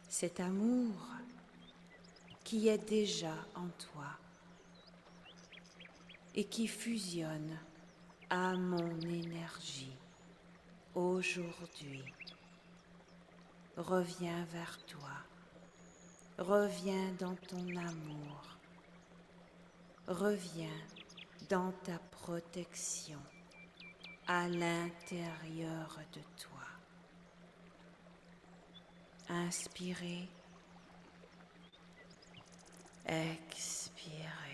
cet 0.09 0.41
amour 0.41 0.93
qui 2.43 2.66
est 2.66 2.85
déjà 2.89 3.35
en 3.55 3.68
toi 3.68 4.11
et 6.35 6.43
qui 6.43 6.66
fusionne 6.66 7.57
à 8.29 8.57
mon 8.57 9.01
énergie 9.03 9.97
aujourd'hui. 10.97 12.03
Reviens 13.76 14.44
vers 14.47 14.78
toi. 14.86 15.11
Reviens 16.38 17.12
dans 17.18 17.34
ton 17.34 17.76
amour. 17.76 18.59
Reviens 20.09 20.80
dans 21.51 21.72
ta 21.84 21.99
protection 22.11 23.20
à 24.26 24.49
l'intérieur 24.49 25.99
de 26.14 26.20
toi. 26.38 26.66
Inspirez. 29.28 30.28
Expirez. 33.05 34.45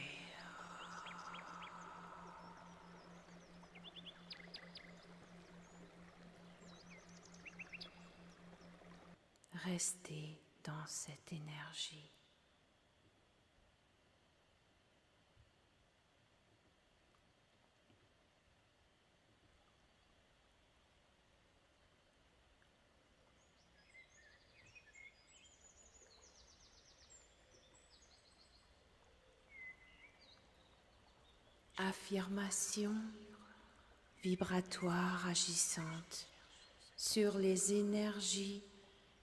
Restez 9.64 10.40
dans 10.64 10.86
cette 10.86 11.32
énergie. 11.32 12.10
affirmation 31.78 32.94
vibratoire 34.22 35.26
agissante 35.26 36.28
sur 36.96 37.38
les 37.38 37.72
énergies 37.72 38.62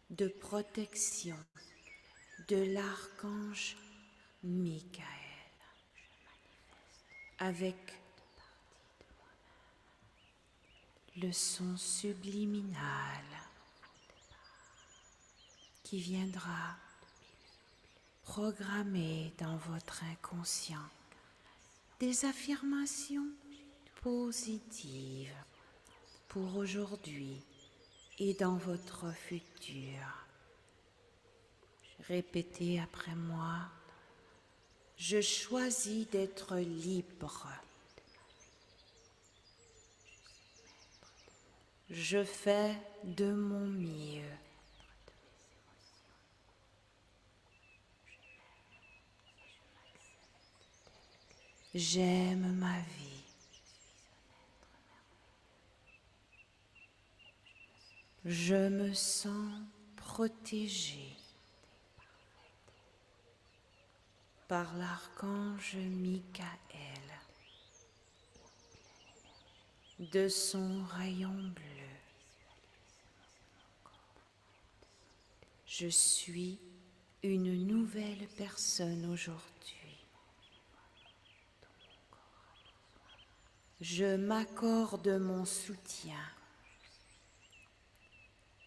de 0.09 0.27
protection 0.27 1.37
de 2.47 2.73
l'archange 2.73 3.77
Michael. 4.43 5.05
Avec 7.37 7.75
le 11.17 11.31
son 11.31 11.77
subliminal 11.77 13.23
qui 15.83 15.99
viendra 15.99 16.75
programmer 18.23 19.33
dans 19.37 19.57
votre 19.57 20.03
inconscient 20.03 20.77
des 21.99 22.25
affirmations 22.25 23.27
positives 24.01 25.33
pour 26.27 26.57
aujourd'hui 26.57 27.41
et 28.19 28.33
dans 28.33 28.55
votre 28.55 29.11
futur. 29.13 29.99
Répétez 32.07 32.79
après 32.79 33.15
moi, 33.15 33.59
je 34.97 35.21
choisis 35.21 36.09
d'être 36.09 36.57
libre. 36.57 37.47
Je 41.89 42.23
fais 42.23 42.75
de 43.03 43.31
mon 43.31 43.65
mieux. 43.65 44.21
J'aime 51.73 52.55
ma 52.57 52.79
vie. 52.79 53.08
Je 58.25 58.69
me 58.69 58.93
sens 58.93 59.51
protégée 59.95 61.15
par 64.47 64.75
l'archange 64.75 65.75
Michael 65.75 66.49
de 69.99 70.27
son 70.27 70.83
rayon 70.85 71.33
bleu. 71.33 71.63
Je 75.65 75.87
suis 75.87 76.59
une 77.23 77.67
nouvelle 77.67 78.27
personne 78.37 79.05
aujourd'hui. 79.05 79.79
je 83.81 84.17
m'accorde 84.17 85.07
mon 85.07 85.45
soutien 85.45 86.19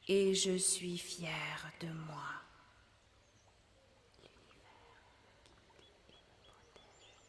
et 0.09 0.35
je 0.35 0.57
suis 0.57 0.99
fière 0.99 1.71
de 1.81 1.89
moi. 1.89 2.43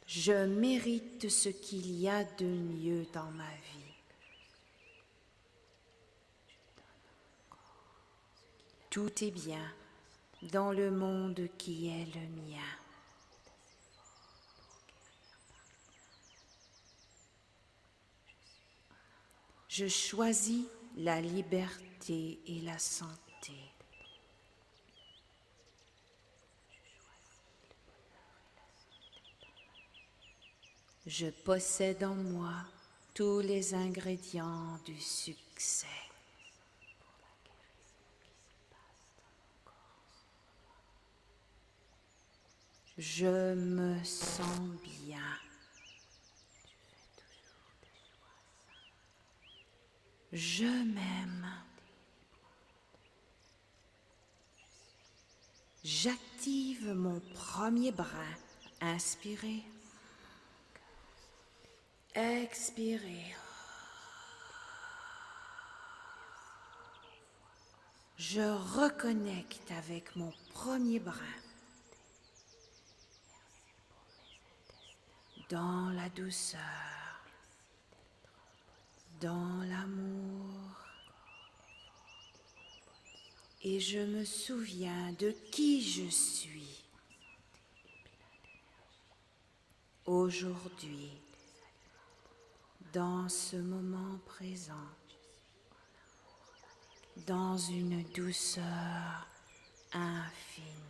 Je 0.08 0.46
mérite 0.46 1.30
ce 1.30 1.50
qu'il 1.50 1.92
y 2.00 2.08
a 2.08 2.24
de 2.24 2.46
mieux 2.46 3.06
dans 3.14 3.32
ma 3.32 3.50
vie. 3.50 3.84
Tout 8.90 9.24
est 9.24 9.32
bien 9.32 9.74
dans 10.52 10.72
le 10.72 10.92
monde 10.92 11.48
qui 11.58 11.88
est 11.88 12.14
le 12.14 12.28
mien. 12.28 12.62
Je 19.68 19.88
choisis 19.88 20.68
la 20.96 21.20
liberté 21.20 21.93
et 22.12 22.62
la 22.64 22.78
santé. 22.78 23.54
Je 31.06 31.28
possède 31.28 32.04
en 32.04 32.16
moi 32.16 32.54
tous 33.14 33.40
les 33.40 33.74
ingrédients 33.74 34.78
du 34.86 35.00
succès. 35.00 35.88
Je 42.98 43.54
me 43.54 44.04
sens 44.04 44.70
bien. 44.84 45.20
Je 50.32 50.66
m'aime. 50.66 51.48
J'active 55.84 56.94
mon 56.94 57.20
premier 57.34 57.92
bras. 57.92 58.08
Inspirez. 58.82 59.64
Expirez. 62.16 63.36
Je 68.18 68.42
reconnecte 68.80 69.72
avec 69.72 70.16
mon 70.16 70.32
premier 70.54 71.00
bras. 71.00 71.16
Dans 75.50 75.90
la 75.90 76.10
douceur 76.10 76.60
dans 79.24 79.64
l'amour. 79.70 80.83
Et 83.66 83.80
je 83.80 84.00
me 84.00 84.26
souviens 84.26 85.14
de 85.20 85.34
qui 85.52 85.82
je 85.82 86.10
suis. 86.10 86.84
Aujourd'hui, 90.06 91.10
dans 92.92 93.30
ce 93.30 93.56
moment 93.56 94.20
présent, 94.26 94.74
dans 97.26 97.58
une 97.58 98.04
douceur 98.12 99.28
infinie. 99.94 100.83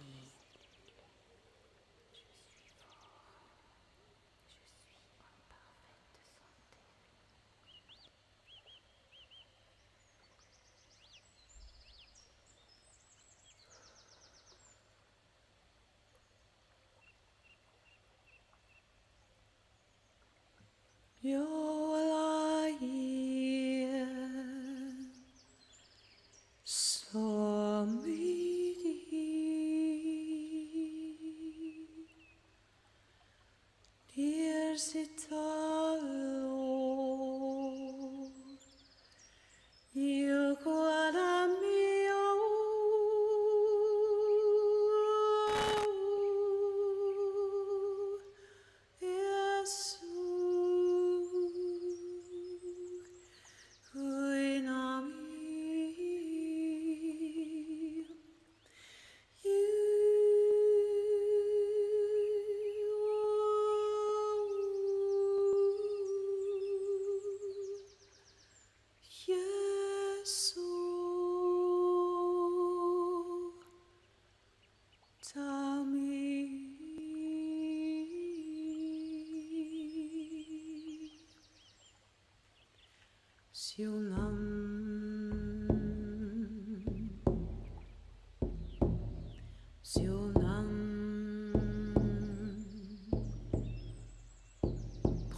Your 21.23 21.62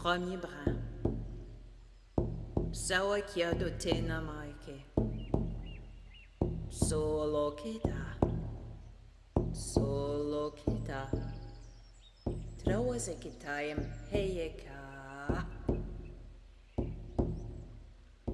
premier 0.06 0.38
brin. 0.38 0.78
Sawa 2.72 3.22
kia 3.22 3.54
do 3.58 3.72
te 3.72 4.02
na 4.02 4.22
maike. 4.22 4.86
Solo 6.70 7.58
kita. 7.58 8.02
Solo 9.52 10.54
kita. 10.54 11.10
Trauas 12.62 13.08
e 13.10 13.16
kitayem 13.18 13.82
heyeka. 14.12 15.42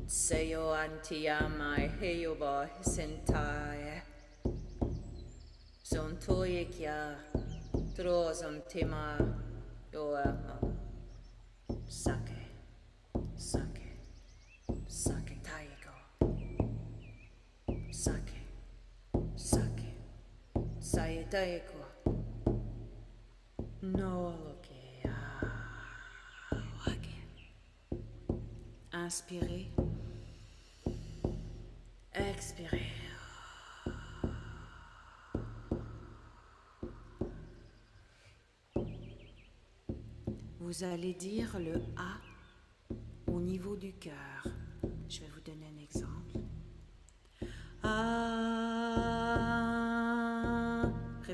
Seyo 0.07 0.75
antiamai 0.75 1.87
heyoba 2.01 2.67
sentai. 2.83 4.03
Son 5.83 6.17
toye 6.19 6.65
kia. 6.65 7.15
Trozon 7.95 8.59
tema. 8.67 9.15
Yo 9.93 10.11
mama. 10.11 10.70
Wake. 26.85 27.15
Inspirez. 28.91 29.69
Expirez. 32.13 32.91
Vous 40.59 40.83
allez 40.83 41.13
dire 41.13 41.57
le 41.59 41.75
A 41.95 43.31
au 43.31 43.39
niveau 43.39 43.77
du 43.77 43.93
cœur. 43.93 44.47
Je 45.07 45.21
vais 45.21 45.27
vous 45.33 45.41
donner 45.41 45.67
un 45.67 45.81
exemple. 45.81 46.39
Ah. 47.83 49.10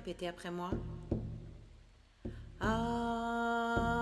Répétez 0.07 0.29
après 0.29 0.51
moi. 0.51 0.71
Ah. 2.61 3.96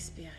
expirez. 0.00 0.32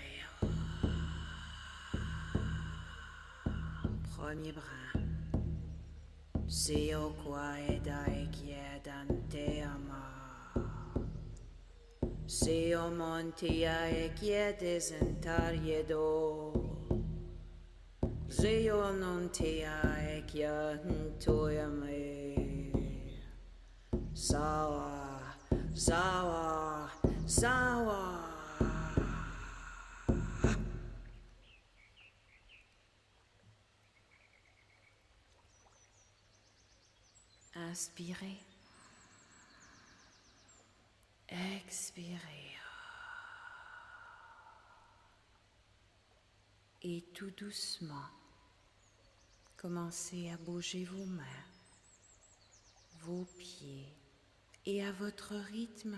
Premier 4.16 4.54
brin. 4.54 5.06
Seo 6.48 7.14
qua 7.24 7.60
eda 7.70 8.04
e 8.08 8.28
chied 8.32 8.88
an 8.88 9.08
te 9.30 9.62
ama. 9.62 10.04
Seo 12.26 12.90
montia 12.90 13.78
e 13.88 14.10
chied 14.20 14.64
es 14.64 14.94
do. 15.88 16.98
Seo 18.30 18.92
non 18.98 19.30
tia 19.30 19.78
e 20.00 20.24
chied 20.26 20.82
me. 21.70 22.74
Sawa, 24.14 25.22
sawa, 25.74 26.90
sawa. 27.26 28.31
Inspirez. 37.72 38.38
Expirez. 41.30 42.58
Et 46.82 47.02
tout 47.14 47.32
doucement, 47.32 48.10
commencez 49.56 50.32
à 50.32 50.38
bouger 50.38 50.84
vos 50.84 51.06
mains, 51.06 51.46
vos 53.04 53.24
pieds 53.40 53.88
et 54.66 54.84
à 54.84 54.92
votre 54.92 55.36
rythme, 55.36 55.98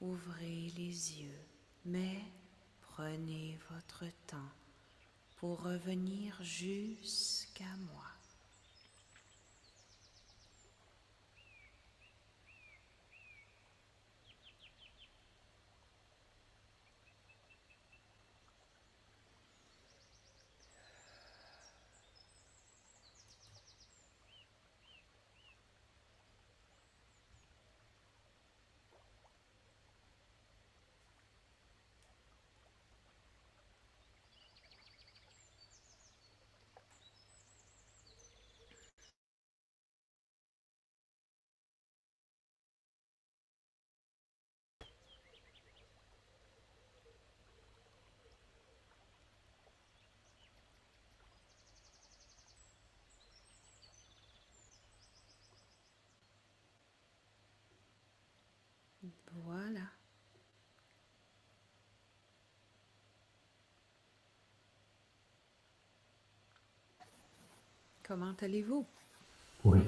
ouvrez 0.00 0.72
les 0.78 1.20
yeux, 1.20 1.44
mais 1.84 2.24
prenez 2.80 3.58
votre 3.70 4.06
temps 4.26 4.50
pour 5.36 5.60
revenir 5.62 6.42
jusqu'à 6.42 7.76
moi. 7.92 8.04
Voilà. 59.44 59.80
Comment 68.08 68.34
allez-vous? 68.40 68.86
Oui. 69.64 69.80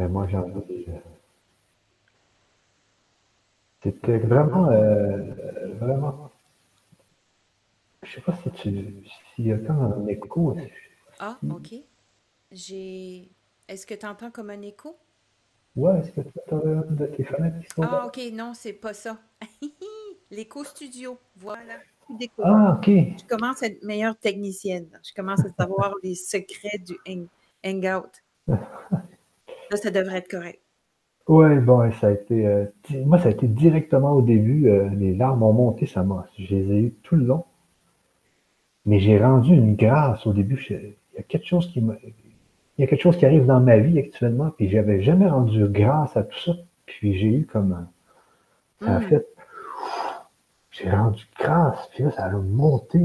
Euh, 0.00 0.08
moi, 0.08 0.26
j'en 0.28 0.48
ai. 0.48 0.86
euh, 0.88 0.98
C'était 3.82 4.18
vraiment, 4.18 4.68
euh, 4.70 5.74
vraiment. 5.80 6.30
Je 8.02 8.14
sais 8.14 8.20
pas 8.20 8.36
si 8.42 8.50
tu, 8.50 8.94
s'il 9.34 9.46
y 9.46 9.52
a 9.52 9.58
comme 9.58 9.80
un 9.80 10.06
écho. 10.06 10.56
Ah, 11.20 11.38
OK. 11.50 11.74
J'ai. 12.50 13.30
Est-ce 13.68 13.86
que 13.86 13.94
tu 13.94 14.06
entends 14.06 14.30
comme 14.30 14.50
un 14.50 14.62
écho? 14.62 14.96
Ouais, 15.76 16.00
est-ce 16.00 16.10
que 16.10 16.20
tu 16.22 16.54
as 16.54 16.56
une 16.56 16.96
de 16.96 17.06
tes 17.06 17.24
fenêtres 17.24 17.60
qui 17.60 17.68
sont 17.74 17.82
Ah, 17.82 17.90
là? 17.92 18.06
OK, 18.06 18.20
non, 18.32 18.54
c'est 18.54 18.72
pas 18.72 18.92
ça. 18.94 19.18
L'écho 20.30 20.64
studio. 20.64 21.18
Voilà. 21.36 21.74
Plus. 22.18 22.28
Ah, 22.42 22.76
ok. 22.78 22.86
Je 22.86 23.26
commence 23.28 23.62
à 23.62 23.66
être 23.66 23.82
meilleure 23.84 24.16
technicienne. 24.16 24.86
Je 25.06 25.12
commence 25.14 25.40
à 25.40 25.48
savoir 25.58 25.94
les 26.02 26.14
secrets 26.14 26.78
du 26.78 26.94
hang- 27.06 27.28
Hangout. 27.64 28.10
Là, 28.48 28.58
ça 29.76 29.90
devrait 29.90 30.18
être 30.18 30.30
correct. 30.30 30.60
Ouais, 31.28 31.56
bon, 31.60 31.90
ça 31.92 32.08
a 32.08 32.10
été. 32.12 32.46
euh, 32.46 32.64
moi, 33.04 33.18
ça 33.18 33.28
a 33.28 33.30
été 33.30 33.46
directement 33.46 34.12
au 34.12 34.22
début. 34.22 34.68
euh, 34.68 34.88
les 34.90 35.14
larmes 35.14 35.42
ont 35.42 35.52
monté, 35.52 35.86
ça 35.86 36.02
m'a. 36.02 36.26
Je 36.38 36.54
les 36.54 36.72
ai 36.72 36.80
eues 36.80 36.94
tout 37.02 37.14
le 37.16 37.24
long. 37.24 37.44
Mais 38.86 38.98
j'ai 38.98 39.18
rendu 39.18 39.54
une 39.54 39.76
grâce 39.76 40.26
au 40.26 40.32
début. 40.32 40.56
Je- 40.56 40.74
il 40.74 41.16
y 41.16 41.18
a 41.18 41.22
quelque 41.22 41.46
chose 41.46 41.70
qui 41.70 41.80
me, 41.82 41.96
il 42.04 42.80
y 42.80 42.84
a 42.84 42.86
quelque 42.86 43.02
chose 43.02 43.16
qui 43.16 43.26
arrive 43.26 43.44
dans 43.46 43.60
ma 43.60 43.78
vie 43.78 43.98
actuellement, 43.98 44.50
puis 44.50 44.68
j'avais 44.70 45.02
jamais 45.02 45.28
rendu 45.28 45.64
grâce 45.68 46.16
à 46.16 46.22
tout 46.24 46.38
ça. 46.38 46.52
Puis 46.86 47.16
j'ai 47.18 47.28
eu 47.28 47.46
comme 47.46 47.72
un- 47.72 47.90
ça 48.84 48.96
a 48.96 49.00
Mm. 49.00 49.02
fait, 49.02 49.26
j'ai 50.82 50.90
rendu 50.90 51.26
grâce, 51.38 51.88
puis 51.92 52.04
là, 52.04 52.10
ça 52.10 52.24
a 52.24 52.30
monté. 52.30 53.00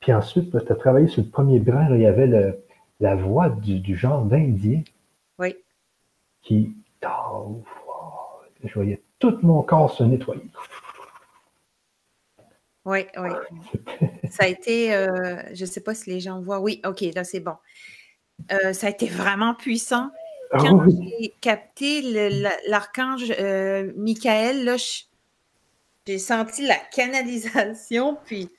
Puis 0.00 0.12
ensuite, 0.12 0.50
tu 0.50 0.72
as 0.72 0.76
travaillé 0.76 1.08
sur 1.08 1.22
le 1.22 1.28
premier 1.30 1.58
brin, 1.60 1.88
là, 1.88 1.96
il 1.96 2.02
y 2.02 2.06
avait 2.06 2.26
le- 2.26 2.62
la 3.00 3.14
voix 3.16 3.48
du, 3.48 3.80
du 3.80 3.96
genre 3.96 4.24
d'Indien 4.24 4.82
Oui. 5.38 5.56
qui, 6.42 6.74
oh, 7.06 7.62
je 8.62 8.74
voyais 8.74 9.02
tout 9.18 9.38
mon 9.42 9.62
corps 9.62 9.92
se 9.92 10.04
nettoyer. 10.04 10.50
Oui, 12.84 13.06
oui. 13.16 13.30
Ça 14.30 14.44
a 14.44 14.46
été, 14.48 14.94
euh, 14.94 15.42
je 15.54 15.62
ne 15.62 15.66
sais 15.66 15.80
pas 15.80 15.94
si 15.94 16.10
les 16.10 16.20
gens 16.20 16.40
voient. 16.42 16.60
Oui, 16.60 16.82
OK, 16.84 17.00
là, 17.14 17.24
c'est 17.24 17.40
bon. 17.40 17.54
Euh, 18.52 18.72
ça 18.72 18.88
a 18.88 18.90
été 18.90 19.06
vraiment 19.06 19.54
puissant. 19.54 20.10
Ah 20.50 20.58
Quand 20.60 20.84
oui, 20.84 21.16
j'ai 21.20 21.28
capté 21.40 22.02
l'archange 22.68 23.32
euh, 23.38 23.92
Michael, 23.96 24.64
là, 24.64 24.76
je- 24.76 25.04
j'ai 26.06 26.18
senti 26.18 26.66
la 26.66 26.76
canalisation, 26.76 28.18
puis 28.24 28.50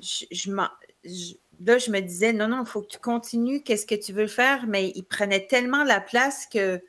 je, 0.00 0.24
je 0.30 0.50
là, 0.50 1.78
je 1.78 1.90
me 1.90 2.00
disais, 2.00 2.32
non, 2.32 2.48
non, 2.48 2.62
il 2.62 2.66
faut 2.66 2.82
que 2.82 2.88
tu 2.88 2.98
continues, 2.98 3.62
qu'est-ce 3.62 3.86
que 3.86 3.94
tu 3.94 4.12
veux 4.12 4.26
faire? 4.26 4.66
Mais 4.66 4.92
il 4.94 5.04
prenait 5.04 5.46
tellement 5.46 5.84
la 5.84 6.00
place 6.00 6.46
que 6.46 6.82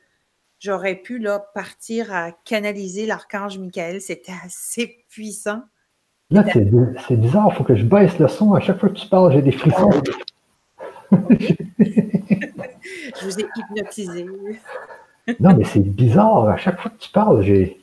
j'aurais 0.58 0.96
pu 0.96 1.18
là, 1.18 1.38
partir 1.54 2.12
à 2.12 2.32
canaliser 2.32 3.06
l'archange 3.06 3.58
Michael. 3.58 4.00
C'était 4.00 4.32
assez 4.44 5.04
puissant. 5.08 5.62
là, 6.30 6.44
c'est 6.52 6.66
c'est 7.08 7.16
bizarre, 7.16 7.48
il 7.52 7.56
faut 7.56 7.64
que 7.64 7.76
je 7.76 7.84
baisse 7.84 8.18
le 8.18 8.28
son. 8.28 8.54
À 8.54 8.60
chaque 8.60 8.80
fois 8.80 8.88
que 8.88 8.98
tu 8.98 9.08
parles, 9.08 9.32
j'ai 9.32 9.42
des 9.42 9.52
frissons. 9.52 9.90
Je 13.20 13.24
vous 13.24 13.38
ai 13.40 13.46
hypnotisé. 13.56 14.26
Non, 15.40 15.56
mais 15.56 15.64
c'est 15.64 15.80
bizarre. 15.80 16.48
À 16.48 16.56
chaque 16.56 16.80
fois 16.80 16.90
que 16.90 16.98
tu 16.98 17.10
parles, 17.10 17.42
j'ai 17.42 17.78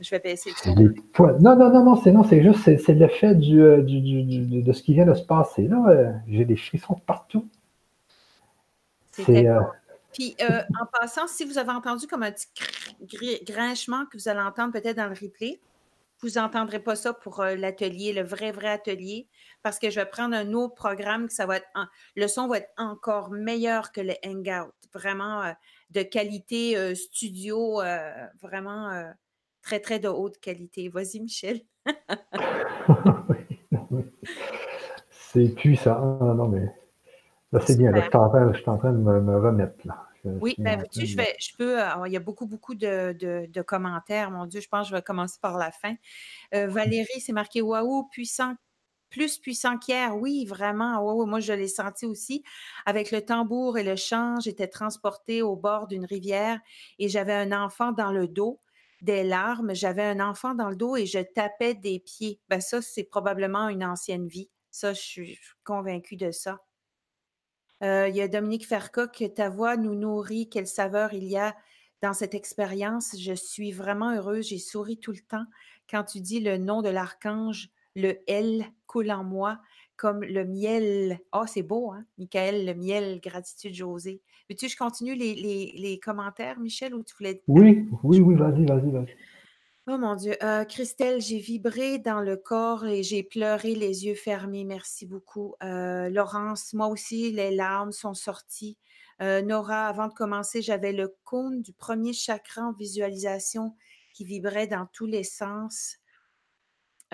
Je 0.00 0.10
vais 0.10 0.18
baisser 0.18 0.50
le 0.66 0.92
points. 1.12 1.38
Non, 1.40 1.56
non, 1.56 1.70
non, 1.70 1.82
non, 1.84 1.96
c'est 1.96 2.12
non, 2.12 2.22
c'est 2.22 2.42
juste, 2.42 2.60
c'est 2.64 2.76
c'est 2.76 2.92
l'effet 2.92 3.34
du, 3.34 3.62
euh, 3.62 3.82
du, 3.82 4.00
du- 4.00 4.22
du- 4.24 4.62
de 4.62 4.72
ce 4.72 4.82
qui 4.82 4.92
vient 4.94 5.06
de 5.06 5.14
se 5.14 5.22
passer. 5.24 5.68
Là, 5.68 5.82
euh, 5.88 6.12
j'ai 6.28 6.44
des 6.44 6.56
frissons 6.56 6.94
partout. 7.06 7.48
C'est. 9.12 9.48
euh, 9.48 9.60
Puis, 10.12 10.36
euh, 10.42 10.60
en 10.80 10.86
passant, 11.00 11.26
si 11.26 11.44
vous 11.46 11.56
avez 11.58 11.70
entendu 11.70 12.06
comme 12.06 12.22
un 12.22 12.30
petit 12.32 12.46
gr- 12.54 13.06
gr- 13.06 13.44
grinchement 13.44 14.04
que 14.06 14.18
vous 14.18 14.28
allez 14.28 14.40
entendre 14.40 14.72
peut-être 14.72 14.96
dans 14.96 15.06
le 15.08 15.14
replay, 15.18 15.60
vous 16.20 16.30
n'entendrez 16.36 16.78
pas 16.78 16.96
ça 16.96 17.12
pour 17.14 17.42
l'atelier, 17.42 18.12
le 18.14 18.22
vrai, 18.22 18.50
vrai 18.52 18.68
atelier, 18.68 19.26
parce 19.62 19.78
que 19.78 19.90
je 19.90 20.00
vais 20.00 20.06
prendre 20.06 20.34
un 20.34 20.52
autre 20.54 20.74
programme 20.74 21.26
que 21.28 21.32
ça 21.34 21.44
va 21.46 21.56
être, 21.58 21.66
en- 21.74 21.86
le 22.16 22.26
son 22.28 22.48
va 22.48 22.58
être 22.58 22.70
encore 22.78 23.30
meilleur 23.30 23.92
que 23.92 24.00
le 24.02 24.14
Hangout, 24.24 24.72
vraiment 24.94 25.52
de 25.90 26.02
qualité 26.02 26.94
studio, 26.94 27.80
vraiment 28.40 28.90
très, 29.66 29.80
très 29.80 29.98
de 29.98 30.08
haute 30.08 30.38
qualité. 30.38 30.88
Vas-y, 30.88 31.18
Michel. 31.20 31.60
c'est 35.10 35.48
puissant. 35.56 36.18
Non, 36.20 36.34
non, 36.34 36.48
mais. 36.48 36.72
Là, 37.52 37.60
c'est 37.60 37.76
bien. 37.76 37.90
Là, 37.90 38.00
je 38.02 38.06
suis 38.06 38.16
en 38.16 38.28
train, 38.28 38.52
je 38.52 38.58
suis 38.58 38.70
en 38.70 38.78
train 38.78 38.92
de 38.92 38.98
me, 38.98 39.20
me 39.20 39.38
remettre. 39.38 39.74
Là. 39.84 40.06
Je 40.24 40.30
Oui, 40.30 40.54
ben, 40.58 40.78
train 40.78 41.04
je 41.04 41.16
vais, 41.16 41.34
je 41.40 41.50
peux, 41.56 41.80
euh, 41.80 41.84
alors, 41.84 42.06
il 42.06 42.12
y 42.12 42.16
a 42.16 42.20
beaucoup, 42.20 42.46
beaucoup 42.46 42.74
de, 42.76 43.12
de- 43.12 43.46
de 43.48 43.62
commentaires. 43.62 44.30
Mon 44.30 44.46
Dieu, 44.46 44.60
je 44.60 44.68
pense 44.68 44.86
que 44.86 44.90
je 44.90 44.96
vais 44.96 45.02
commencer 45.02 45.38
par 45.42 45.58
la 45.58 45.72
fin. 45.72 45.94
Euh, 46.54 46.68
Valérie, 46.68 47.20
c'est 47.20 47.32
marqué 47.32 47.60
Waouh, 47.60 48.04
puissant, 48.08 48.54
plus 49.10 49.38
puissant 49.38 49.78
qu'hier. 49.78 50.16
Oui, 50.16 50.44
vraiment. 50.46 51.00
Ouais, 51.02 51.26
moi, 51.26 51.40
je 51.40 51.52
l'ai 51.52 51.68
senti 51.68 52.06
aussi. 52.06 52.44
Avec 52.84 53.10
le 53.10 53.20
tambour 53.22 53.78
et 53.78 53.82
le 53.84 53.96
chant, 53.96 54.38
j'étais 54.40 54.68
transportée 54.68 55.42
au 55.42 55.56
bord 55.56 55.88
d'une 55.88 56.04
rivière 56.04 56.60
et 57.00 57.08
j'avais 57.08 57.34
un 57.34 57.50
enfant 57.50 57.90
dans 57.92 58.12
le 58.12 58.28
dos, 58.28 58.60
des 59.02 59.24
larmes. 59.24 59.74
J'avais 59.74 60.04
un 60.04 60.20
enfant 60.20 60.54
dans 60.54 60.70
le 60.70 60.76
dos 60.76 60.96
et 60.96 61.06
je 61.06 61.18
tapais 61.18 61.74
des 61.74 61.98
pieds. 61.98 62.40
Ben, 62.48 62.60
ça, 62.60 62.82
c'est 62.82 63.04
probablement 63.04 63.68
une 63.68 63.84
ancienne 63.84 64.26
vie. 64.26 64.50
Ça, 64.70 64.92
je 64.92 65.00
suis 65.00 65.38
convaincue 65.64 66.16
de 66.16 66.30
ça. 66.30 66.58
Euh, 67.82 68.08
il 68.08 68.16
y 68.16 68.22
a 68.22 68.28
Dominique 68.28 68.66
Ferca 68.66 69.06
que 69.06 69.26
ta 69.26 69.50
voix 69.50 69.76
nous 69.76 69.94
nourrit, 69.94 70.48
quelle 70.48 70.66
saveur 70.66 71.12
il 71.12 71.24
y 71.24 71.36
a 71.36 71.54
dans 72.02 72.14
cette 72.14 72.34
expérience. 72.34 73.14
Je 73.18 73.34
suis 73.34 73.72
vraiment 73.72 74.12
heureuse, 74.14 74.48
j'ai 74.48 74.58
souri 74.58 74.98
tout 74.98 75.12
le 75.12 75.20
temps 75.20 75.44
quand 75.90 76.04
tu 76.04 76.20
dis 76.20 76.40
le 76.40 76.58
nom 76.58 76.82
de 76.82 76.88
l'archange, 76.88 77.70
le 77.94 78.18
L 78.26 78.64
coule 78.86 79.10
en 79.10 79.24
moi 79.24 79.58
comme 79.96 80.22
le 80.22 80.44
miel. 80.44 81.18
Ah, 81.32 81.44
c'est 81.46 81.62
beau, 81.62 81.90
hein? 81.92 82.04
Michael, 82.18 82.66
le 82.66 82.74
miel, 82.74 83.20
gratitude, 83.20 83.74
José. 83.74 84.20
Veux-tu 84.48 84.66
que 84.66 84.72
je 84.72 84.76
continue 84.76 85.14
les, 85.14 85.34
les- 85.34 85.72
les 85.76 85.98
commentaires, 85.98 86.58
Michel, 86.60 86.94
ou 86.94 87.02
tu 87.02 87.14
voulais 87.18 87.42
Oui, 87.48 87.88
oui, 88.02 88.20
oui, 88.20 88.34
vas-y, 88.34 88.64
vas-y, 88.66 88.90
vas-y. 88.90 89.16
Oh 89.88 89.98
mon 89.98 90.16
Dieu. 90.16 90.34
Euh, 90.42 90.64
Christelle, 90.64 91.20
j'ai 91.20 91.38
vibré 91.38 91.98
dans 91.98 92.20
le 92.20 92.36
corps 92.36 92.86
et 92.86 93.04
j'ai 93.04 93.22
pleuré 93.22 93.74
les 93.76 94.04
yeux 94.04 94.16
fermés. 94.16 94.64
Merci 94.64 95.06
beaucoup. 95.06 95.54
Euh, 95.62 96.08
Laurence, 96.08 96.72
moi 96.74 96.88
aussi, 96.88 97.30
les 97.30 97.54
larmes 97.54 97.92
sont 97.92 98.14
sorties. 98.14 98.76
Euh, 99.22 99.42
Nora, 99.42 99.86
avant 99.86 100.08
de 100.08 100.12
commencer, 100.12 100.60
j'avais 100.60 100.92
le 100.92 101.14
cône 101.24 101.62
du 101.62 101.72
premier 101.72 102.12
chakra 102.12 102.62
en 102.62 102.72
visualisation 102.72 103.76
qui 104.12 104.24
vibrait 104.24 104.66
dans 104.66 104.86
tous 104.92 105.06
les 105.06 105.22
sens. 105.24 105.98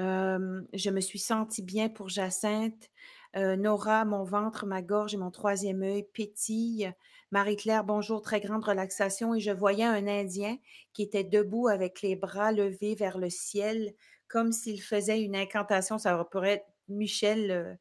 Euh, 0.01 0.63
je 0.73 0.91
me 0.91 1.01
suis 1.01 1.19
sentie 1.19 1.63
bien 1.63 1.89
pour 1.89 2.09
Jacinthe. 2.09 2.91
Euh, 3.37 3.57
Nora, 3.57 4.05
mon 4.05 4.25
ventre, 4.25 4.67
ma 4.67 4.83
gorge 4.83 5.15
et 5.15 5.19
mon 5.19 5.31
troisième 5.31 5.83
œil 5.83 6.05
pétillent. 6.13 6.93
Marie-Claire, 7.31 7.85
bonjour, 7.85 8.21
très 8.23 8.41
grande 8.41 8.65
relaxation. 8.65 9.35
Et 9.35 9.41
je 9.41 9.51
voyais 9.51 9.85
un 9.85 10.07
Indien 10.07 10.57
qui 10.93 11.03
était 11.03 11.25
debout 11.25 11.69
avec 11.69 12.03
les 12.03 12.17
bras 12.17 12.53
levés 12.53 12.95
vers 12.95 13.19
le 13.19 13.31
ciel, 13.31 13.95
comme 14.29 14.53
s'il 14.53 14.83
faisait 14.83 15.23
une 15.23 15.37
incantation. 15.37 15.99
Ça 15.99 16.23
pourrait 16.25 16.53
être 16.55 16.67
Michel 16.89 17.51
euh, 17.51 17.75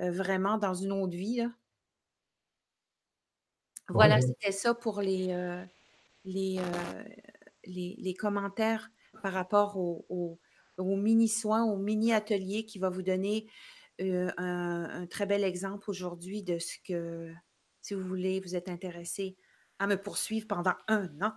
euh, 0.00 0.10
vraiment 0.10 0.58
dans 0.58 0.74
une 0.74 0.92
autre 0.92 1.16
vie. 1.16 1.36
là. 1.38 1.50
Voilà, 3.88 4.16
Ouais. 4.16 4.20
c'était 4.22 4.52
ça 4.52 4.72
pour 4.74 5.00
les, 5.00 5.34
les, 6.24 6.60
les, 7.64 7.96
les 7.98 8.14
commentaires 8.14 8.90
par 9.20 9.32
rapport 9.32 9.76
au, 9.78 10.04
au- 10.08 10.38
au 10.78 10.96
mini-soin, 10.96 11.64
au 11.64 11.76
mini-atelier 11.76 12.64
qui 12.64 12.78
va 12.78 12.88
vous 12.90 13.02
donner 13.02 13.46
euh, 14.00 14.30
un, 14.38 14.84
un 15.02 15.06
très 15.06 15.26
bel 15.26 15.44
exemple 15.44 15.90
aujourd'hui 15.90 16.42
de 16.42 16.58
ce 16.58 16.76
que, 16.86 17.32
si 17.82 17.94
vous 17.94 18.06
voulez, 18.06 18.40
vous 18.40 18.56
êtes 18.56 18.68
intéressé 18.68 19.36
à 19.78 19.86
me 19.86 19.96
poursuivre 19.96 20.46
pendant 20.46 20.74
un 20.88 21.08
an. 21.22 21.32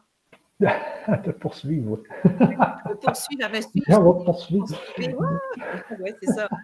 À 1.06 1.18
te 1.26 1.32
poursuivre. 1.32 2.02
Me 2.24 2.96
poursuivre, 3.02 3.46
à 3.46 3.50
me 3.50 3.62
suivre. 3.62 3.86
On 3.90 4.12
va 4.14 4.20
te 4.20 4.26
poursuivre. 4.26 4.68
Ouais, 5.00 5.98
ouais, 6.00 6.16
c'est 6.22 6.32
ça. 6.34 6.48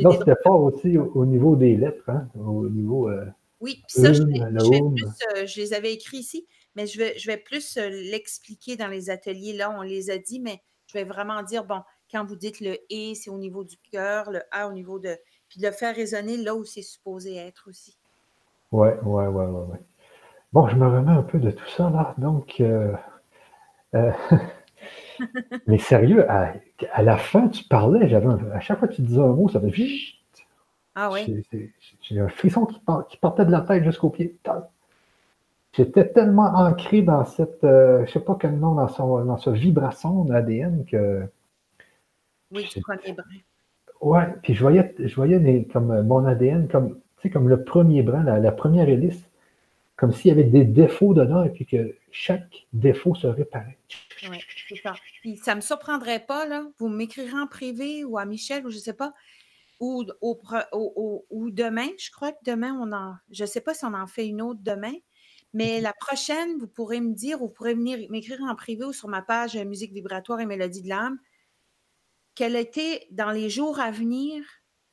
Non, 0.00 0.10
c'était 0.10 0.34
fort 0.42 0.60
aussi 0.62 0.98
au, 0.98 1.04
au 1.14 1.24
niveau 1.24 1.54
des 1.54 1.76
lettres, 1.76 2.08
hein, 2.08 2.28
au 2.34 2.68
niveau. 2.68 3.08
euh, 3.08 3.26
Oui, 3.60 3.84
puis 3.86 4.02
ça, 4.02 4.12
je, 4.12 4.24
vais- 4.24 4.50
le 4.50 4.58
je 4.58 4.70
vais 4.70 4.80
plus, 4.80 5.06
euh, 5.36 5.46
je 5.46 5.60
les 5.60 5.72
avais 5.72 5.92
écrits 5.92 6.18
ici, 6.18 6.48
mais 6.74 6.88
je 6.88 6.98
vais, 6.98 7.16
je 7.16 7.28
vais 7.28 7.36
plus 7.36 7.76
l'expliquer 7.76 8.76
dans 8.76 8.88
les 8.88 9.08
ateliers. 9.10 9.52
Là, 9.52 9.70
on 9.70 9.82
les 9.82 10.10
a 10.10 10.18
dit, 10.18 10.40
mais 10.40 10.60
je 10.94 11.00
vais 11.00 11.04
vraiment 11.04 11.42
dire, 11.42 11.64
bon, 11.64 11.82
quand 12.10 12.24
vous 12.24 12.36
dites 12.36 12.60
le 12.60 12.76
et, 12.90 13.14
c'est 13.14 13.30
au 13.30 13.38
niveau 13.38 13.64
du 13.64 13.76
cœur, 13.90 14.30
le 14.30 14.42
a 14.52 14.68
au 14.68 14.72
niveau 14.72 14.98
de. 14.98 15.16
Puis 15.48 15.60
de 15.60 15.66
le 15.66 15.72
faire 15.72 15.94
résonner 15.94 16.36
là 16.36 16.54
où 16.54 16.64
c'est 16.64 16.82
supposé 16.82 17.36
être 17.36 17.68
aussi. 17.68 17.98
Ouais, 18.72 18.96
ouais, 19.02 19.26
ouais, 19.26 19.46
ouais, 19.46 19.60
ouais. 19.72 19.80
Bon, 20.52 20.68
je 20.68 20.76
me 20.76 20.86
remets 20.86 21.12
un 21.12 21.22
peu 21.22 21.38
de 21.38 21.50
tout 21.50 21.68
ça, 21.68 21.90
là. 21.90 22.14
Donc, 22.18 22.60
euh, 22.60 22.92
euh, 23.94 24.12
mais 25.66 25.78
sérieux, 25.78 26.30
à, 26.30 26.54
à 26.92 27.02
la 27.02 27.16
fin, 27.16 27.48
tu 27.48 27.64
parlais, 27.64 28.08
j'avais 28.08 28.26
un- 28.26 28.50
à 28.52 28.60
chaque 28.60 28.78
fois 28.78 28.88
que 28.88 28.94
tu 28.94 29.02
disais 29.02 29.20
un 29.20 29.28
mot, 29.28 29.48
ça 29.48 29.60
fait 29.60 29.70
vite. 29.70 30.14
Ah 30.94 31.10
oui? 31.10 31.42
J'ai 32.02 32.20
un 32.20 32.28
frisson 32.28 32.66
qui, 32.66 33.16
partait 33.18 33.44
de 33.44 33.50
la 33.50 33.62
tête 33.62 33.82
jusqu'aux 33.84 34.10
pieds. 34.10 34.38
J'étais 35.76 36.08
tellement 36.08 36.54
ancré 36.54 37.02
dans 37.02 37.24
cette, 37.24 37.58
je 37.62 37.66
euh, 37.66 38.06
je 38.06 38.12
sais 38.12 38.20
pas 38.20 38.36
quel 38.40 38.58
nom, 38.58 38.74
dans, 38.74 38.88
son, 38.88 39.24
dans 39.24 39.36
ce 39.36 39.50
vibration 39.50 40.24
d'ADN 40.24 40.84
que. 40.84 41.26
Oui, 42.50 42.68
du 42.72 42.80
premier 42.80 43.12
brin. 43.12 43.24
Ouais, 44.00 44.34
puis 44.42 44.54
je 44.54 44.60
voyais, 44.60 44.94
je 44.98 45.14
voyais 45.14 45.64
comme 45.72 46.02
mon 46.02 46.24
ADN 46.26 46.68
comme, 46.68 47.00
comme 47.32 47.48
le 47.48 47.64
premier 47.64 48.02
brin, 48.02 48.22
la 48.22 48.52
première 48.52 48.88
hélice 48.88 49.24
comme 49.96 50.12
s'il 50.12 50.28
y 50.28 50.30
avait 50.32 50.44
des 50.44 50.64
défauts 50.64 51.14
dedans 51.14 51.44
et 51.44 51.50
puis 51.50 51.66
que 51.66 51.96
chaque 52.10 52.66
défaut 52.72 53.14
se 53.14 53.26
réparait. 53.26 53.78
Oui, 54.28 54.38
c'est 54.68 54.76
ça. 54.76 54.94
Puis 55.20 55.36
ça 55.36 55.52
ne 55.52 55.56
me 55.56 55.60
surprendrait 55.60 56.20
pas, 56.20 56.46
là. 56.46 56.66
Vous 56.78 56.88
m'écrirez 56.88 57.38
en 57.38 57.46
privé 57.46 58.04
ou 58.04 58.18
à 58.18 58.24
Michel 58.24 58.66
ou 58.66 58.70
je 58.70 58.76
ne 58.76 58.80
sais 58.80 58.94
pas. 58.94 59.12
Ou, 59.80 60.04
ou, 60.22 61.50
demain, 61.50 61.88
je 61.98 62.10
crois 62.10 62.32
que 62.32 62.38
demain, 62.44 62.72
on 62.80 62.92
en. 62.92 63.14
Je 63.30 63.42
ne 63.42 63.48
sais 63.48 63.60
pas 63.60 63.74
si 63.74 63.84
on 63.84 63.92
en 63.92 64.06
fait 64.06 64.26
une 64.26 64.40
autre 64.40 64.60
demain, 64.62 64.94
mais 65.54 65.80
la 65.80 65.92
prochaine, 65.92 66.58
vous 66.58 66.66
pourrez 66.66 67.00
me 67.00 67.14
dire 67.14 67.40
ou 67.40 67.46
vous 67.46 67.52
pourrez 67.52 67.74
venir 67.74 67.98
m'écrire 68.10 68.42
en 68.42 68.56
privé 68.56 68.84
ou 68.84 68.92
sur 68.92 69.08
ma 69.08 69.22
page 69.22 69.56
Musique 69.56 69.92
vibratoire 69.92 70.40
et 70.40 70.46
Mélodie 70.46 70.82
de 70.82 70.88
l'âme. 70.88 71.18
Quel 72.34 72.56
était 72.56 73.06
dans 73.12 73.30
les 73.30 73.48
jours 73.48 73.78
à 73.78 73.92
venir 73.92 74.44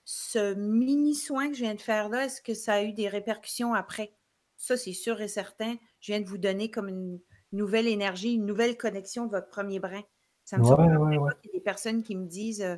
ce 0.05 0.53
mini 0.53 1.16
soin 1.16 1.49
que 1.49 1.55
je 1.55 1.64
viens 1.64 1.74
de 1.74 1.82
faire 1.82 2.09
là? 2.09 2.26
Est-ce 2.26 2.43
que 2.43 2.53
ça 2.53 2.76
a 2.76 2.84
eu 2.84 2.93
des 2.93 3.09
répercussions 3.09 3.74
après? 3.74 4.14
Ça, 4.55 4.78
c'est 4.78 4.93
sûr 4.93 5.20
et 5.20 5.28
certain. 5.28 5.76
Je 5.99 6.12
viens 6.12 6.22
de 6.22 6.30
vous 6.30 6.38
donner 6.38 6.70
comme 6.70 6.88
une 6.89 7.20
nouvelle 7.51 7.88
énergie, 7.88 8.36
une 8.36 8.45
nouvelle 8.45 8.78
connexion 8.78 9.26
de 9.26 9.32
votre 9.32 9.49
premier 9.49 9.80
brin. 9.80 10.03
Ça 10.45 10.59
me 10.59 10.64
surprend 10.64 10.86
qu'il 10.86 11.49
y 11.49 11.49
a 11.49 11.53
des 11.53 11.59
personnes 11.59 12.03
qui 12.03 12.16
me 12.16 12.28
disent 12.28 12.62
euh, 12.62 12.78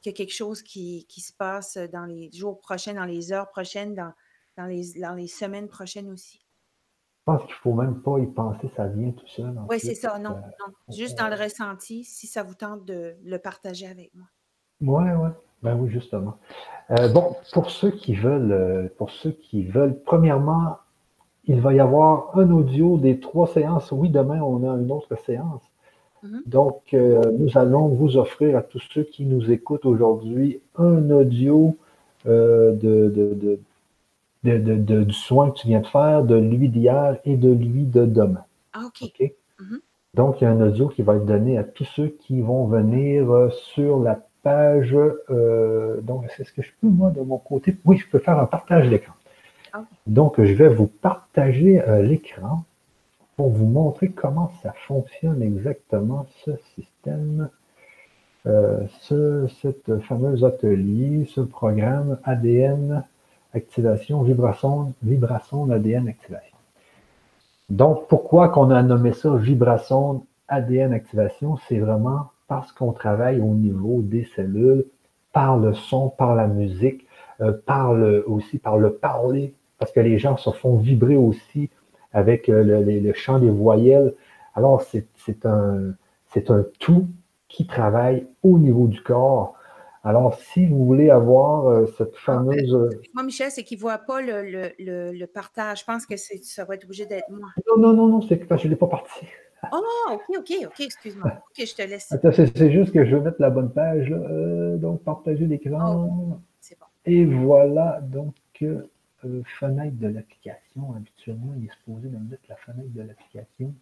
qu'il 0.00 0.10
y 0.10 0.14
a 0.14 0.16
quelque 0.16 0.34
chose 0.34 0.62
qui, 0.62 1.06
se 1.08 1.32
passe 1.32 1.76
dans 1.76 2.06
les 2.06 2.28
jours 2.32 2.60
prochains, 2.60 2.94
dans 2.94 3.04
les 3.04 3.32
heures 3.32 3.50
prochaines, 3.50 3.94
dans, 3.94 4.12
dans, 4.56 4.66
les, 4.66 4.94
dans 5.00 5.14
les 5.14 5.28
semaines 5.28 5.68
prochaines 5.68 6.10
aussi. 6.10 6.44
Je 7.20 7.32
pense 7.32 7.42
qu'il 7.42 7.50
ne 7.50 7.60
faut 7.60 7.74
même 7.74 8.00
pas 8.00 8.18
y 8.18 8.26
penser, 8.26 8.70
ça 8.76 8.86
vient 8.86 9.10
tout 9.10 9.26
seul. 9.26 9.54
Oui, 9.68 9.78
c'est 9.78 9.94
ça, 9.94 10.18
non, 10.18 10.30
euh, 10.30 10.34
non. 10.34 10.74
Juste 10.88 11.18
dans 11.18 11.28
le 11.28 11.36
ressenti, 11.36 12.02
si 12.02 12.26
ça 12.26 12.42
vous 12.42 12.54
tente 12.54 12.84
de 12.86 13.14
le 13.24 13.38
partager 13.38 13.86
avec 13.86 14.10
moi. 14.14 14.26
Oui, 14.80 15.10
oui. 15.10 15.28
Ben 15.62 15.76
oui, 15.78 15.90
justement. 15.90 16.38
Euh, 16.90 17.08
bon, 17.12 17.36
pour 17.52 17.70
ceux 17.70 17.90
qui 17.90 18.14
veulent, 18.14 18.90
pour 18.96 19.10
ceux 19.10 19.32
qui 19.32 19.64
veulent, 19.64 20.00
premièrement, 20.06 20.78
il 21.44 21.60
va 21.60 21.74
y 21.74 21.80
avoir 21.80 22.36
un 22.38 22.50
audio 22.50 22.96
des 22.96 23.20
trois 23.20 23.46
séances. 23.48 23.92
Oui, 23.92 24.08
demain, 24.08 24.40
on 24.40 24.68
a 24.68 24.74
une 24.76 24.90
autre 24.90 25.16
séance. 25.26 25.62
Mhm. 26.22 26.42
Donc, 26.46 26.82
euh, 26.92 27.22
nous 27.38 27.56
allons 27.56 27.88
vous 27.88 28.16
offrir 28.16 28.56
à 28.56 28.62
tous 28.62 28.82
ceux 28.92 29.04
qui 29.04 29.24
nous 29.24 29.50
écoutent 29.50 29.86
aujourd'hui 29.86 30.60
un 30.76 31.10
audio 31.10 31.76
euh, 32.26 32.72
de, 32.72 33.58
du 34.42 35.12
soin 35.12 35.50
que 35.50 35.58
tu 35.58 35.68
viens 35.68 35.80
de 35.80 35.86
faire, 35.86 36.24
de 36.24 36.36
lui 36.36 36.68
d'hier 36.68 37.16
et 37.24 37.36
de 37.36 37.52
lui 37.52 37.84
de 37.84 38.06
demain. 38.06 38.44
Ah, 38.72 38.82
OK. 38.86 39.32
Mhm. 39.60 39.80
Donc, 40.14 40.40
il 40.40 40.44
y 40.44 40.46
a 40.46 40.50
un 40.50 40.60
audio 40.60 40.88
qui 40.88 41.02
va 41.02 41.16
être 41.16 41.26
donné 41.26 41.58
à 41.58 41.64
tous 41.64 41.84
ceux 41.84 42.08
qui 42.08 42.40
vont 42.40 42.66
venir 42.66 43.30
euh, 43.30 43.50
sur 43.50 44.00
la 44.00 44.18
page. 44.42 44.96
donc, 46.02 46.24
c'est 46.36 46.44
ce 46.44 46.52
que 46.52 46.62
je 46.62 46.70
peux, 46.80 46.88
moi, 46.88 47.10
de 47.10 47.20
mon 47.20 47.38
côté. 47.38 47.76
Oui, 47.84 47.98
je 47.98 48.08
peux 48.08 48.18
faire 48.18 48.38
un 48.38 48.46
partage 48.46 48.88
d'écran. 48.88 49.12
Donc, 50.06 50.42
je 50.42 50.52
vais 50.52 50.68
vous 50.68 50.86
partager 50.86 51.80
euh, 51.82 52.02
l'écran 52.02 52.64
pour 53.36 53.50
vous 53.50 53.66
montrer 53.66 54.10
comment 54.10 54.50
ça 54.62 54.72
fonctionne 54.86 55.42
exactement, 55.42 56.26
ce 56.44 56.52
système, 56.74 57.48
euh, 58.46 58.80
ce 59.00 59.46
cette 59.62 60.00
fameuse 60.00 60.44
atelier, 60.44 61.26
ce 61.26 61.40
programme 61.40 62.18
ADN 62.24 63.04
activation, 63.54 64.22
vibration, 64.22 64.92
vibration 65.02 65.66
d'ADN 65.66 66.08
activation. 66.08 66.56
Donc, 67.68 68.08
pourquoi 68.08 68.48
qu'on 68.48 68.70
a 68.70 68.82
nommé 68.82 69.12
ça 69.12 69.34
vibration 69.36 70.26
ADN 70.48 70.92
activation? 70.92 71.56
C'est 71.68 71.78
vraiment 71.78 72.30
parce 72.48 72.72
qu'on 72.72 72.92
travaille 72.92 73.40
au 73.40 73.54
niveau 73.54 74.02
des 74.02 74.24
cellules, 74.36 74.84
par 75.32 75.56
le 75.56 75.72
son, 75.72 76.08
par 76.08 76.34
la 76.34 76.48
musique, 76.48 77.06
euh, 77.40 77.52
par 77.52 77.92
aussi 78.26 78.58
par 78.58 78.76
le 78.78 78.92
parler 78.92 79.54
parce 79.80 79.90
que 79.92 80.00
les 80.00 80.18
gens 80.18 80.36
se 80.36 80.50
font 80.50 80.76
vibrer 80.76 81.16
aussi 81.16 81.70
avec 82.12 82.48
euh, 82.48 82.82
le, 82.84 83.12
chant 83.14 83.40
des 83.40 83.50
voyelles. 83.50 84.14
Alors, 84.54 84.82
c'est 84.82 85.46
un, 85.46 85.94
un 86.36 86.64
tout 86.78 87.08
qui 87.48 87.66
travaille 87.66 88.26
au 88.44 88.58
niveau 88.58 88.86
du 88.86 89.00
corps. 89.00 89.54
Alors, 90.02 90.34
si 90.34 90.66
vous 90.66 90.86
voulez 90.86 91.10
avoir 91.10 91.66
euh, 91.66 91.86
cette 91.98 92.16
fameuse. 92.16 92.72
Moi, 93.14 93.22
Michel, 93.22 93.50
c'est 93.50 93.64
qu'il 93.64 93.76
ne 93.76 93.82
voit 93.82 93.98
pas 93.98 94.20
le, 94.22 95.26
partage. 95.26 95.80
Je 95.80 95.84
pense 95.84 96.06
que 96.06 96.16
ça 96.16 96.64
va 96.64 96.74
être 96.74 96.84
obligé 96.84 97.06
d'être 97.06 97.28
moi. 97.30 97.48
Non, 97.68 97.82
non, 97.82 97.92
non, 97.92 98.06
non, 98.08 98.22
c'est 98.22 98.38
que 98.38 98.56
je 98.56 98.64
ne 98.64 98.70
l'ai 98.70 98.76
pas 98.76 98.86
parti. 98.86 99.26
Oh, 99.72 100.12
OK, 100.12 100.38
OK, 100.38 100.52
OK, 100.66 100.80
excuse-moi. 100.80 101.30
OK, 101.50 101.66
je 101.66 101.74
te 101.74 101.82
laisse. 101.82 102.14
c'est 102.32 102.72
juste 102.72 102.92
que 102.92 103.04
je 103.04 103.16
vais 103.16 103.22
mettre 103.22 103.40
la 103.40 103.50
bonne 103.50 103.70
page. 103.72 104.08
Là. 104.08 104.16
Euh, 104.16 104.76
donc, 104.78 105.02
partager 105.04 105.46
l'écran. 105.46 106.08
Oh, 106.08 106.38
c'est 106.60 106.78
bon. 106.78 106.86
Et 107.04 107.24
voilà, 107.24 108.00
donc. 108.02 108.34
Euh, 109.24 109.42
fenêtre 109.58 109.98
de 109.98 110.08
l'application. 110.08 110.94
Habituellement, 110.94 111.52
il 111.58 111.66
est 111.66 111.72
supposé 111.72 112.08
de 112.08 112.16
mettre 112.16 112.42
la 112.48 112.56
fenêtre 112.56 112.90
de 112.94 113.02
l'application. 113.02 113.74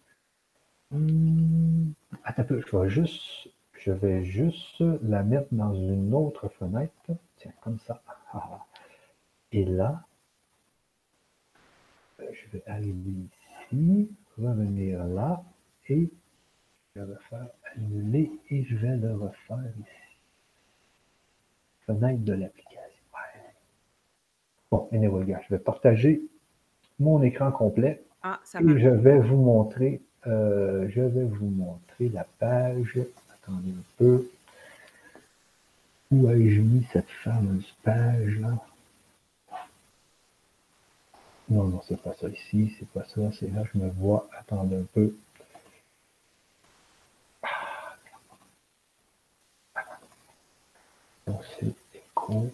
Hum, 0.91 1.93
attends 2.25 2.41
un 2.41 2.45
peu, 2.45 2.61
je 2.65 2.77
vais 2.77 2.89
juste, 2.89 3.47
je 3.79 3.91
vais 3.91 4.23
juste 4.23 4.83
la 5.03 5.23
mettre 5.23 5.47
dans 5.51 5.73
une 5.73 6.13
autre 6.13 6.49
fenêtre. 6.49 6.93
Tiens, 7.37 7.53
comme 7.61 7.79
ça. 7.79 8.01
Et 9.51 9.65
là, 9.65 10.03
je 12.19 12.47
vais 12.51 12.63
arriver 12.67 13.13
ici, 13.71 14.09
revenir 14.37 15.03
là, 15.05 15.41
et 15.87 16.09
je 16.95 17.01
vais 17.01 17.15
faire 17.29 17.47
annuler 17.75 18.31
et 18.49 18.63
je 18.63 18.75
vais 18.75 18.95
le 18.97 19.15
refaire 19.15 19.73
ici. 19.79 20.17
Fenêtre 21.87 22.23
de 22.23 22.33
l'application. 22.33 22.69
Bon, 24.71 24.87
anyway, 24.91 25.25
gars, 25.25 25.41
je 25.47 25.55
vais 25.55 25.59
partager 25.59 26.21
mon 26.99 27.23
écran 27.23 27.51
complet. 27.51 28.03
Ah, 28.21 28.39
ça 28.43 28.59
et 28.61 28.79
je 28.79 28.89
vais 28.89 29.17
vous 29.17 29.37
montrer, 29.37 30.01
euh, 30.27 30.87
je 30.89 31.01
vais 31.01 31.23
vous 31.23 31.47
montrer 31.47 32.09
la 32.09 32.25
page. 32.37 32.99
Un 33.49 33.83
peu. 33.97 34.29
Où 36.11 36.29
ai-je 36.29 36.61
mis 36.61 36.85
cette 36.93 37.09
fameuse 37.09 37.73
page-là? 37.83 38.57
Non, 41.49 41.63
non, 41.65 41.81
c'est 41.87 41.99
pas 42.01 42.13
ça 42.13 42.29
ici, 42.29 42.75
c'est 42.77 42.87
pas 42.89 43.03
ça, 43.05 43.21
c'est 43.39 43.51
là, 43.51 43.63
je 43.73 43.79
me 43.79 43.89
vois. 43.89 44.29
Attendez 44.37 44.77
un 44.77 44.85
peu. 44.93 45.15
Ah. 47.43 47.95
C'est 51.59 51.75
écho. 51.95 52.51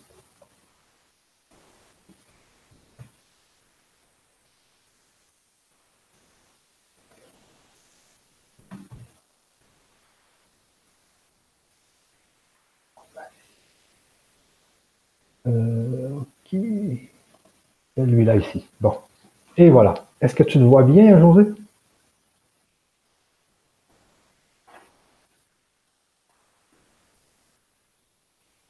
Euh, 15.48 16.20
ok. 16.20 16.60
Celui-là 17.98 18.36
ici. 18.36 18.68
Bon. 18.82 18.98
Et 19.58 19.70
voilà. 19.70 19.94
Est-ce 20.22 20.36
que 20.36 20.44
tu 20.44 20.60
le 20.60 20.66
vois 20.66 20.84
bien, 20.84 21.20
José? 21.20 21.52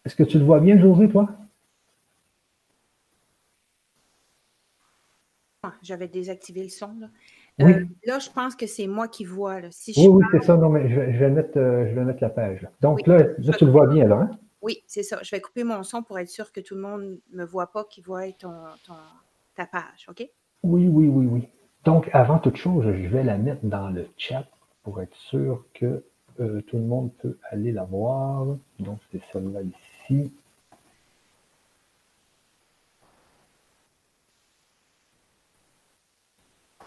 Est-ce 0.05 0.15
que 0.15 0.23
tu 0.23 0.38
le 0.38 0.45
vois 0.45 0.59
bien, 0.59 0.78
José, 0.78 1.09
toi? 1.09 1.28
Ah, 5.63 5.73
j'avais 5.82 6.07
désactivé 6.07 6.61
le 6.61 6.69
son. 6.69 6.93
Là. 6.99 7.07
Oui. 7.59 7.73
Euh, 7.73 7.86
là, 8.05 8.19
je 8.19 8.30
pense 8.30 8.55
que 8.55 8.67
c'est 8.67 8.86
moi 8.86 9.07
qui 9.07 9.26
vois. 9.26 9.61
Si 9.71 9.93
oui, 9.97 10.07
oui, 10.07 10.26
c'est 10.32 10.43
ça. 10.43 10.57
Non, 10.57 10.69
mais 10.69 10.88
je 10.89 10.95
vais, 10.99 11.30
mettre, 11.32 11.57
euh, 11.57 11.88
je 11.89 11.95
vais 11.95 12.03
mettre 12.05 12.21
la 12.21 12.30
page. 12.30 12.67
Donc 12.82 13.07
là, 13.07 13.23
tu 13.57 13.65
le 13.65 13.71
vois 13.71 13.88
bien, 13.88 14.07
là. 14.07 14.30
Hein? 14.32 14.39
Oui, 14.66 14.84
c'est 14.88 15.03
ça. 15.03 15.20
Je 15.22 15.30
vais 15.30 15.41
couper 15.41 15.63
mon 15.63 15.84
son 15.84 16.01
pour 16.01 16.18
être 16.18 16.28
sûr 16.28 16.51
que 16.51 16.59
tout 16.59 16.74
le 16.74 16.82
monde 16.82 17.20
ne 17.32 17.38
me 17.38 17.45
voit 17.45 17.72
pas, 17.72 17.84
qu'il 17.84 18.03
voit 18.03 18.24
ta 18.32 19.66
page, 19.68 20.07
OK? 20.09 20.28
Oui, 20.63 20.88
oui, 20.88 21.07
oui, 21.07 21.28
oui. 21.28 21.47
Donc, 21.84 22.09
avant 22.13 22.39
toute 22.39 22.55
chose, 22.55 22.84
je 22.84 23.07
vais 23.07 23.24
la 23.24 23.38
mettre 23.38 23.63
dans 23.63 23.91
le 23.91 24.07
chat 24.18 24.47
pour 24.82 25.03
être 25.03 25.16
sûr 25.16 25.63
que 25.76 26.03
euh, 26.39 26.61
tout 26.61 26.78
le 26.78 26.84
monde 26.84 27.13
peut 27.20 27.38
aller 27.51 27.72
la 27.72 27.84
voir. 27.84 28.57
Donc, 28.80 28.97
c'est 29.11 29.22
celle-là 29.32 29.59
ici. 29.61 30.34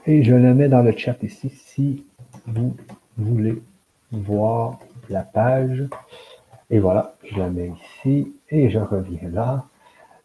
Et 0.05 0.25
je 0.25 0.35
la 0.35 0.53
mets 0.53 0.69
dans 0.69 0.83
le 0.83 0.97
chat 0.97 1.23
ici 1.23 1.49
si 1.49 2.05
vous 2.45 2.77
voulez 3.17 3.63
voir 4.11 4.81
la 5.09 5.23
page. 5.23 5.89
Et 6.71 6.79
voilà, 6.79 7.15
je 7.25 7.39
la 7.39 7.49
mets 7.49 7.73
ici 7.83 8.35
et 8.51 8.69
je 8.69 8.79
reviens 8.79 9.31
là. 9.31 9.65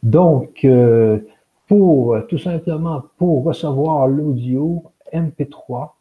Donc, 0.02 0.66
euh, 0.66 1.20
pour 1.68 2.18
tout 2.28 2.38
simplement 2.38 3.04
pour 3.18 3.44
recevoir 3.44 4.08
l'audio 4.08 4.84
MP3, 5.14 5.92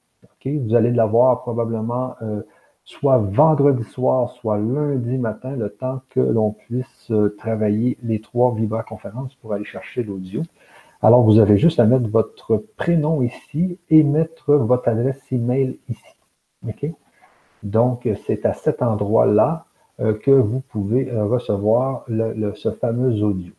vous 0.45 0.74
allez 0.74 0.90
l'avoir 0.90 1.43
probablement 1.43 2.14
euh, 2.22 2.43
soit 2.84 3.18
vendredi 3.18 3.84
soir, 3.84 4.30
soit 4.40 4.59
lundi 4.59 5.18
matin, 5.18 5.55
le 5.57 5.70
temps 5.70 6.01
que 6.11 6.20
l'on 6.20 6.51
puisse 6.53 7.11
euh, 7.11 7.34
travailler 7.38 7.97
les 8.03 8.20
trois 8.20 8.55
Vibra 8.55 8.82
conférences 8.82 9.34
pour 9.36 9.53
aller 9.53 9.64
chercher 9.64 10.03
l'audio. 10.03 10.43
Alors, 11.01 11.22
vous 11.22 11.38
avez 11.38 11.59
juste 11.59 11.80
à 11.80 11.84
mettre 11.84 12.09
votre 12.09 12.64
prénom 12.76 13.22
ici 13.22 13.78
et 13.90 14.03
mettre 14.03 14.55
votre 14.55 14.88
adresse 14.88 15.20
email 15.32 15.78
ici. 15.88 16.95
Donc, 17.62 18.09
c'est 18.26 18.47
à 18.47 18.53
cet 18.53 18.82
endroit-là 18.82 19.66
que 19.99 20.30
vous 20.30 20.61
pouvez 20.61 21.11
euh, 21.11 21.24
recevoir 21.26 22.05
ce 22.55 22.70
fameux 22.70 23.22
audio. 23.22 23.53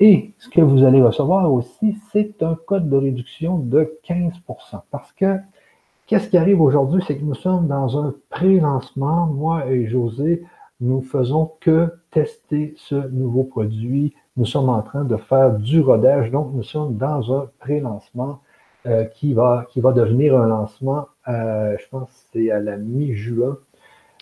Et 0.00 0.32
ce 0.38 0.48
que 0.48 0.60
vous 0.60 0.84
allez 0.84 1.02
recevoir 1.02 1.52
aussi, 1.52 1.96
c'est 2.12 2.42
un 2.42 2.54
code 2.54 2.88
de 2.88 2.96
réduction 2.96 3.58
de 3.58 3.98
15% 4.08 4.32
Parce 4.90 5.12
que 5.12 5.36
qu'est-ce 6.06 6.28
qui 6.28 6.38
arrive 6.38 6.60
aujourd'hui, 6.60 7.02
c'est 7.06 7.16
que 7.16 7.24
nous 7.24 7.34
sommes 7.34 7.68
dans 7.68 8.02
un 8.02 8.14
pré-lancement. 8.30 9.26
Moi 9.26 9.66
et 9.68 9.86
José, 9.86 10.42
nous 10.80 11.02
faisons 11.02 11.52
que 11.60 11.92
tester 12.10 12.74
ce 12.76 13.08
nouveau 13.10 13.44
produit 13.44 14.14
nous 14.36 14.46
sommes 14.46 14.70
en 14.70 14.82
train 14.82 15.04
de 15.04 15.16
faire 15.16 15.52
du 15.52 15.80
rodage, 15.80 16.30
donc 16.30 16.52
nous 16.54 16.62
sommes 16.62 16.96
dans 16.96 17.36
un 17.36 17.50
pré-lancement 17.58 18.40
euh, 18.86 19.04
qui, 19.04 19.34
va, 19.34 19.66
qui 19.70 19.80
va 19.80 19.92
devenir 19.92 20.36
un 20.36 20.48
lancement, 20.48 21.06
je 21.26 21.88
pense 21.90 22.08
c'est 22.32 22.50
à 22.50 22.58
la 22.58 22.76
mi-juin. 22.76 23.58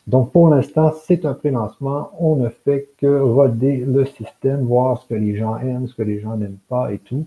Donc 0.07 0.33
pour 0.33 0.49
l'instant, 0.49 0.93
c'est 1.05 1.25
un 1.25 1.35
pré-lancement. 1.35 2.11
On 2.19 2.37
ne 2.37 2.49
fait 2.49 2.89
que 2.99 3.21
roder 3.21 3.79
le 3.79 4.05
système, 4.07 4.63
voir 4.63 5.03
ce 5.03 5.09
que 5.09 5.15
les 5.15 5.37
gens 5.37 5.59
aiment, 5.59 5.87
ce 5.87 5.95
que 5.95 6.03
les 6.03 6.21
gens 6.21 6.37
n'aiment 6.37 6.59
pas 6.69 6.93
et 6.93 6.99
tout. 6.99 7.27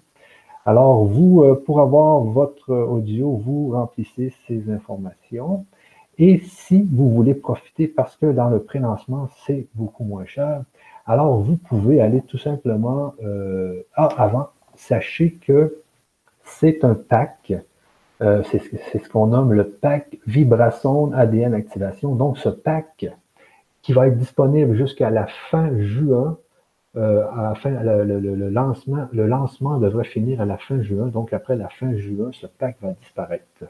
Alors 0.66 1.04
vous, 1.06 1.44
euh, 1.44 1.62
pour 1.66 1.82
avoir 1.82 2.22
votre 2.22 2.74
audio, 2.74 3.32
vous 3.32 3.72
remplissez 3.72 4.34
ces 4.48 4.72
informations. 4.72 5.66
Et 6.18 6.40
si 6.40 6.88
vous 6.92 7.10
voulez 7.10 7.34
profiter, 7.34 7.88
parce 7.88 8.16
que 8.16 8.28
dans 8.28 8.50
le 8.50 8.62
pré-lancement, 8.62 9.30
c'est 9.46 9.68
beaucoup 9.74 10.04
moins 10.04 10.26
cher, 10.26 10.64
alors 11.06 11.42
vous 11.42 11.58
pouvez 11.58 12.00
aller 12.02 12.22
tout 12.22 12.38
simplement, 12.38 13.14
euh, 13.24 13.82
ah, 13.96 14.10
avant, 14.18 14.50
sachez 14.76 15.34
que 15.34 15.82
c'est 16.46 16.84
un 16.84 16.94
pack, 16.94 17.54
euh, 18.22 18.44
c'est 18.52 18.60
ce 19.04 19.10
qu'on 19.10 19.28
nomme 19.28 19.54
le 19.54 19.68
pack 19.70 20.18
Vibrason 20.28 21.12
ADN 21.14 21.54
Activation. 21.54 22.16
Donc 22.16 22.38
ce 22.38 22.50
pack 22.50 23.08
qui 23.82 23.94
va 23.94 24.08
être 24.08 24.18
disponible 24.18 24.76
jusqu'à 24.76 25.10
la 25.10 25.28
fin 25.50 25.78
juin, 25.80 26.38
euh, 26.96 27.24
le, 27.66 28.50
lancement, 28.50 29.08
le 29.12 29.26
lancement 29.26 29.80
devrait 29.80 30.06
finir 30.06 30.42
à 30.42 30.46
la 30.46 30.58
fin 30.58 30.82
juin, 30.82 31.08
donc 31.08 31.34
après 31.34 31.56
la 31.56 31.68
fin 31.70 31.96
juin, 31.98 32.30
ce 32.34 32.46
pack 32.46 32.78
va 32.82 32.94
disparaître. 32.94 33.64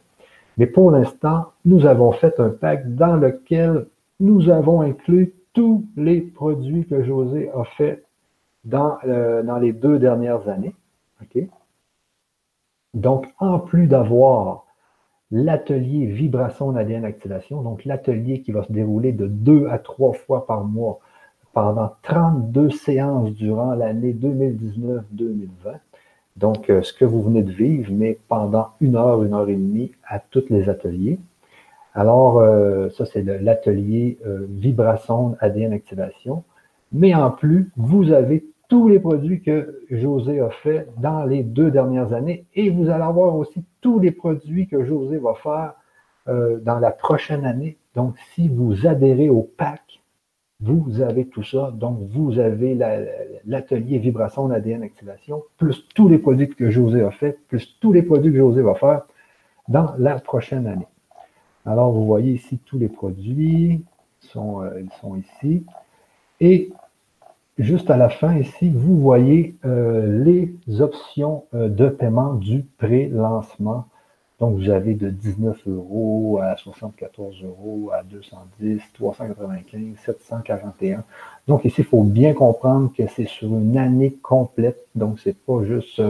Mais 0.58 0.68
pour 0.68 0.92
l'instant, 0.92 1.52
nous 1.66 1.86
avons 1.86 2.12
fait 2.12 2.40
un 2.40 2.50
pack 2.50 2.94
dans 2.96 3.16
lequel 3.16 3.88
nous 4.20 4.50
avons 4.50 4.82
inclus 4.82 5.34
tous 5.54 5.86
les 5.96 6.22
produits 6.22 6.86
que 6.86 7.04
José 7.04 7.50
a 7.56 7.64
fait 7.64 8.04
dans, 8.66 8.98
euh, 9.06 9.42
dans 9.42 9.58
les 9.58 9.74
deux 9.74 10.00
dernières 10.00 10.48
années. 10.50 10.76
Donc, 12.94 13.28
en 13.40 13.60
plus 13.60 13.88
d'avoir 13.88 14.66
l'atelier 15.32 16.06
vibration 16.06 16.76
ADN 16.76 17.06
activation, 17.06 17.62
donc 17.62 17.86
l'atelier 17.86 18.42
qui 18.42 18.52
va 18.52 18.64
se 18.64 18.72
dérouler 18.72 19.12
de 19.12 19.26
deux 19.26 19.68
à 19.68 19.80
trois 19.80 20.14
fois 20.14 20.46
par 20.46 20.64
mois 20.64 21.00
pendant 21.54 21.92
32 22.04 22.70
séances 22.70 23.32
durant 23.32 23.74
l'année 23.74 24.14
2019-2020. 24.14 25.48
Donc, 26.38 26.70
euh, 26.70 26.82
ce 26.82 26.94
que 26.94 27.06
vous 27.06 27.22
venez 27.22 27.44
de 27.44 27.52
vivre, 27.52 27.92
mais 27.92 28.18
pendant 28.28 28.70
une 28.82 28.96
heure, 28.96 29.24
une 29.24 29.34
heure 29.34 29.50
et 29.50 29.56
demie 29.56 29.92
à 30.08 30.20
tous 30.20 30.46
les 30.50 30.68
ateliers. 30.68 31.20
Alors, 31.94 32.40
euh, 32.40 32.90
ça, 32.90 33.06
c'est 33.06 33.22
l'atelier 33.22 34.18
euh, 34.26 34.48
vibration 34.50 35.36
ADN 35.40 35.74
activation. 35.74 36.44
Mais 36.92 37.14
en 37.14 37.30
plus, 37.30 37.72
vous 37.78 38.12
avez 38.12 38.46
tous 38.74 38.88
les 38.88 39.00
produits 39.00 39.40
que 39.40 39.84
José 39.92 40.40
a 40.40 40.50
fait 40.50 40.88
dans 40.98 41.26
les 41.26 41.44
deux 41.44 41.70
dernières 41.70 42.12
années 42.12 42.48
et 42.56 42.72
vous 42.72 42.90
allez 42.90 43.04
avoir 43.04 43.36
aussi 43.36 43.64
tous 43.82 44.00
les 44.00 44.10
produits 44.10 44.68
que 44.68 44.84
José 44.84 45.20
va 45.20 45.36
faire 45.36 45.74
euh, 46.28 46.58
dans 46.60 46.80
la 46.80 46.90
prochaine 46.90 47.46
année. 47.46 47.78
Donc, 47.94 48.16
si 48.34 48.50
vous 48.50 48.88
adhérez 48.88 49.30
au 49.30 49.44
pack, 49.44 50.02
vous 50.60 51.02
avez 51.02 51.28
tout 51.28 51.44
ça. 51.44 51.70
Donc, 51.70 52.00
vous 52.10 52.40
avez 52.40 52.74
l'atelier 53.46 54.00
vibration 54.00 54.50
ADN 54.50 54.82
activation, 54.82 55.44
plus 55.60 55.88
tous 55.94 56.10
les 56.10 56.18
produits 56.18 56.50
que 56.50 56.72
José 56.72 57.04
a 57.04 57.12
fait, 57.12 57.38
plus 57.50 57.78
tous 57.80 57.94
les 57.94 58.02
produits 58.02 58.32
que 58.32 58.40
José 58.40 58.64
va 58.64 58.74
faire 58.74 59.04
dans 59.68 59.94
la 60.00 60.18
prochaine 60.18 60.66
année. 60.66 60.88
Alors, 61.68 61.92
vous 61.92 62.08
voyez 62.08 62.32
ici 62.32 62.58
tous 62.66 62.80
les 62.80 62.90
produits, 62.90 63.86
sont, 64.20 64.64
euh, 64.64 64.82
ils 64.82 64.92
sont 65.00 65.16
ici. 65.16 65.64
Et 66.40 66.74
juste 67.58 67.90
à 67.90 67.98
la 67.98 68.10
fin 68.10 68.38
ici, 68.38 68.70
vous 68.70 69.00
voyez 69.00 69.56
euh, 69.66 70.24
les 70.24 70.82
options 70.82 71.46
euh, 71.54 71.70
de 71.70 71.90
paiement 71.90 72.34
du 72.34 72.64
pré-lancement. 72.78 73.86
Donc, 74.40 74.56
vous 74.56 74.70
avez 74.70 74.94
de 74.96 75.10
19 75.10 75.68
euros 75.68 76.40
à 76.42 76.58
74 76.58 77.44
euros, 77.44 77.92
à 77.94 78.04
210, 78.04 78.82
395, 78.94 79.96
741. 80.04 81.04
Donc, 81.48 81.64
ici, 81.66 81.76
il 81.80 81.86
faut 81.86 82.04
bien 82.04 82.34
comprendre 82.34 82.92
que 82.98 83.08
c'est 83.08 83.28
sur 83.28 83.50
une 83.50 83.78
année 83.78 84.18
complète. 84.22 84.86
Donc, 84.96 85.20
c'est 85.20 85.38
pas 85.38 85.64
juste 85.64 86.02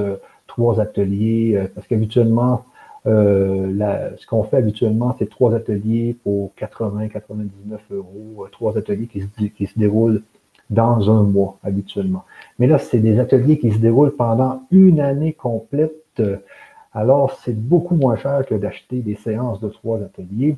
trois 0.47 0.79
ateliers, 0.79 1.69
parce 1.75 1.85
qu'habituellement, 1.85 2.63
euh, 3.05 4.15
ce 4.17 4.25
qu'on 4.25 4.43
fait 4.43 4.57
habituellement, 4.57 5.15
c'est 5.19 5.29
trois 5.29 5.53
ateliers 5.53 6.15
pour 6.23 6.53
80-99 6.57 7.79
euros, 7.91 8.45
euh, 8.45 8.49
trois 8.51 8.77
ateliers 8.77 9.07
qui 9.07 9.67
se 9.67 9.79
déroulent 9.79 10.23
dans 10.69 11.09
un 11.11 11.23
mois 11.23 11.57
habituellement. 11.63 12.23
Mais 12.59 12.67
là, 12.67 12.77
c'est 12.77 12.99
des 12.99 13.19
ateliers 13.19 13.59
qui 13.59 13.71
se 13.71 13.77
déroulent 13.77 14.15
pendant 14.15 14.63
une 14.71 14.99
année 14.99 15.33
complète. 15.33 16.21
Alors, 16.93 17.39
c'est 17.43 17.57
beaucoup 17.57 17.95
moins 17.95 18.15
cher 18.17 18.45
que 18.45 18.55
d'acheter 18.55 18.99
des 18.99 19.15
séances 19.15 19.59
de 19.59 19.69
trois 19.69 20.01
ateliers. 20.01 20.57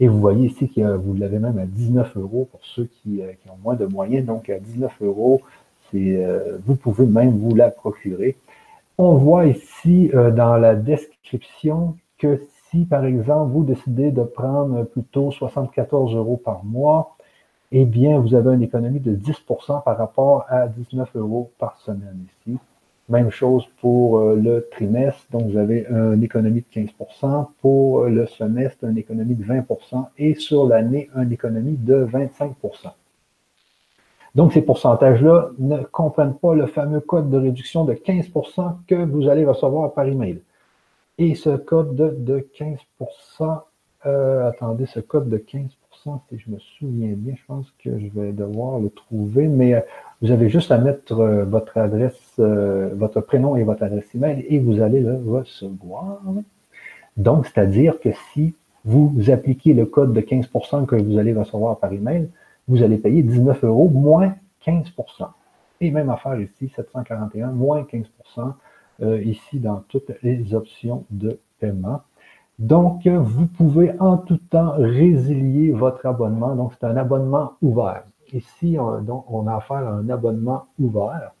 Et 0.00 0.08
vous 0.08 0.18
voyez 0.18 0.48
ici 0.48 0.68
que 0.68 0.96
vous 0.96 1.14
l'avez 1.14 1.38
même 1.38 1.58
à 1.58 1.66
19 1.66 2.16
euros 2.16 2.48
pour 2.50 2.60
ceux 2.64 2.86
qui, 2.86 3.22
euh, 3.22 3.32
qui, 3.40 3.48
ont 3.50 3.58
moins 3.62 3.74
de 3.74 3.86
moyens. 3.86 4.26
Donc, 4.26 4.50
à 4.50 4.58
19 4.58 4.92
euros, 5.02 5.42
vous 5.92 6.76
pouvez 6.76 7.06
même 7.06 7.38
vous 7.38 7.54
la 7.54 7.70
procurer. 7.70 8.36
On 8.98 9.14
voit 9.14 9.46
ici 9.46 10.10
euh, 10.14 10.30
dans 10.30 10.56
la 10.56 10.74
description 10.74 11.96
que 12.18 12.40
si, 12.70 12.84
par 12.84 13.04
exemple, 13.04 13.52
vous 13.52 13.64
décidez 13.64 14.10
de 14.10 14.22
prendre 14.22 14.84
plutôt 14.84 15.30
74 15.30 16.14
euros 16.14 16.40
par 16.42 16.64
mois, 16.64 17.11
eh 17.72 17.84
bien, 17.84 18.18
vous 18.20 18.34
avez 18.34 18.54
une 18.54 18.62
économie 18.62 19.00
de 19.00 19.14
10% 19.14 19.82
par 19.82 19.96
rapport 19.96 20.44
à 20.48 20.68
19 20.68 21.16
euros 21.16 21.50
par 21.58 21.78
semaine 21.78 22.26
ici. 22.46 22.58
Même 23.08 23.30
chose 23.30 23.66
pour 23.80 24.18
euh, 24.18 24.36
le 24.36 24.68
trimestre, 24.70 25.26
donc 25.32 25.50
vous 25.50 25.58
avez 25.58 25.86
une 25.90 26.22
économie 26.22 26.64
de 26.74 26.80
15% 26.80 27.48
Pour 27.60 28.04
le 28.04 28.26
semestre, 28.26 28.84
une 28.84 28.98
économie 28.98 29.34
de 29.34 29.44
20% 29.44 30.06
et 30.18 30.34
sur 30.34 30.66
l'année, 30.66 31.10
une 31.16 31.32
économie 31.32 31.76
de 31.76 32.06
25% 32.06 32.92
donc, 34.34 34.54
ces 34.54 34.62
pourcentages-là 34.62 35.50
ne 35.58 35.82
comprennent 35.82 36.34
pas 36.34 36.54
le 36.54 36.66
fameux 36.66 37.00
code 37.00 37.28
de 37.28 37.36
réduction 37.36 37.84
de 37.84 37.92
15% 37.92 38.76
que 38.86 38.94
vous 38.94 39.28
allez 39.28 39.44
recevoir 39.44 39.92
par 39.92 40.06
email. 40.06 40.40
Et 41.18 41.34
ce 41.34 41.50
code 41.50 41.94
de, 41.94 42.48
15% 42.58 43.60
euh, 44.06 44.48
attendez, 44.48 44.86
ce 44.86 45.00
code 45.00 45.28
de 45.28 45.36
15 45.36 45.76
si 46.28 46.38
je 46.38 46.50
me 46.50 46.58
souviens 46.58 47.14
bien, 47.16 47.34
je 47.36 47.44
pense 47.46 47.72
que 47.82 47.98
je 47.98 48.08
vais 48.08 48.32
devoir 48.32 48.80
le 48.80 48.90
trouver, 48.90 49.48
mais 49.48 49.74
euh, 49.74 49.80
vous 50.20 50.30
avez 50.30 50.48
juste 50.48 50.70
à 50.70 50.78
mettre 50.78 51.18
euh, 51.18 51.44
votre 51.44 51.78
adresse, 51.78 52.34
votre 52.38 53.20
prénom 53.20 53.56
et 53.56 53.64
votre 53.64 53.82
adresse 53.82 54.14
email 54.14 54.44
et 54.48 54.58
vous 54.58 54.80
allez 54.80 55.00
le 55.00 55.16
recevoir. 55.16 56.20
Donc, 57.16 57.46
c'est-à-dire 57.46 58.00
que 58.00 58.10
si 58.32 58.54
vous 58.84 59.14
appliquez 59.30 59.74
le 59.74 59.86
code 59.86 60.12
de 60.12 60.20
15% 60.20 60.86
que 60.86 60.96
vous 60.96 61.18
allez 61.18 61.34
recevoir 61.34 61.78
par 61.78 61.92
email, 61.92 62.28
vous 62.68 62.82
allez 62.82 62.98
payer 62.98 63.22
19 63.22 63.64
euros 63.64 63.88
moins 63.88 64.34
15% 64.66 64.84
Et 65.80 65.90
même 65.90 66.10
affaire 66.10 66.40
ici, 66.40 66.72
741 66.74 67.48
moins 67.52 67.82
15% 67.82 68.52
euh, 69.02 69.22
ici 69.22 69.58
dans 69.58 69.82
toutes 69.88 70.12
les 70.22 70.54
options 70.54 71.04
de 71.10 71.38
paiement. 71.58 72.02
Donc, 72.58 73.06
vous 73.06 73.46
pouvez 73.46 73.98
en 74.00 74.18
tout 74.18 74.36
temps 74.36 74.72
résilier 74.76 75.72
votre 75.72 76.06
abonnement. 76.06 76.54
Donc, 76.54 76.72
c'est 76.74 76.86
un 76.86 76.96
abonnement 76.96 77.54
ouvert. 77.62 78.04
Ici, 78.32 78.76
on, 78.78 79.00
donc, 79.00 79.24
on 79.28 79.46
a 79.46 79.56
affaire 79.56 79.78
à 79.78 79.92
un 79.92 80.08
abonnement 80.08 80.66
ouvert. 80.78 81.32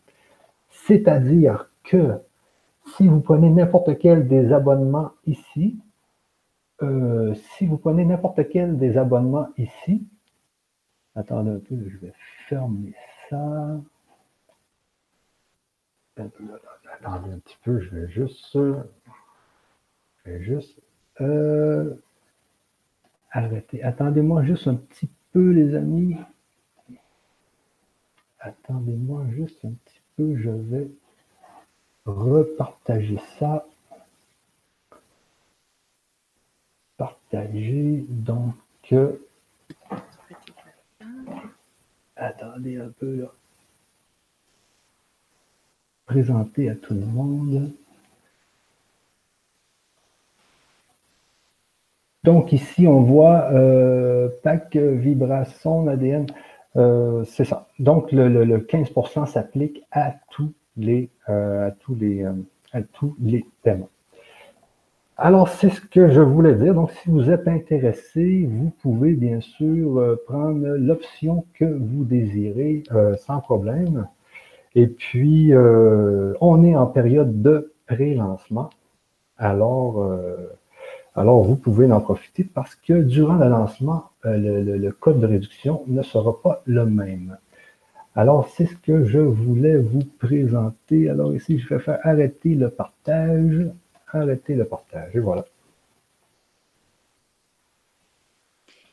C'est-à-dire 0.68 1.70
que 1.84 2.18
si 2.96 3.06
vous 3.08 3.20
prenez 3.20 3.50
n'importe 3.50 3.98
quel 3.98 4.26
des 4.26 4.52
abonnements 4.52 5.10
ici, 5.26 5.78
euh, 6.82 7.34
si 7.34 7.66
vous 7.66 7.78
prenez 7.78 8.04
n'importe 8.04 8.48
quel 8.48 8.76
des 8.78 8.98
abonnements 8.98 9.48
ici, 9.56 10.04
Attendez 11.14 11.50
un 11.50 11.58
peu, 11.58 11.76
je 11.88 11.98
vais 11.98 12.12
fermer 12.48 12.94
ça. 13.28 13.80
Attendez 16.16 17.32
un 17.32 17.38
petit 17.38 17.58
peu, 17.62 17.80
je 17.80 17.90
vais 17.94 18.08
juste. 18.08 18.52
Je 18.54 18.80
vais 20.24 20.42
juste. 20.42 20.80
Euh, 21.20 21.94
arrêter. 23.30 23.82
Attendez-moi 23.82 24.44
juste 24.44 24.66
un 24.66 24.74
petit 24.74 25.08
peu, 25.32 25.50
les 25.50 25.74
amis. 25.74 26.16
Attendez-moi 28.40 29.24
juste 29.30 29.64
un 29.64 29.70
petit 29.70 30.00
peu, 30.16 30.36
je 30.36 30.50
vais 30.50 30.90
repartager 32.06 33.18
ça. 33.38 33.66
Partager, 36.96 38.04
donc. 38.08 38.54
Attendez 42.16 42.76
un 42.76 42.90
peu. 42.90 43.28
Présenter 46.06 46.68
à 46.68 46.74
tout 46.74 46.94
le 46.94 47.06
monde. 47.06 47.72
Donc 52.24 52.52
ici, 52.52 52.86
on 52.86 53.00
voit 53.00 53.50
euh, 53.50 54.28
pack 54.44 54.76
vibration 54.76 55.88
ADN. 55.88 56.26
Euh, 56.76 57.24
c'est 57.24 57.44
ça. 57.44 57.66
Donc 57.80 58.12
le, 58.12 58.58
15% 58.58 59.26
s'applique 59.26 59.82
à 59.90 60.14
tous 60.30 60.52
les, 60.76 61.10
euh, 61.28 61.68
à 61.68 61.70
tous 61.72 61.96
les, 61.96 62.24
à 62.72 62.82
tous 62.82 63.16
les 63.20 63.44
paiements. 63.64 63.88
Alors, 65.16 65.48
c'est 65.48 65.70
ce 65.70 65.80
que 65.80 66.10
je 66.10 66.20
voulais 66.20 66.54
dire. 66.54 66.74
Donc, 66.74 66.90
si 66.92 67.10
vous 67.10 67.30
êtes 67.30 67.46
intéressé, 67.46 68.46
vous 68.48 68.70
pouvez 68.80 69.12
bien 69.12 69.40
sûr 69.40 70.18
prendre 70.26 70.66
l'option 70.66 71.44
que 71.54 71.64
vous 71.64 72.04
désirez 72.04 72.82
sans 73.18 73.40
problème. 73.40 74.08
Et 74.74 74.86
puis, 74.86 75.52
on 75.54 76.64
est 76.64 76.74
en 76.74 76.86
période 76.86 77.42
de 77.42 77.72
pré-lancement. 77.86 78.70
Alors, 79.36 80.02
alors, 81.14 81.42
vous 81.42 81.56
pouvez 81.56 81.90
en 81.92 82.00
profiter 82.00 82.42
parce 82.42 82.74
que 82.74 82.94
durant 82.94 83.34
le 83.34 83.48
lancement, 83.48 84.10
euh, 84.24 84.78
le, 84.78 84.92
code 84.92 85.20
de 85.20 85.26
réduction 85.26 85.84
ne 85.86 86.02
sera 86.02 86.40
pas 86.40 86.62
le 86.64 86.86
même. 86.86 87.36
Alors, 88.14 88.48
c'est 88.48 88.66
ce 88.66 88.76
que 88.76 89.04
je 89.04 89.18
voulais 89.18 89.76
vous 89.76 90.04
présenter. 90.18 91.10
Alors 91.10 91.34
ici, 91.34 91.58
je 91.58 91.68
vais 91.68 91.80
faire 91.80 91.98
arrêter 92.02 92.54
le 92.54 92.70
partage. 92.70 93.70
Arrêter 94.08 94.54
le 94.54 94.64
partage. 94.64 95.14
Et 95.14 95.18
voilà. 95.18 95.44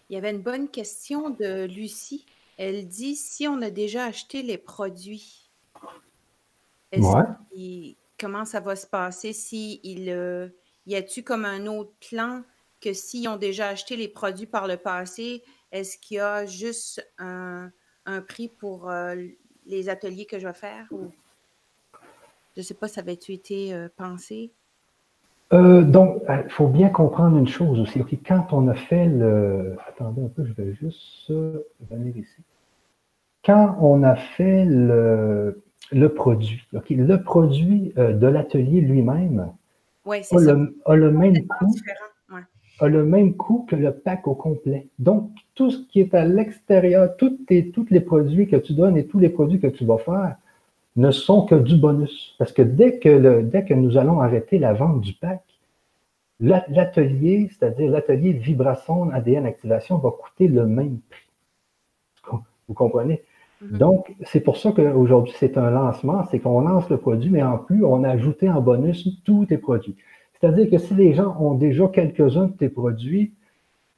Il 0.10 0.16
y 0.16 0.18
avait 0.18 0.32
une 0.32 0.42
bonne 0.42 0.68
question 0.68 1.30
de 1.30 1.66
Lucie. 1.66 2.26
Elle 2.58 2.88
dit 2.88 3.16
si 3.16 3.48
on 3.48 3.62
a 3.62 3.70
déjà 3.70 4.06
acheté 4.06 4.44
les 4.44 4.58
produits, 4.58 5.50
comment 8.18 8.44
ça 8.44 8.60
va 8.60 8.76
se 8.76 8.88
passer 8.88 9.32
si 9.32 9.80
il, 9.84 10.10
euh, 10.10 10.50
y 10.90 10.96
a-t-il 10.96 11.24
comme 11.24 11.46
un 11.46 11.68
autre 11.68 11.92
plan 12.10 12.42
que 12.82 12.94
s'ils 12.94 13.28
ont 13.28 13.38
déjà 13.38 13.68
acheté 13.68 13.96
les 13.96 14.08
produits 14.08 14.48
par 14.48 14.68
le 14.68 14.78
passé, 14.78 15.44
est-ce 15.72 15.98
qu'il 15.98 16.18
y 16.18 16.20
a 16.20 16.46
juste 16.46 17.06
un, 17.18 17.72
prix 18.28 18.48
pour 18.48 18.90
euh, 18.90 19.16
les 19.68 19.88
ateliers 19.88 20.26
que 20.26 20.40
je 20.40 20.48
vais 20.48 20.54
faire? 20.54 20.88
Je 20.92 22.62
ne 22.62 22.64
sais 22.64 22.74
pas, 22.74 22.88
ça 22.88 23.02
avait-tu 23.02 23.34
été 23.34 23.74
euh, 23.74 23.88
pensé? 23.96 24.52
Euh, 25.54 25.84
donc, 25.84 26.24
il 26.28 26.50
faut 26.50 26.68
bien 26.68 26.90
comprendre 26.90 27.38
une 27.38 27.48
chose 27.48 27.80
aussi. 27.80 28.02
quand 28.28 28.48
on 28.52 28.68
a 28.68 28.74
fait 28.74 29.06
le. 29.08 29.78
Attendez 29.88 30.24
un 30.24 30.28
peu, 30.28 30.44
je 30.46 30.54
vais 30.54 30.74
juste 30.74 31.30
venir 31.30 32.18
ici. 32.18 32.42
Quand 33.46 33.78
on 33.80 34.04
a 34.04 34.16
fait 34.16 34.66
le, 34.66 35.64
le 35.92 36.10
produit, 36.10 36.68
le 36.72 37.18
produit 37.18 37.94
de 37.96 38.28
l'atelier 38.28 38.82
lui-même, 38.82 39.54
a, 40.12 40.96
le, 40.96 41.12
même 41.12 41.48
coût, 41.48 41.76
a 42.80 42.88
le 42.88 43.06
même 43.06 43.36
coût 43.36 43.66
que 43.68 43.76
le 43.76 43.94
pack 43.94 44.28
au 44.28 44.36
complet. 44.36 44.88
Donc, 45.00 45.32
tout 45.56 45.72
ce 45.72 45.80
qui 45.88 46.00
est 46.00 46.14
à 46.14 46.26
l'extérieur, 46.26 47.16
tous 47.18 47.38
les 47.50 48.02
produits 48.02 48.48
que 48.48 48.56
tu 48.56 48.74
donnes 48.74 48.98
et 48.98 49.06
tous 49.06 49.20
les 49.20 49.30
produits 49.30 49.60
que 49.60 49.68
tu 49.68 49.86
vas 49.86 49.98
faire 49.98 50.36
ne 50.96 51.12
sont 51.12 51.46
que 51.46 51.56
du 51.56 51.78
bonus. 51.78 52.36
Parce 52.38 52.52
que 52.52 52.62
dès 52.62 53.00
que, 53.00 53.10
le, 53.10 53.44
dès 53.44 53.66
que 53.66 53.74
nous 53.74 53.98
allons 53.98 54.20
arrêter 54.20 54.60
la 54.60 54.74
vente 54.74 55.02
du 55.02 55.14
pack, 55.14 55.42
l'atelier, 56.40 57.50
c'est-à-dire 57.50 57.92
l'atelier 57.92 58.34
vibration 58.34 59.10
ADN 59.12 59.46
activation, 59.46 59.98
va 59.98 60.12
coûter 60.12 60.48
le 60.48 60.66
même 60.66 61.00
prix. 61.10 62.40
Vous 62.68 62.74
comprenez? 62.74 63.24
Mhm. 63.62 63.78
Donc, 63.78 64.16
c'est 64.24 64.40
pour 64.40 64.58
ça 64.58 64.72
qu'aujourd'hui, 64.72 65.34
c'est 65.38 65.58
un 65.58 65.70
lancement, 65.70 66.24
c'est 66.32 66.40
qu'on 66.40 66.62
lance 66.62 66.90
le 66.90 66.98
produit, 66.98 67.30
mais 67.30 67.44
en 67.44 67.58
plus, 67.58 67.84
on 67.84 68.04
a 68.04 68.10
ajouté 68.10 68.50
en 68.50 68.62
bonus 68.62 69.08
tous 69.26 69.46
tes 69.46 69.58
produits. 69.58 69.96
C'est-à-dire 70.40 70.70
que 70.70 70.78
si 70.78 70.94
les 70.94 71.14
gens 71.14 71.36
ont 71.40 71.56
déjà 71.56 71.88
quelques-uns 71.88 72.48
de 72.48 72.54
tes 72.54 72.70
produits, 72.70 73.34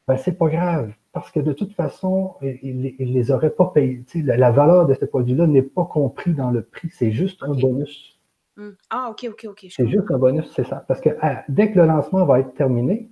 ben, 0.08 0.18
c'est 0.18 0.38
pas 0.38 0.50
grave, 0.50 0.92
parce 1.14 1.30
que 1.32 1.40
de 1.40 1.54
toute 1.54 1.74
façon, 1.74 2.36
ils 2.42 2.82
ne 2.82 3.14
les 3.14 3.32
auraient 3.32 3.52
pas 3.52 3.68
payés. 3.68 4.04
La, 4.16 4.52
valeur 4.52 4.88
de 4.88 4.96
ce 4.96 5.06
produit-là 5.06 5.46
n'est 5.46 5.62
pas 5.62 5.86
compris 5.86 6.34
dans 6.34 6.50
le 6.50 6.64
prix, 6.64 6.90
c'est 6.92 7.12
juste 7.12 7.44
un 7.44 7.54
bonus. 7.54 8.20
Hmm. 8.58 8.72
Ah, 8.90 9.10
OK, 9.12 9.28
OK, 9.30 9.46
OK. 9.50 9.68
C'est 9.70 9.88
juste 9.88 10.10
un 10.10 10.18
bonus, 10.18 10.52
c'est 10.56 10.66
ça. 10.66 10.84
Parce 10.88 11.00
que 11.02 11.10
ah, 11.22 11.44
dès 11.48 11.72
que 11.72 11.80
le 11.80 11.86
lancement 11.86 12.26
va 12.26 12.40
être 12.40 12.54
terminé, 12.56 13.10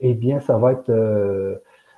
eh 0.00 0.14
bien, 0.14 0.40
ça 0.40 0.56
va 0.56 0.72
être 0.72 0.90
euh, 0.90 1.56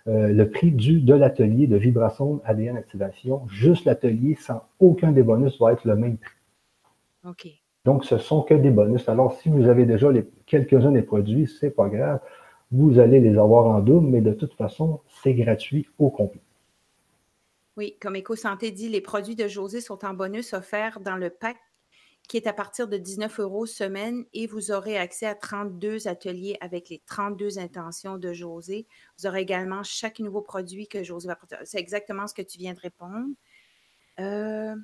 euh, 0.08 0.28
le 0.28 0.50
prix 0.50 0.72
du, 0.72 1.00
de 1.00 1.14
l'atelier 1.14 1.66
de 1.66 1.76
vibration 1.76 2.40
ADN 2.44 2.76
activation, 2.76 3.46
juste 3.48 3.84
l'atelier 3.84 4.36
sans 4.40 4.66
aucun 4.80 5.12
des 5.12 5.22
bonus 5.22 5.58
va 5.60 5.72
être 5.72 5.86
le 5.86 5.96
même 5.96 6.16
prix. 6.16 6.34
OK. 7.24 7.48
Donc, 7.84 8.04
ce 8.04 8.18
sont 8.18 8.42
que 8.42 8.54
des 8.54 8.70
bonus. 8.70 9.08
Alors, 9.08 9.34
si 9.40 9.48
vous 9.48 9.68
avez 9.68 9.86
déjà 9.86 10.08
quelques-uns 10.46 10.92
des 10.92 11.02
produits, 11.02 11.48
c'est 11.60 11.70
pas 11.70 11.88
grave. 11.88 12.20
Vous 12.70 12.98
allez 12.98 13.20
les 13.20 13.36
avoir 13.36 13.66
en 13.66 13.80
double, 13.80 14.06
mais 14.06 14.20
de 14.20 14.32
toute 14.32 14.54
façon, 14.54 15.00
c'est 15.22 15.34
gratuit 15.34 15.88
au 15.98 16.10
complet. 16.10 16.40
Oui, 17.76 17.96
comme 18.00 18.16
EcoSanté 18.16 18.70
dit, 18.70 18.88
les 18.88 19.00
produits 19.00 19.36
de 19.36 19.48
José 19.48 19.80
sont 19.80 20.04
en 20.04 20.14
bonus 20.14 20.52
offerts 20.52 21.00
dans 21.00 21.16
le 21.16 21.30
pack 21.30 21.56
qui 22.32 22.38
est 22.38 22.46
à 22.46 22.54
partir 22.54 22.88
de 22.88 22.96
19 22.96 23.40
euros 23.40 23.66
semaine 23.66 24.24
et 24.32 24.46
vous 24.46 24.70
aurez 24.70 24.96
accès 24.96 25.26
à 25.26 25.34
32 25.34 26.08
ateliers 26.08 26.56
avec 26.62 26.88
les 26.88 27.02
32 27.04 27.58
intentions 27.58 28.16
de 28.16 28.32
José. 28.32 28.86
Vous 29.18 29.26
aurez 29.26 29.42
également 29.42 29.82
chaque 29.82 30.18
nouveau 30.18 30.40
produit 30.40 30.88
que 30.88 31.02
José 31.02 31.26
va 31.26 31.34
apporter. 31.34 31.56
C'est 31.64 31.78
exactement 31.78 32.26
ce 32.26 32.32
que 32.32 32.40
tu 32.40 32.56
viens 32.56 32.72
de 32.72 32.80
répondre. 32.80 33.26
Euh, 34.18 34.74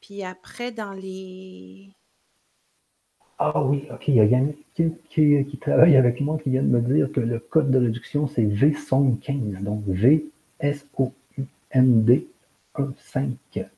puis 0.00 0.22
après, 0.22 0.72
dans 0.72 0.94
les. 0.94 1.90
Ah 3.38 3.62
oui, 3.62 3.86
OK. 3.92 4.08
Il 4.08 4.14
y 4.14 4.20
a 4.20 4.24
Yannick 4.24 4.64
qui, 5.10 5.58
travaille 5.60 5.94
avec 5.94 6.22
moi 6.22 6.38
qui 6.42 6.48
vient 6.48 6.62
de 6.62 6.68
me 6.68 6.80
dire 6.80 7.12
que 7.12 7.20
le 7.20 7.38
code 7.38 7.70
de 7.70 7.80
réduction, 7.80 8.26
c'est 8.28 8.44
V115. 8.44 9.62
Donc 9.62 9.84
V-S-O-U-N-D 9.88 11.18
1-5. 12.76 13.68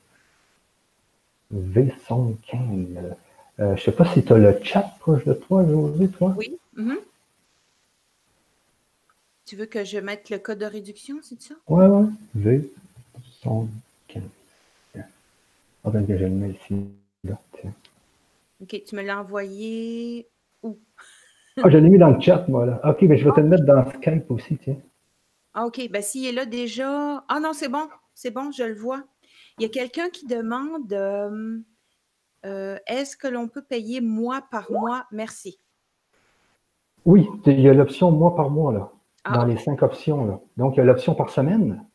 V115. 1.54 2.96
Euh, 2.96 3.14
je 3.58 3.62
ne 3.72 3.76
sais 3.76 3.92
pas 3.92 4.06
si 4.12 4.24
tu 4.24 4.32
as 4.32 4.38
le 4.38 4.58
chat 4.62 4.94
proche 5.00 5.24
de 5.24 5.34
toi, 5.34 5.66
José, 5.66 6.08
toi? 6.08 6.34
Oui. 6.36 6.58
Mm-hmm. 6.76 6.98
Tu 9.46 9.56
veux 9.56 9.66
que 9.66 9.84
je 9.84 9.98
mette 9.98 10.30
le 10.30 10.38
code 10.38 10.58
de 10.58 10.66
réduction, 10.66 11.16
c'est 11.22 11.40
ça? 11.40 11.54
Oui, 11.68 11.84
oui. 12.36 12.72
V115. 13.44 14.22
Ah 15.82 15.90
ben, 15.90 16.06
je 16.06 16.14
le 16.14 16.30
mets 16.30 16.50
ici. 16.50 16.74
Là, 17.24 17.40
OK, 18.62 18.82
tu 18.86 18.96
me 18.96 19.02
l'as 19.02 19.20
envoyé 19.20 20.28
où? 20.62 20.78
ah, 21.62 21.70
je 21.70 21.78
l'ai 21.78 21.88
mis 21.88 21.98
dans 21.98 22.10
le 22.10 22.20
chat, 22.20 22.46
moi, 22.48 22.66
là. 22.66 22.80
OK, 22.84 23.02
mais 23.02 23.18
je 23.18 23.24
vais 23.24 23.34
te 23.34 23.40
le 23.40 23.48
mettre 23.48 23.64
dans 23.64 23.90
Skype 23.90 24.30
aussi, 24.30 24.58
tiens. 24.58 24.76
Ah, 25.54 25.66
OK, 25.66 25.80
ben 25.90 26.02
s'il 26.02 26.26
est 26.26 26.32
là 26.32 26.46
déjà. 26.46 27.24
Ah 27.28 27.40
non, 27.40 27.52
c'est 27.52 27.68
bon, 27.68 27.88
c'est 28.14 28.30
bon, 28.30 28.52
je 28.52 28.62
le 28.62 28.74
vois. 28.74 29.02
Il 29.60 29.64
y 29.64 29.66
a 29.66 29.68
quelqu'un 29.68 30.08
qui 30.08 30.26
demande 30.26 30.90
euh, 30.90 31.58
euh, 32.46 32.78
est-ce 32.86 33.14
que 33.14 33.28
l'on 33.28 33.46
peut 33.46 33.60
payer 33.60 34.00
mois 34.00 34.40
par 34.50 34.72
mois? 34.72 35.04
Merci. 35.12 35.60
Oui, 37.04 37.28
il 37.44 37.60
y 37.60 37.68
a 37.68 37.74
l'option 37.74 38.10
mois 38.10 38.34
par 38.34 38.48
mois, 38.48 38.72
là, 38.72 38.90
ah, 39.24 39.36
dans 39.36 39.44
les 39.44 39.58
cinq 39.58 39.82
options. 39.82 40.24
Là. 40.24 40.40
Donc, 40.56 40.76
il 40.76 40.78
y 40.78 40.80
a 40.80 40.84
l'option 40.84 41.14
par 41.14 41.28
semaine, 41.28 41.86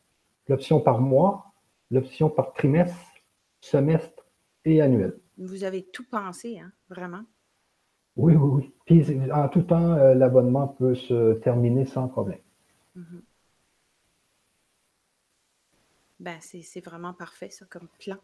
l'option 0.47 0.79
par 0.79 1.01
mois, 1.01 1.53
l'option 1.89 2.29
par 2.29 2.53
trimestre, 2.53 2.99
semestre 3.61 4.27
et 4.63 4.79
annuel. 4.79 5.17
Vous 5.39 5.63
avez 5.63 5.87
tout 5.91 6.05
pensé, 6.07 6.59
hein, 6.59 6.71
vraiment? 6.87 7.23
Oui, 8.15 8.35
oui, 8.35 8.47
oui. 8.61 8.73
Puis, 8.85 9.31
en 9.31 9.49
tout 9.49 9.63
temps, 9.63 9.93
euh, 9.93 10.13
l'abonnement 10.13 10.67
peut 10.67 10.93
se 10.93 11.33
terminer 11.39 11.85
sans 11.85 12.09
problème. 12.09 12.41
Mm-hmm. 12.95 13.21
Ben, 16.19 16.39
c'est 16.39 16.79
vraiment 16.81 17.13
parfait, 17.13 17.49
ça, 17.49 17.65
comme 17.65 17.89
plan. 17.99 18.17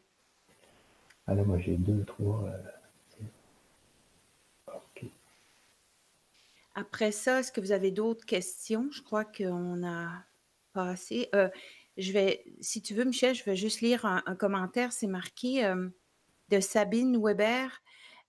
Alors, 1.27 1.43
ah, 1.45 1.47
moi, 1.47 1.59
j'ai 1.59 1.77
deux, 1.77 2.03
trois. 2.05 2.45
Euh, 2.45 3.23
OK. 4.68 5.05
Après 6.73 7.11
ça, 7.11 7.39
est-ce 7.39 7.51
que 7.51 7.61
vous 7.61 7.73
avez 7.73 7.91
d'autres 7.91 8.26
questions? 8.26 8.89
Je 8.91 9.01
crois 9.01 9.26
qu'on 9.26 9.85
a 9.85 10.23
passé. 10.73 11.30
Euh, 11.35 11.49
je 11.97 12.13
vais, 12.13 12.45
si 12.61 12.81
tu 12.81 12.93
veux, 12.93 13.03
Michel, 13.03 13.35
je 13.35 13.43
vais 13.43 13.57
juste 13.57 13.81
lire 13.81 14.05
un, 14.05 14.35
commentaire. 14.35 14.93
C'est 14.93 15.07
marqué 15.07 15.65
euh, 15.65 15.89
de 16.49 16.59
Sabine 16.61 17.22
Weber. 17.22 17.81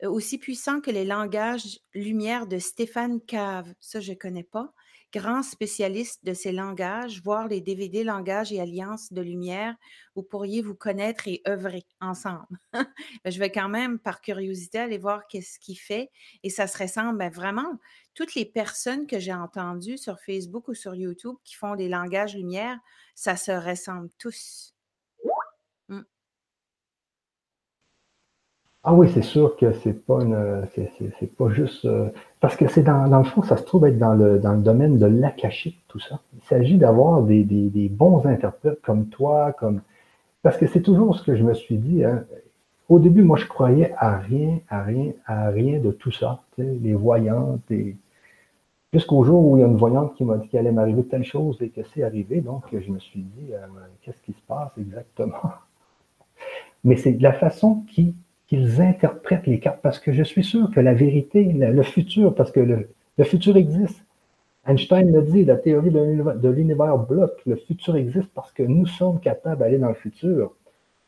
aussi 0.02 0.38
puissant 0.38 0.80
que 0.80 0.90
les 0.90 1.04
langages 1.04 1.78
lumière 1.94 2.48
de 2.48 2.58
Stéphane 2.58 3.20
Cave. 3.20 3.72
Ça, 3.78 4.00
je 4.00 4.10
ne 4.12 4.16
connais 4.16 4.42
pas 4.42 4.74
grand 5.12 5.42
spécialiste 5.42 6.24
de 6.24 6.32
ces 6.32 6.52
langages, 6.52 7.22
voir 7.22 7.48
les 7.48 7.60
DVD 7.60 8.02
Langage 8.04 8.52
et 8.52 8.60
Alliance 8.60 9.12
de 9.12 9.20
Lumière, 9.20 9.76
vous 10.14 10.22
pourriez 10.22 10.62
vous 10.62 10.74
connaître 10.74 11.28
et 11.28 11.42
œuvrer 11.46 11.84
ensemble. 12.00 12.58
Je 13.24 13.38
vais 13.38 13.50
quand 13.50 13.68
même, 13.68 13.98
par 13.98 14.20
curiosité, 14.20 14.78
aller 14.78 14.98
voir 14.98 15.26
qu'est-ce 15.28 15.58
qu'il 15.58 15.78
fait. 15.78 16.10
Et 16.42 16.50
ça 16.50 16.66
se 16.66 16.78
ressemble 16.78 17.18
ben, 17.18 17.30
vraiment, 17.30 17.78
toutes 18.14 18.34
les 18.34 18.44
personnes 18.44 19.06
que 19.06 19.18
j'ai 19.18 19.32
entendues 19.32 19.98
sur 19.98 20.18
Facebook 20.20 20.68
ou 20.68 20.74
sur 20.74 20.94
YouTube 20.94 21.36
qui 21.44 21.54
font 21.54 21.76
des 21.76 21.88
langages 21.88 22.34
lumière, 22.34 22.78
ça 23.14 23.36
se 23.36 23.52
ressemble 23.52 24.10
tous. 24.18 24.71
Ah 28.84 28.94
oui, 28.94 29.08
c'est 29.14 29.22
sûr 29.22 29.56
que 29.56 29.72
c'est 29.72 29.92
pas 29.92 30.22
une, 30.22 30.66
c'est, 30.74 31.36
pas 31.36 31.48
juste, 31.50 31.84
euh, 31.84 32.08
parce 32.40 32.56
que 32.56 32.66
c'est 32.68 32.82
dans, 32.82 33.08
dans 33.08 33.18
le 33.18 33.24
fond, 33.24 33.42
ça 33.42 33.56
se 33.56 33.62
trouve 33.62 33.86
être 33.86 33.98
dans 33.98 34.14
le, 34.14 34.40
dans 34.40 34.54
le 34.54 34.62
domaine 34.62 34.98
de 34.98 35.06
l'akashique, 35.06 35.80
tout 35.86 36.00
ça. 36.00 36.20
Il 36.34 36.42
s'agit 36.42 36.78
d'avoir 36.78 37.22
des, 37.22 37.44
des, 37.44 37.70
des, 37.70 37.88
bons 37.88 38.26
interprètes 38.26 38.82
comme 38.82 39.06
toi, 39.06 39.52
comme, 39.52 39.82
parce 40.42 40.56
que 40.56 40.66
c'est 40.66 40.82
toujours 40.82 41.16
ce 41.16 41.22
que 41.22 41.36
je 41.36 41.44
me 41.44 41.54
suis 41.54 41.76
dit, 41.78 42.04
hein. 42.04 42.24
Au 42.88 42.98
début, 42.98 43.22
moi, 43.22 43.38
je 43.38 43.46
croyais 43.46 43.94
à 43.96 44.18
rien, 44.18 44.58
à 44.68 44.82
rien, 44.82 45.12
à 45.26 45.48
rien 45.48 45.80
de 45.80 45.92
tout 45.92 46.10
ça, 46.10 46.42
les 46.58 46.92
voyantes 46.94 47.70
et, 47.70 47.96
jusqu'au 48.92 49.24
jour 49.24 49.46
où 49.46 49.56
il 49.56 49.60
y 49.60 49.62
a 49.62 49.66
une 49.66 49.76
voyante 49.76 50.14
qui 50.14 50.24
m'a 50.24 50.36
dit 50.36 50.48
qu'il 50.48 50.58
allait 50.58 50.72
m'arriver 50.72 51.04
telle 51.04 51.24
chose 51.24 51.56
et 51.62 51.70
que 51.70 51.80
c'est 51.94 52.02
arrivé, 52.02 52.40
donc 52.40 52.64
je 52.72 52.90
me 52.90 52.98
suis 52.98 53.20
dit, 53.20 53.54
euh, 53.54 53.66
qu'est-ce 54.02 54.20
qui 54.22 54.32
se 54.32 54.42
passe 54.46 54.72
exactement? 54.78 55.52
Mais 56.84 56.96
c'est 56.96 57.12
de 57.12 57.22
la 57.22 57.32
façon 57.32 57.84
qui 57.88 58.14
qu'ils 58.52 58.82
interprètent 58.82 59.46
les 59.46 59.58
cartes, 59.58 59.80
parce 59.80 59.98
que 59.98 60.12
je 60.12 60.22
suis 60.22 60.44
sûr 60.44 60.70
que 60.74 60.80
la 60.80 60.92
vérité, 60.92 61.42
le 61.42 61.82
futur, 61.82 62.34
parce 62.34 62.52
que 62.52 62.60
le, 62.60 63.24
futur 63.24 63.56
existe. 63.56 64.04
Einstein 64.66 65.10
le 65.10 65.22
dit, 65.22 65.46
la 65.46 65.56
théorie 65.56 65.90
de 65.90 66.48
l'univers 66.50 66.98
bloque, 66.98 67.40
le 67.46 67.56
futur 67.56 67.96
existe 67.96 68.28
parce 68.34 68.52
que 68.52 68.62
nous 68.62 68.84
sommes 68.84 69.20
capables 69.20 69.60
d'aller 69.60 69.78
dans 69.78 69.88
le 69.88 69.94
futur. 69.94 70.54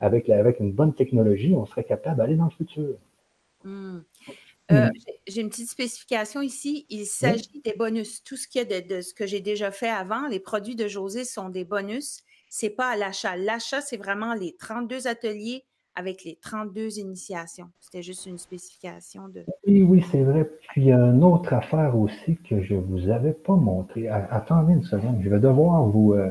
Avec, 0.00 0.30
avec 0.30 0.58
une 0.58 0.72
bonne 0.72 0.94
technologie, 0.94 1.52
on 1.54 1.66
serait 1.66 1.84
capable 1.84 2.16
d'aller 2.16 2.36
dans 2.36 2.46
le 2.46 2.50
futur. 2.50 2.96
Hmm. 3.62 3.98
Euh, 4.72 4.88
j'ai 5.26 5.42
une 5.42 5.50
petite 5.50 5.68
spécification 5.68 6.40
ici. 6.40 6.86
Il 6.88 7.04
s'agit 7.04 7.60
des 7.62 7.74
bonus. 7.74 8.24
Tout 8.24 8.36
ce 8.36 8.48
qui 8.48 8.58
est 8.58 8.64
de, 8.64 8.94
de 8.94 9.02
ce 9.02 9.12
que 9.12 9.26
j'ai 9.26 9.40
déjà 9.40 9.70
fait 9.70 9.90
avant, 9.90 10.28
les 10.28 10.40
produits 10.40 10.76
de 10.76 10.88
José 10.88 11.24
sont 11.24 11.50
des 11.50 11.64
bonus. 11.64 12.22
Ce 12.48 12.64
n'est 12.64 12.70
pas 12.70 12.88
à 12.88 12.96
l'achat. 12.96 13.36
L'achat, 13.36 13.82
c'est 13.82 13.98
vraiment 13.98 14.32
les 14.32 14.56
32 14.56 15.06
ateliers 15.08 15.64
avec 15.96 16.24
les 16.24 16.36
32 16.40 16.98
initiations. 16.98 17.68
C'était 17.80 18.02
juste 18.02 18.26
une 18.26 18.38
spécification 18.38 19.28
de. 19.28 19.44
Oui, 19.66 19.82
oui, 19.82 20.04
c'est 20.10 20.22
vrai. 20.22 20.48
Puis 20.68 20.82
il 20.82 20.86
y 20.88 20.92
a 20.92 20.98
une 20.98 21.22
autre 21.24 21.52
affaire 21.52 21.96
aussi 21.96 22.36
que 22.48 22.62
je 22.62 22.74
ne 22.74 22.80
vous 22.80 23.08
avais 23.08 23.32
pas 23.32 23.54
montré. 23.54 24.08
Attendez 24.08 24.74
une 24.74 24.84
seconde, 24.84 25.20
je 25.22 25.28
vais 25.28 25.38
devoir 25.38 25.82
vous, 25.84 26.14
euh, 26.14 26.30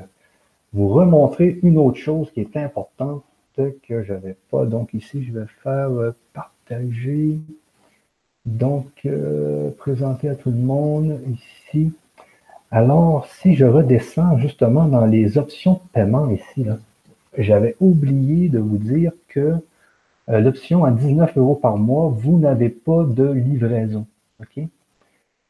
vous 0.74 0.90
remontrer 0.90 1.60
une 1.64 1.78
autre 1.78 1.98
chose 1.98 2.32
qui 2.32 2.42
est 2.42 2.58
importante 2.58 3.24
que 3.56 4.04
je 4.04 4.14
n'avais 4.14 4.36
pas. 4.50 4.66
Donc 4.66 4.94
ici, 4.94 5.24
je 5.24 5.32
vais 5.32 5.46
faire 5.64 5.90
euh, 5.90 6.16
partager. 6.34 7.40
Donc, 8.46 8.90
euh, 9.06 9.72
présenter 9.72 10.28
à 10.28 10.36
tout 10.36 10.52
le 10.52 10.58
monde 10.58 11.18
ici. 11.32 11.94
Alors, 12.72 13.26
si 13.28 13.56
je 13.56 13.66
redescends 13.66 14.38
justement 14.38 14.86
dans 14.86 15.06
les 15.06 15.38
options 15.38 15.74
de 15.76 15.90
paiement 15.94 16.30
ici, 16.30 16.66
j'avais 17.38 17.76
oublié 17.80 18.50
de 18.50 18.60
vous 18.60 18.78
dire 18.78 19.14
que 19.34 19.56
euh, 20.30 20.40
l'option 20.40 20.86
à 20.86 20.92
19 20.92 21.38
euros 21.38 21.56
par 21.56 21.78
mois, 21.78 22.10
vous 22.10 22.40
n'avez 22.40 22.70
pas 22.70 23.04
de 23.04 23.30
livraison. 23.30 24.06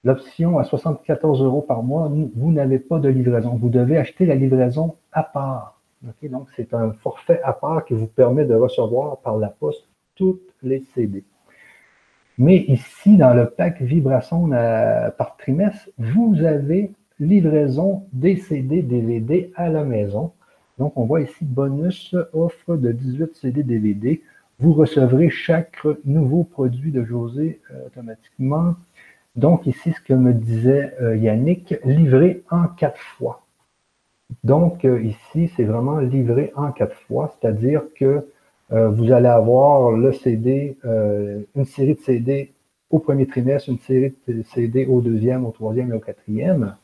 L'option 0.04 0.60
à 0.60 0.64
74 0.64 1.42
euros 1.42 1.62
par 1.62 1.84
mois, 1.84 2.12
vous 2.36 2.52
n'avez 2.52 2.80
pas 2.80 3.00
de 3.00 3.10
livraison. 3.10 3.56
Vous 3.56 3.70
devez 3.70 3.98
acheter 3.98 4.26
la 4.26 4.36
livraison 4.36 4.96
à 5.12 5.24
part. 5.24 5.80
Donc, 6.24 6.48
c'est 6.56 6.74
un 6.74 6.92
forfait 6.92 7.42
à 7.44 7.54
part 7.54 7.86
qui 7.86 7.94
vous 7.94 8.08
permet 8.08 8.46
de 8.46 8.54
recevoir 8.54 9.18
par 9.20 9.38
la 9.38 9.48
poste 9.48 9.88
toutes 10.16 10.42
les 10.62 10.84
CD. 10.94 11.24
Mais 12.38 12.58
ici, 12.68 13.16
dans 13.16 13.34
le 13.34 13.50
pack 13.50 13.82
Vibration 13.82 14.52
euh, 14.52 15.10
par 15.12 15.38
trimestre, 15.38 15.90
vous 15.98 16.44
avez 16.44 16.92
livraison 17.20 18.04
des 18.12 18.36
CD, 18.36 18.82
DVD 18.82 19.52
à 19.56 19.70
la 19.70 19.84
maison. 19.84 20.32
Donc, 20.78 20.94
on 20.98 21.06
voit 21.06 21.22
ici 21.22 21.45
bonus 21.45 22.16
offre 22.34 22.76
de 22.76 22.91
18 22.91 23.36
CD 23.36 23.64
DVD. 23.64 24.22
Vous 24.60 24.74
recevrez 24.74 25.30
chaque 25.30 25.78
nouveau 26.06 26.44
produit 26.44 26.91
de 26.91 27.04
José 27.04 27.60
euh, 27.72 27.88
automatiquement. 27.88 28.76
Donc, 29.36 29.68
ici, 29.68 29.94
ce 29.94 30.02
que 30.02 30.14
me 30.14 30.34
disait 30.34 30.95
euh, 31.02 31.16
Yannick, 31.18 31.76
livré 31.84 32.44
en 32.50 32.68
quatre 32.68 33.00
fois. 33.00 33.45
Donc, 34.44 34.86
euh, 34.86 35.02
ici, 35.02 35.52
c'est 35.56 35.64
vraiment 35.64 36.00
livré 36.00 36.52
en 36.56 36.72
quatre 36.72 36.95
fois, 37.08 37.36
c'est-à-dire 37.40 37.84
que 37.95 38.26
vous 38.70 39.12
allez 39.12 39.28
avoir 39.28 39.91
le 39.91 40.14
CD, 40.14 40.78
une 40.84 41.66
série 41.66 41.94
de 41.94 42.00
CD 42.00 42.52
au 42.90 42.98
premier 42.98 43.28
trimestre, 43.28 43.70
une 43.70 43.78
série 43.78 44.16
de 44.28 44.41
CD 44.41 44.88
au 44.88 45.00
deuxième, 45.00 45.45
au 45.45 45.52
troisième 45.52 45.91
et 45.91 45.95
au 45.95 46.00
quatrième. 46.00 46.76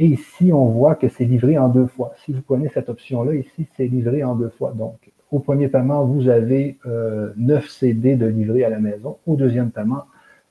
Et 0.00 0.06
ici, 0.06 0.50
on 0.50 0.64
voit 0.64 0.94
que 0.94 1.10
c'est 1.10 1.26
livré 1.26 1.58
en 1.58 1.68
deux 1.68 1.86
fois. 1.86 2.14
Si 2.24 2.32
vous 2.32 2.40
prenez 2.40 2.70
cette 2.70 2.88
option-là, 2.88 3.34
ici, 3.34 3.66
c'est 3.76 3.86
livré 3.86 4.24
en 4.24 4.34
deux 4.34 4.48
fois. 4.48 4.72
Donc, 4.72 4.96
au 5.30 5.40
premier 5.40 5.68
paiement, 5.68 6.06
vous 6.06 6.30
avez 6.30 6.78
euh, 6.86 7.34
9 7.36 7.68
CD 7.68 8.16
de 8.16 8.24
livré 8.24 8.64
à 8.64 8.70
la 8.70 8.78
maison. 8.78 9.18
Au 9.26 9.36
deuxième 9.36 9.70
paiement, 9.70 10.04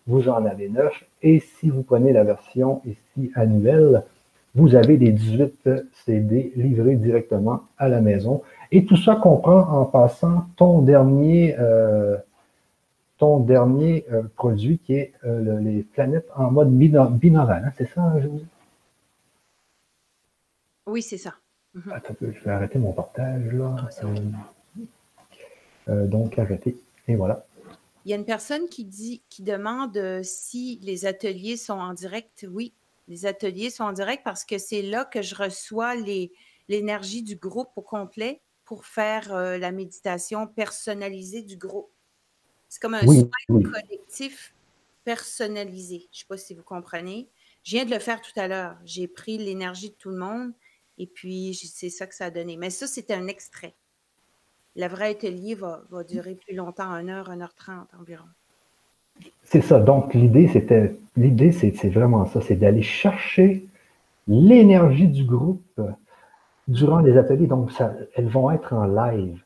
vous 0.06 0.30
en 0.30 0.46
avez 0.46 0.70
9. 0.70 1.04
Et 1.24 1.40
si 1.40 1.72
vous 1.72 1.82
prenez 1.82 2.14
la 2.14 2.24
version 2.24 2.84
ici 2.86 3.32
annuelle, 3.34 4.04
vous 4.54 4.76
avez 4.76 4.98
les 4.98 5.12
18 5.12 5.68
CD 6.06 6.54
livrés 6.56 6.96
directement 6.96 7.64
à 7.80 7.90
la 7.90 8.02
maison. 8.02 8.44
Et 8.72 8.86
tout 8.86 8.98
ça 8.98 9.16
comprend 9.16 9.62
en 9.62 9.86
passant 9.86 10.46
ton 10.58 10.84
dernier, 10.84 11.56
euh, 11.58 12.18
ton 13.18 13.40
dernier 13.40 14.06
euh, 14.14 14.22
produit 14.36 14.78
qui 14.78 14.94
est 14.94 15.14
euh, 15.26 15.60
les 15.60 15.82
planètes 15.82 16.30
en 16.36 16.52
mode 16.52 16.70
binaural. 16.70 17.64
Hein, 17.66 17.72
c'est 17.80 17.90
ça, 17.90 18.14
je 18.22 18.28
vous 18.28 18.42
oui, 20.90 21.02
c'est 21.02 21.18
ça. 21.18 21.36
Mhm. 21.74 21.92
Attends, 21.92 22.16
je 22.22 22.44
vais 22.44 22.52
arrêter 22.52 22.80
mon 22.80 22.94
partage 22.94 23.54
là. 23.54 23.76
Ah, 23.80 24.06
euh, 24.06 24.22
euh, 25.90 26.08
donc 26.08 26.40
arrêter. 26.40 26.78
Et 27.08 27.16
voilà. 27.16 27.46
Il 28.06 28.12
y 28.12 28.14
a 28.14 28.18
une 28.18 28.26
personne 28.26 28.68
qui 28.70 28.86
dit, 28.86 29.22
qui 29.30 29.44
demande 29.44 29.96
euh, 29.98 30.22
si 30.24 30.80
les 30.82 31.06
ateliers 31.06 31.58
sont 31.58 31.74
en 31.74 31.94
direct. 31.94 32.48
Oui, 32.50 32.74
les 33.08 33.26
ateliers 33.26 33.70
sont 33.70 33.84
en 33.84 33.94
direct 33.94 34.24
parce 34.24 34.46
que 34.46 34.58
c'est 34.58 34.82
là 34.82 35.06
que 35.06 35.22
je 35.22 35.36
reçois 35.36 35.96
l'énergie 36.68 37.24
du 37.24 37.36
groupe 37.36 37.70
au 37.76 37.82
complet 37.82 38.42
pour 38.66 38.86
faire 38.86 39.34
la 39.34 39.72
méditation 39.72 40.46
personnalisée 40.46 41.42
du 41.42 41.58
groupe. 41.58 41.90
C'est 42.68 42.80
comme 42.80 42.94
un 42.94 43.02
soin 43.02 43.28
collectif 43.48 44.54
personnalisé. 45.04 46.08
Je 46.12 46.18
ne 46.18 46.20
sais 46.20 46.26
pas 46.28 46.38
si 46.38 46.54
vous 46.54 46.62
comprenez. 46.62 47.28
Je 47.64 47.72
viens 47.72 47.86
de 47.86 47.90
le 47.90 47.98
faire 47.98 48.22
tout 48.22 48.40
à 48.40 48.48
l'heure. 48.48 48.78
J'ai 48.86 49.08
pris 49.08 49.40
l'énergie 49.40 49.90
de 49.90 49.96
tout 49.96 50.10
le 50.10 50.18
monde 50.18 50.54
et 51.00 51.08
puis, 51.08 51.54
c'est 51.54 51.90
ça 51.90 52.06
que 52.06 52.14
ça 52.14 52.26
a 52.26 52.30
donné. 52.30 52.58
Mais 52.58 52.70
ça, 52.70 52.86
c'était 52.86 53.14
un 53.14 53.28
extrait. 53.28 53.74
Le 54.76 54.88
vrai 54.88 55.12
atelier 55.12 55.56
va, 55.56 55.82
durer 56.08 56.36
plus 56.36 56.56
longtemps, 56.56 56.92
1 56.92 57.08
heure, 57.08 57.30
1 57.30 57.40
heure 57.40 57.56
30 57.56 57.88
environ. 58.00 58.26
C'est 59.44 59.62
ça. 59.62 59.80
Donc, 59.80 60.14
l'idée, 60.14 60.50
c'était, 60.50 60.96
l'idée, 61.16 61.54
c'est, 61.54 61.72
vraiment 61.90 62.26
ça, 62.26 62.42
c'est 62.42 62.58
d'aller 62.58 62.82
chercher 62.82 63.66
l'énergie 64.28 65.08
du 65.08 65.24
groupe 65.24 65.82
durant 66.68 67.00
les 67.00 67.18
ateliers. 67.18 67.48
Donc, 67.48 67.72
elles 68.16 68.28
vont 68.28 68.52
être 68.52 68.74
en 68.74 68.86
live. 68.86 69.42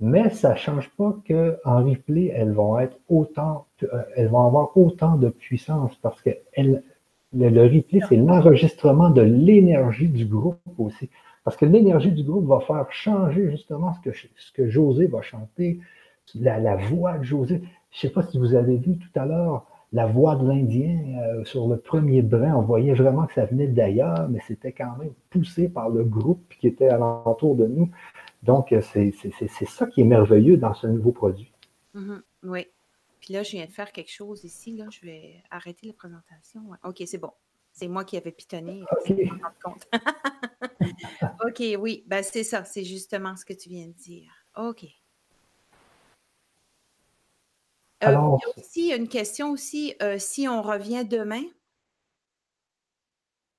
Mais 0.00 0.28
ça 0.30 0.50
ne 0.52 0.56
change 0.56 0.90
pas 0.90 1.16
qu'en 1.26 1.84
replay, 1.84 2.32
elles 2.34 2.52
vont 2.52 2.78
être 2.78 2.98
autant, 3.08 3.66
euh, 3.82 4.02
elles 4.14 4.28
vont 4.28 4.44
avoir 4.46 4.76
autant 4.76 5.16
de 5.16 5.30
puissance 5.30 5.94
parce 6.02 6.20
qu'elles 6.20 6.82
le, 7.32 7.62
replay, 7.62 8.00
c'est 8.08 8.16
l'enregistrement 8.16 9.10
de 9.10 9.22
l'énergie 9.22 10.08
du 10.08 10.26
groupe 10.26 10.58
aussi. 10.78 11.10
Parce 11.44 11.56
que 11.56 11.64
l'énergie 11.64 12.10
du 12.10 12.24
groupe 12.24 12.46
va 12.46 12.60
faire 12.60 12.90
changer 12.90 13.50
justement 13.50 13.92
ce 14.04 14.52
que, 14.52 14.68
José 14.68 15.06
va 15.06 15.22
chanter, 15.22 15.80
la, 16.34 16.76
voix 16.76 17.18
de 17.18 17.24
José. 17.24 17.62
Je 17.92 17.96
ne 17.96 18.00
sais 18.00 18.10
pas 18.10 18.22
si 18.22 18.38
vous 18.38 18.54
avez 18.54 18.76
vu 18.76 18.98
tout 18.98 19.18
à 19.18 19.26
l'heure 19.26 19.66
la 19.92 20.06
voix 20.06 20.34
de 20.34 20.46
l'Indien 20.46 20.98
euh, 21.22 21.44
sur 21.44 21.68
le 21.68 21.76
premier 21.76 22.20
brin. 22.20 22.54
On 22.56 22.62
voyait 22.62 22.94
vraiment 22.94 23.26
que 23.26 23.34
ça 23.34 23.44
venait 23.44 23.68
d'ailleurs, 23.68 24.28
mais 24.28 24.40
c'était 24.46 24.72
quand 24.72 24.96
même 24.98 25.12
poussé 25.30 25.68
par 25.68 25.88
le 25.88 26.02
groupe 26.02 26.52
qui 26.60 26.66
était 26.66 26.88
alentour 26.88 27.54
de 27.54 27.66
nous. 27.66 27.90
Donc, 28.42 28.72
euh, 28.72 28.80
c'est 28.82 29.12
ça 29.66 29.86
qui 29.86 30.00
est 30.00 30.04
merveilleux 30.04 30.56
dans 30.56 30.74
ce 30.74 30.88
nouveau 30.88 31.12
produit. 31.12 31.52
Mm-hmm. 31.94 32.20
oui. 32.42 32.66
Puis 33.26 33.34
là, 33.34 33.42
je 33.42 33.50
viens 33.50 33.66
de 33.66 33.72
faire 33.72 33.90
quelque 33.90 34.12
chose 34.12 34.44
ici. 34.44 34.76
Là, 34.76 34.86
je 34.88 35.00
vais 35.00 35.42
arrêter 35.50 35.88
la 35.88 35.94
présentation. 35.94 36.70
OK, 36.84 37.02
c'est 37.06 37.18
bon. 37.18 37.32
C'est 37.72 37.88
moi 37.88 38.04
qui 38.04 38.16
avais 38.16 38.30
pitonné. 38.30 38.84
OK, 41.44 41.60
oui. 41.80 42.04
Ben, 42.06 42.22
c'est 42.22 42.44
ça. 42.44 42.62
C'est 42.62 42.84
justement 42.84 43.34
ce 43.34 43.44
que 43.44 43.52
tu 43.52 43.68
viens 43.68 43.88
de 43.88 43.94
dire. 43.94 44.30
OK. 44.56 44.84
il 44.84 44.92
y 48.00 48.04
a 48.04 48.38
aussi 48.56 48.92
une 48.92 49.08
question 49.08 49.50
aussi, 49.50 49.96
si 50.18 50.46
on 50.46 50.62
revient 50.62 51.04
demain 51.04 51.42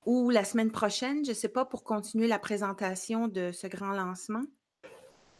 ou 0.06 0.30
la 0.30 0.44
semaine 0.44 0.72
prochaine, 0.72 1.26
je 1.26 1.32
ne 1.32 1.34
sais 1.34 1.50
pas, 1.50 1.66
pour 1.66 1.84
continuer 1.84 2.26
la 2.26 2.38
présentation 2.38 3.28
de 3.28 3.52
ce 3.52 3.66
grand 3.66 3.92
lancement. 3.92 4.44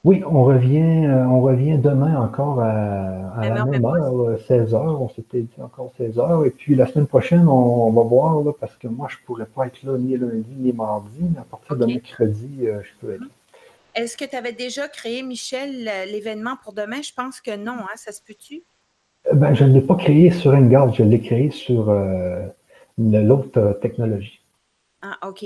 Oui, 0.04 0.22
on 0.24 0.44
revient, 0.44 1.06
euh, 1.06 1.26
on 1.26 1.40
revient 1.40 1.76
demain 1.76 2.20
encore 2.20 2.60
à, 2.60 3.48
la 3.48 3.64
même 3.64 3.84
heure, 3.84 4.38
16 4.46 4.72
h 4.72 4.76
On 4.76 5.08
s'était 5.08 5.40
dit 5.40 5.60
encore 5.60 5.92
16 5.98 6.16
h 6.16 6.46
Et 6.46 6.50
puis 6.50 6.76
la 6.76 6.86
semaine 6.86 7.08
prochaine, 7.08 7.48
on, 7.48 7.90
va 7.90 8.02
voir, 8.02 8.54
parce 8.60 8.76
que 8.76 8.86
moi, 8.86 9.08
je 9.10 9.16
ne 9.16 9.26
pourrais 9.26 9.46
pas 9.46 9.66
être 9.66 9.82
là 9.82 9.98
ni 9.98 10.16
lundi 10.16 10.54
ni 10.56 10.72
mardi, 10.72 11.18
mais 11.20 11.40
à 11.40 11.44
partir 11.44 11.76
de 11.76 11.86
mercredi, 11.86 12.48
euh, 12.62 12.80
je 12.82 12.88
peux 13.00 13.14
être 13.14 13.20
là. 13.20 13.26
Est-ce 13.96 14.16
que 14.16 14.24
tu 14.24 14.36
avais 14.36 14.52
déjà 14.52 14.86
créé, 14.86 15.24
Michel, 15.24 15.90
l'événement 16.12 16.54
pour 16.62 16.72
demain? 16.72 17.02
Je 17.02 17.12
pense 17.12 17.40
que 17.40 17.56
non, 17.56 17.72
hein? 17.80 17.96
ça 17.96 18.12
se 18.12 18.22
peut-tu? 18.22 18.62
Euh, 19.26 19.34
ben, 19.34 19.54
je 19.54 19.64
ne 19.64 19.72
l'ai 19.72 19.80
pas 19.80 19.96
créé 19.96 20.30
sur 20.30 20.52
Engarde, 20.52 20.94
je 20.94 21.02
l'ai 21.02 21.20
créé 21.20 21.50
sur 21.50 21.92
l'autre 22.98 23.78
technologie. 23.82 24.40
Ah, 25.02 25.28
OK. 25.28 25.44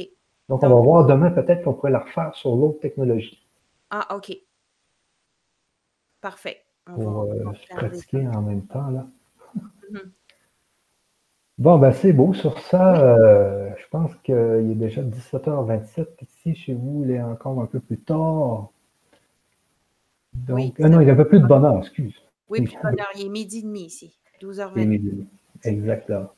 Donc, 0.51 0.62
on 0.62 0.69
va 0.69 0.74
voir 0.74 1.07
demain, 1.07 1.31
peut-être 1.31 1.62
qu'on 1.62 1.73
pourrait 1.73 1.93
la 1.93 2.01
refaire 2.01 2.35
sur 2.35 2.55
l'autre 2.55 2.81
technologie. 2.81 3.43
Ah, 3.94 4.16
OK. 4.16 4.35
Parfait. 6.23 6.64
pour 6.86 7.24
euh, 7.24 7.52
se 7.55 7.77
pratiquer 7.77 8.27
en 8.27 8.40
même 8.40 8.66
temps, 8.66 8.89
là. 8.89 9.06
Mm-hmm. 9.90 10.10
Bon, 11.59 11.78
ben 11.78 11.93
c'est 11.93 12.14
beau. 12.14 12.32
Sur 12.32 12.59
ça, 12.59 12.97
euh, 12.97 13.70
je 13.77 13.86
pense 13.90 14.14
qu'il 14.24 14.35
est 14.35 14.74
déjà 14.74 15.02
17h27 15.02 16.06
ici. 16.23 16.55
Chez 16.55 16.73
vous, 16.73 17.02
il 17.05 17.10
est 17.10 17.23
encore 17.23 17.60
un 17.60 17.66
peu 17.66 17.81
plus 17.81 17.98
tard. 17.98 18.70
Donc, 20.32 20.73
ah 20.82 20.89
non, 20.89 21.02
il 21.02 21.09
est 21.09 21.12
un 21.12 21.16
peu 21.16 21.28
plus 21.28 21.40
de 21.40 21.47
bonheur, 21.47 21.78
excuse. 21.78 22.14
Oui, 22.48 22.62
plus 22.62 22.74
de 22.74 22.81
bonheur. 22.81 23.09
Il 23.16 23.27
est 23.27 23.28
midi 23.28 23.59
et 23.59 23.62
demi 23.62 23.85
ici. 23.85 24.19
12h20. 24.40 25.27
Exactement. 25.64 26.32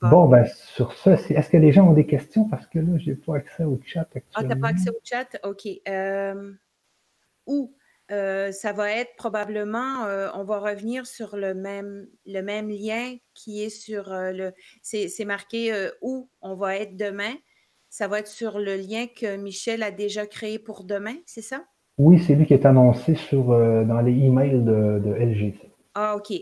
Bon, 0.00 0.28
ben, 0.28 0.44
sur 0.46 0.92
ça, 0.92 1.14
est-ce 1.14 1.50
que 1.50 1.56
les 1.56 1.72
gens 1.72 1.88
ont 1.88 1.92
des 1.92 2.06
questions? 2.06 2.48
Parce 2.48 2.66
que 2.68 2.78
là, 2.78 2.98
je 2.98 3.10
n'ai 3.10 3.16
pas 3.16 3.36
accès 3.36 3.64
au 3.64 3.80
chat 3.84 4.02
actuellement. 4.14 4.30
Ah, 4.34 4.42
tu 4.42 4.48
n'as 4.48 4.56
pas 4.56 4.68
accès 4.68 4.90
au 4.90 5.00
chat? 5.02 5.26
OK. 5.42 5.66
Euh, 5.88 6.52
où 7.46 7.74
euh, 8.10 8.52
ça 8.52 8.72
va 8.72 8.90
être 8.90 9.16
probablement, 9.16 10.04
euh, 10.04 10.28
on 10.34 10.44
va 10.44 10.58
revenir 10.58 11.06
sur 11.06 11.36
le 11.36 11.54
même, 11.54 12.06
le 12.26 12.42
même 12.42 12.68
lien 12.68 13.16
qui 13.32 13.62
est 13.62 13.70
sur 13.70 14.10
le, 14.10 14.52
c'est 14.82 15.24
marqué 15.24 15.72
où 16.02 16.28
on 16.42 16.54
va 16.54 16.76
être 16.76 16.96
demain. 16.96 17.32
Ça 17.88 18.08
va 18.08 18.18
être 18.18 18.28
sur 18.28 18.58
le 18.58 18.76
lien 18.76 19.06
que 19.06 19.36
Michel 19.36 19.82
a 19.82 19.90
déjà 19.90 20.26
créé 20.26 20.58
pour 20.58 20.84
demain, 20.84 21.14
c'est 21.26 21.42
ça? 21.42 21.64
Oui, 21.96 22.18
c'est 22.18 22.34
lui 22.34 22.44
qui 22.44 22.54
est 22.54 22.66
annoncé 22.66 23.14
sur, 23.14 23.46
dans 23.46 24.00
les 24.00 24.12
emails 24.12 24.62
de, 24.64 25.00
de 25.04 25.14
LG. 25.14 25.54
Ah, 25.94 26.16
OK. 26.16 26.32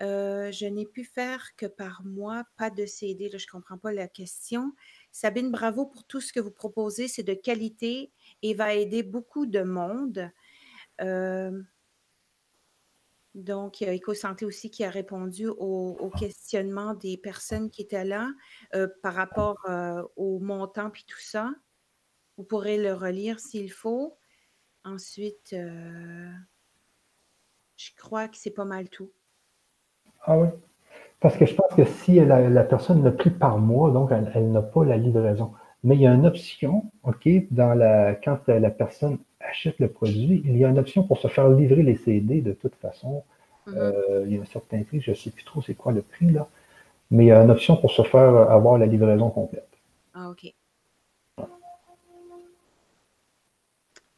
je 0.00 0.66
n'ai 0.66 0.86
pu 0.86 1.04
faire 1.04 1.44
que 1.56 1.66
par 1.66 2.02
mois, 2.04 2.44
pas 2.56 2.70
de 2.70 2.86
CD. 2.86 3.28
je 3.30 3.36
ne 3.36 3.50
comprends 3.50 3.76
pas 3.76 3.92
la 3.92 4.08
question. 4.08 4.72
Sabine, 5.12 5.50
bravo 5.50 5.84
pour 5.84 6.04
tout 6.04 6.22
ce 6.22 6.32
que 6.32 6.40
vous 6.40 6.50
proposez. 6.50 7.06
C'est 7.06 7.22
de 7.22 7.34
qualité 7.34 8.10
et 8.42 8.54
va 8.54 8.74
aider 8.74 9.02
beaucoup 9.02 9.46
de 9.46 9.62
monde. 9.62 10.30
Euh, 11.00 11.62
donc, 13.34 13.80
il 13.80 13.86
y 13.86 13.90
a 13.90 13.94
EcoSanté 13.94 14.44
aussi 14.44 14.70
qui 14.70 14.84
a 14.84 14.90
répondu 14.90 15.46
au, 15.46 16.10
questionnement 16.18 16.94
des 16.94 17.16
personnes 17.16 17.70
qui 17.70 17.82
étaient 17.82 18.04
là 18.04 18.28
euh, 18.74 18.88
par 19.02 19.14
rapport 19.14 19.58
euh, 19.68 20.02
au 20.16 20.38
montant 20.38 20.90
puis 20.90 21.04
tout 21.06 21.20
ça. 21.20 21.50
Vous 22.36 22.44
pourrez 22.44 22.76
le 22.76 22.92
relire 22.92 23.40
s'il 23.40 23.72
faut. 23.72 24.18
Ensuite, 24.84 25.50
je 25.52 26.30
crois 27.96 28.28
que 28.28 28.36
c'est 28.36 28.50
pas 28.50 28.64
mal 28.64 28.88
tout. 28.88 29.12
Ah 30.22 30.36
oui. 30.36 30.48
Parce 31.20 31.36
que 31.36 31.46
je 31.46 31.54
pense 31.54 31.72
que 31.74 31.84
si 31.84 32.16
la, 32.16 32.64
personne 32.64 33.04
l'a 33.04 33.12
pris 33.12 33.30
par 33.30 33.58
mois, 33.58 33.92
donc 33.92 34.10
elle 34.10 34.50
n'a 34.50 34.62
pas 34.62 34.84
la 34.84 34.96
livraison. 34.96 35.52
Mais 35.84 35.96
il 35.96 36.02
y 36.02 36.06
a 36.06 36.14
une 36.14 36.26
option, 36.26 36.90
OK, 37.02 37.28
dans 37.50 37.74
la, 37.74 38.14
quand 38.14 38.46
la 38.46 38.70
personne 38.70 39.18
achète 39.40 39.78
le 39.80 39.88
produit, 39.88 40.42
il 40.44 40.56
y 40.56 40.64
a 40.64 40.68
une 40.68 40.78
option 40.78 41.02
pour 41.02 41.18
se 41.18 41.28
faire 41.28 41.48
livrer 41.48 41.82
les 41.82 41.96
CD 41.96 42.40
de 42.40 42.52
toute 42.52 42.76
façon. 42.76 43.24
Mm-hmm. 43.66 43.76
Euh, 43.76 44.24
il 44.26 44.34
y 44.36 44.38
a 44.38 44.42
un 44.42 44.46
certain 44.46 44.82
prix, 44.82 45.00
je 45.00 45.10
ne 45.10 45.16
sais 45.16 45.30
plus 45.30 45.44
trop 45.44 45.60
c'est 45.62 45.74
quoi 45.74 45.92
le 45.92 46.02
prix 46.02 46.30
là, 46.30 46.48
mais 47.10 47.24
il 47.24 47.28
y 47.28 47.32
a 47.32 47.42
une 47.42 47.50
option 47.50 47.76
pour 47.76 47.90
se 47.90 48.02
faire 48.02 48.50
avoir 48.50 48.78
la 48.78 48.86
livraison 48.86 49.30
complète. 49.30 49.68
Ah, 50.14 50.30
OK. 50.30 50.52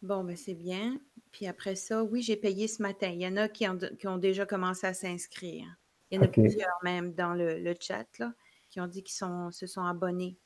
Bon, 0.02 0.22
ben 0.22 0.36
c'est 0.36 0.54
bien. 0.54 0.98
Puis 1.32 1.46
après 1.46 1.76
ça, 1.76 2.04
oui, 2.04 2.20
j'ai 2.20 2.36
payé 2.36 2.68
ce 2.68 2.82
matin. 2.82 3.08
Il 3.08 3.22
y 3.22 3.26
en 3.26 3.38
a 3.38 3.48
qui 3.48 3.66
ont, 3.66 4.18
déjà 4.18 4.44
commencé 4.44 4.86
à 4.86 4.92
s'inscrire. 4.92 5.64
Il 6.10 6.16
y 6.16 6.18
en 6.18 6.22
a 6.24 6.28
plusieurs 6.28 6.78
même 6.84 7.14
dans 7.14 7.32
le, 7.32 7.74
chat 7.80 8.06
là, 8.18 8.34
qui 8.68 8.80
ont 8.80 8.86
dit 8.86 9.02
qu'ils 9.02 9.16
se 9.50 9.66
sont 9.66 9.82
abonnés 9.82 10.36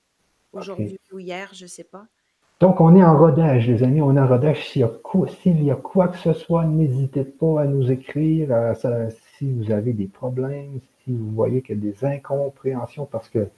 aujourd'hui 0.52 0.98
ou 1.12 1.18
hier, 1.18 1.50
je 1.52 1.64
ne 1.64 1.68
sais 1.68 1.84
pas. 1.84 2.06
Donc, 2.60 2.80
on 2.80 2.96
est 2.96 3.04
en 3.04 3.16
rodage, 3.16 3.68
les 3.68 3.84
amis, 3.84 4.02
on 4.02 4.16
est 4.16 4.20
en 4.20 4.26
rodage. 4.26 4.68
S'il 4.68 4.80
y 4.80 4.84
a 4.84 4.88
quoi, 4.88 5.28
y 5.44 5.70
a 5.70 5.76
quoi 5.76 6.08
que 6.08 6.18
ce 6.18 6.32
soit, 6.32 6.64
n'hésitez 6.64 7.22
pas 7.22 7.62
à 7.62 7.64
nous 7.66 7.90
écrire. 7.92 8.48
si 9.36 9.52
vous 9.52 9.70
avez 9.70 9.92
des 9.92 10.08
problèmes, 10.08 10.80
si 11.04 11.12
vous 11.14 11.30
voyez 11.30 11.62
qu'il 11.62 11.76
y 11.76 11.88
a 11.88 11.92
des 11.92 12.04
incompréhensions, 12.04 13.06
parce 13.06 13.28
que 13.28 13.48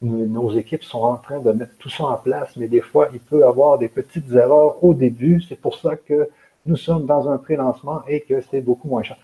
nos 0.00 0.50
équipes 0.52 0.84
sont 0.84 1.02
en 1.02 1.16
train 1.16 1.40
de 1.40 1.52
mettre 1.52 1.76
tout 1.78 1.90
ça 1.90 2.04
en 2.04 2.16
place, 2.16 2.56
mais 2.56 2.68
des 2.68 2.80
fois, 2.80 3.08
il 3.12 3.20
peut 3.20 3.40
y 3.40 3.42
avoir 3.42 3.76
des 3.76 3.88
petites 3.88 4.32
erreurs 4.32 4.82
au 4.82 4.94
début. 4.94 5.42
C'est 5.42 5.60
pour 5.60 5.78
ça 5.78 5.96
que 5.96 6.30
nous 6.64 6.76
sommes 6.76 7.04
dans 7.04 7.28
un 7.28 7.36
pré-lancement 7.36 8.02
et 8.08 8.22
que 8.22 8.40
c'est 8.40 8.62
beaucoup 8.62 8.88
moins 8.88 9.02
cher. 9.02 9.18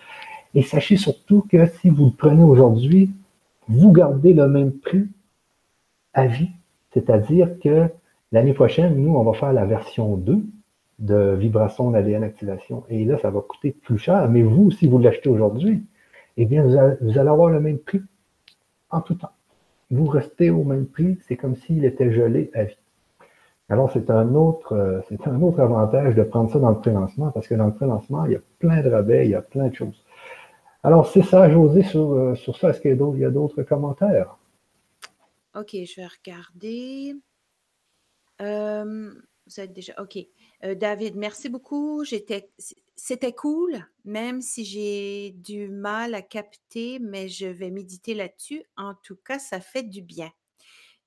Et 0.55 0.63
sachez 0.63 0.99
surtout 0.99 1.47
que 1.51 1.67
si 1.67 1.89
vous 1.89 2.07
le 2.07 2.13
prenez 2.13 2.43
aujourd'hui, 2.43 3.11
vous 3.67 3.93
gardez 3.93 4.35
le 4.35 4.47
même 4.47 4.73
prix 4.73 5.09
à 6.13 6.27
vie 6.27 6.51
c'est-à-dire 6.93 7.59
que 7.59 7.89
l'année 8.33 8.53
prochaine, 8.53 8.97
nous, 8.97 9.15
on 9.15 9.23
va 9.23 9.33
faire 9.33 9.53
la 9.53 9.65
version 9.65 10.17
2 10.17 10.43
de 10.99 11.35
vibration 11.35 11.91
d'ADN 11.91 12.23
activation. 12.23 12.85
Et 12.89 13.05
là, 13.05 13.19
ça 13.19 13.31
va 13.31 13.41
coûter 13.41 13.73
plus 13.73 13.99
cher. 13.99 14.29
Mais 14.29 14.43
vous, 14.43 14.71
si 14.71 14.89
vous 14.89 14.99
l'achetez 14.99 15.29
aujourd'hui, 15.29 15.85
eh 16.37 16.47
bien, 16.47 16.63
vous 16.65 17.19
allez, 17.19 17.29
avoir 17.29 17.51
le 17.51 17.61
même 17.61 17.79
prix 17.79 18.03
en 18.91 19.01
tout 19.01 19.15
temps. 19.15 19.33
Vous 19.91 20.07
restez 20.07 20.51
au 20.51 20.65
même 20.65 20.87
prix, 20.87 21.19
c'est 21.27 21.37
comme 21.37 21.57
s'il 21.57 21.85
était 21.85 22.13
gelé 22.13 22.51
à 22.55 22.65
vie. 22.65 22.77
Alors, 23.69 23.91
c'est 23.91 24.11
un 24.11 24.35
autre, 24.35 24.75
euh, 24.75 25.01
c'est 25.09 25.27
un 25.27 25.41
autre 25.41 25.61
avantage 25.61 26.15
de 26.15 26.23
prendre 26.23 26.51
ça 26.51 26.59
dans 26.59 26.71
le 26.71 26.79
pré-lancement, 26.79 27.31
parce 27.31 27.49
que 27.49 27.55
dans 27.55 27.67
le 27.67 27.75
pré-lancement, 27.75 28.27
il 28.27 28.33
y 28.33 28.37
a 28.37 28.41
plein 28.59 28.83
de 28.83 28.91
rabais, 28.91 29.27
il 29.27 29.31
y 29.31 29.35
a 29.35 29.43
plein 29.43 29.69
de 29.69 29.75
choses. 29.75 30.05
Alors, 30.83 31.07
c'est 31.07 31.23
ça, 31.23 31.49
José, 31.51 31.83
sur, 31.83 32.13
euh, 32.13 32.35
sur 32.35 32.57
ça. 32.57 32.71
Est-ce 32.71 32.81
qu'il 32.81 32.91
y 32.91 33.25
a 33.25 33.31
d'autres 33.31 33.63
commentaires? 33.63 34.37
OK, 35.55 35.71
je 35.73 35.97
vais 35.97 36.07
regarder. 36.07 37.15
vous 38.41 39.61
êtes 39.61 39.73
déjà 39.73 39.95
OK. 40.01 40.19
David, 40.77 41.17
merci 41.17 41.49
beaucoup. 41.49 42.05
C'était 42.05 43.33
cool, 43.33 43.85
même 44.05 44.41
si 44.41 44.65
j'ai 44.65 45.33
du 45.33 45.69
mal 45.69 46.15
à 46.15 46.23
capter, 46.23 46.99
mais 47.01 47.29
je 47.29 47.47
vais 47.47 47.71
méditer 47.71 48.15
là-dessus. 48.15 48.63
En 48.77 48.95
tout 48.95 49.17
cas, 49.17 49.39
ça 49.39 49.61
fait 49.61 49.83
du 49.83 50.03
bien. 50.03 50.31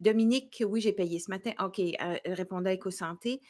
Dominique, 0.02 0.62
oui, 0.68 0.82
j'ai 0.82 0.92
payé 0.92 1.20
ce 1.20 1.32
matin. 1.32 1.52
OK, 1.60 1.80
euh, 1.80 2.18
répondait 2.26 2.72
à 2.72 2.76
EcoSanté. 2.76 3.42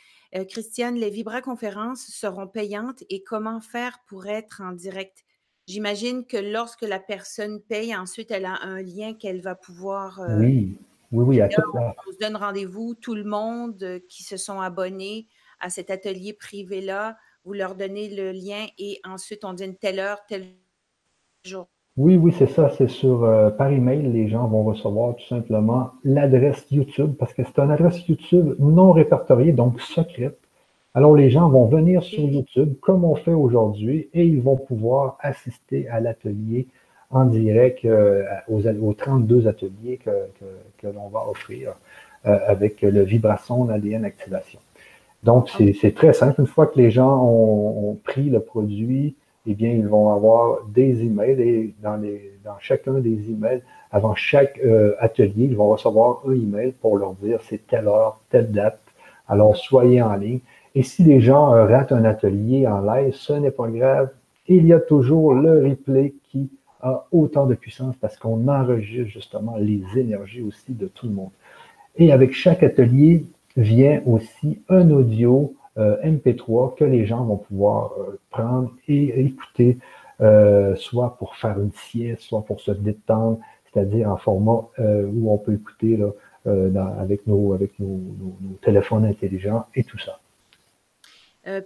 Christiane, 0.50 0.96
les 0.96 1.10
Vibra-conférences 1.10 2.08
seront 2.08 2.48
payantes 2.48 3.04
et 3.10 3.24
comment 3.24 3.62
faire 3.62 4.00
pour 4.06 4.28
être 4.28 4.62
en 4.62 4.74
direct? 4.74 5.25
J'imagine 5.68 6.26
que 6.26 6.38
lorsque 6.38 6.84
la 6.84 7.00
personne 7.00 7.60
paye, 7.60 7.96
ensuite, 7.96 8.30
elle 8.32 8.46
a 8.46 8.60
un 8.62 8.82
lien 8.82 9.14
qu'elle 9.14 9.42
va 9.42 9.56
pouvoir. 9.56 10.20
Euh, 10.22 10.40
oui, 10.40 10.78
oui, 11.12 11.24
oui. 11.24 11.42
À 11.42 11.50
on, 11.74 12.12
se 12.12 12.18
donne 12.20 12.36
rendez-vous, 12.36 12.94
tout 12.94 13.16
le 13.16 13.24
monde 13.24 13.82
euh, 13.82 14.00
qui 14.08 14.24
se 14.24 14.38
sont 14.38 14.60
abonnés 14.60 15.28
à 15.60 15.70
cet 15.70 15.90
atelier 15.90 16.34
privé-là, 16.34 17.18
vous 17.46 17.54
leur 17.54 17.76
donnez 17.76 18.14
le 18.14 18.32
lien 18.32 18.68
et 18.78 19.00
ensuite 19.06 19.46
on 19.46 19.54
dit 19.54 19.64
une 19.64 19.76
telle 19.76 20.00
heure, 20.00 20.20
tel 20.28 20.44
jour. 21.44 21.68
Oui, 21.98 22.18
oui, 22.18 22.34
c'est 22.38 22.50
ça. 22.50 22.70
C'est 22.78 22.90
sur 22.90 23.24
euh, 23.24 23.50
par 23.50 23.72
email, 23.72 24.12
les 24.12 24.28
gens 24.28 24.48
vont 24.48 24.64
recevoir 24.64 25.16
tout 25.16 25.26
simplement 25.28 25.92
l'adresse 26.04 26.66
YouTube 26.70 27.14
parce 27.18 27.34
que 27.34 27.44
c'est 27.44 27.58
une 27.60 27.72
adresse 27.72 28.06
YouTube 28.08 28.56
non 28.60 28.92
répertoriée, 28.92 29.54
donc 29.54 29.80
secrète. 29.80 30.38
Alors, 30.96 31.14
les 31.14 31.30
gens 31.30 31.50
vont 31.50 31.66
venir 31.66 32.04
sur 32.04 32.22
YouTube 32.22 32.76
comme 32.80 33.04
on 33.04 33.16
fait 33.16 33.34
aujourd'hui 33.34 34.08
et 34.14 34.24
ils 34.24 34.42
vont 34.42 34.56
pouvoir 34.56 35.18
assister 35.20 35.90
à 35.90 36.00
l'atelier 36.00 36.68
en 37.12 37.26
direct 37.26 37.84
euh, 37.84 38.24
aux, 38.48 38.94
32 38.94 39.46
ateliers 39.46 40.00
que, 40.04 40.88
l'on 40.88 41.10
va 41.10 41.28
offrir 41.30 41.74
euh, 42.26 42.38
avec 42.48 42.82
le 42.82 43.02
vibration 43.04 43.66
d'ADN 43.66 44.06
activation. 44.06 44.60
Donc, 45.22 45.50
c'est 45.50 45.94
très 45.94 46.14
simple. 46.14 46.40
Une 46.40 46.48
fois 46.48 46.68
que 46.68 46.80
les 46.80 46.92
gens 46.92 47.22
ont, 47.22 48.00
pris 48.02 48.30
le 48.30 48.40
produit, 48.40 49.16
eh 49.48 49.54
bien, 49.54 49.72
ils 49.72 49.88
vont 49.88 50.14
avoir 50.14 50.64
des 50.66 51.04
emails 51.04 51.42
et 51.42 51.76
dans, 51.84 51.98
les, 51.98 52.32
dans 52.46 52.58
chacun 52.60 52.94
des 52.94 53.32
emails, 53.32 53.62
avant 53.92 54.16
chaque 54.16 54.60
euh, 54.60 54.96
atelier, 55.00 55.44
ils 55.46 55.58
vont 55.58 55.70
recevoir 55.70 56.22
un 56.26 56.32
email 56.32 56.72
pour 56.72 56.98
leur 56.98 57.16
dire 57.16 57.40
c'est 57.42 57.68
telle 57.68 57.90
heure, 57.90 58.22
telle 58.30 58.52
date. 58.52 58.80
Alors, 59.28 59.58
soyez 59.58 60.02
en 60.02 60.16
ligne. 60.16 60.40
Et 60.76 60.84
si 60.84 61.04
les 61.04 61.22
gens 61.22 61.52
ratent 61.52 61.94
un 61.94 62.04
atelier 62.04 62.68
en 62.68 62.82
live, 62.82 63.14
ce 63.14 63.34
n'est 63.34 63.52
pas 63.52 63.68
grave. 63.70 64.10
Il 64.48 64.68
y 64.68 64.74
a 64.74 64.80
toujours 64.80 65.34
le 65.34 65.68
replay 65.68 66.14
qui 66.30 66.50
a 66.82 67.08
autant 67.12 67.48
de 67.48 67.56
puissance 67.56 67.96
parce 67.96 68.18
qu'on 68.18 68.48
enregistre 68.48 69.12
justement 69.12 69.56
les 69.58 69.82
énergies 69.96 70.44
aussi 70.44 70.74
de 70.74 70.88
tout 70.88 71.08
le 71.08 71.14
monde. 71.14 71.32
Et 71.98 72.12
avec 72.12 72.34
chaque 72.34 72.62
atelier 72.62 73.26
vient 73.58 74.02
aussi 74.06 74.60
un 74.70 74.92
audio 74.92 75.56
euh, 75.78 75.98
MP3 76.04 76.76
que 76.76 76.86
les 76.86 77.06
gens 77.06 77.24
vont 77.24 77.38
pouvoir 77.38 77.94
euh, 77.98 78.20
prendre 78.30 78.72
et 78.88 79.26
écouter, 79.26 79.78
euh, 80.22 80.76
soit 80.76 81.18
pour 81.18 81.36
faire 81.36 81.60
une 81.60 81.72
sieste, 81.72 82.22
soit 82.22 82.44
pour 82.44 82.62
se 82.62 82.72
détendre, 82.72 83.40
c'est-à-dire 83.66 84.10
en 84.10 84.18
format 84.18 84.70
où 84.78 85.32
on 85.34 85.38
peut 85.38 85.54
écouter 85.54 85.98
là, 85.98 86.96
avec, 86.98 87.28
nos, 87.28 87.54
avec 87.54 87.78
nos, 87.78 88.00
téléphones 88.62 89.04
intelligents 89.04 89.66
et 89.76 89.84
tout 89.84 89.98
ça. 89.98 90.20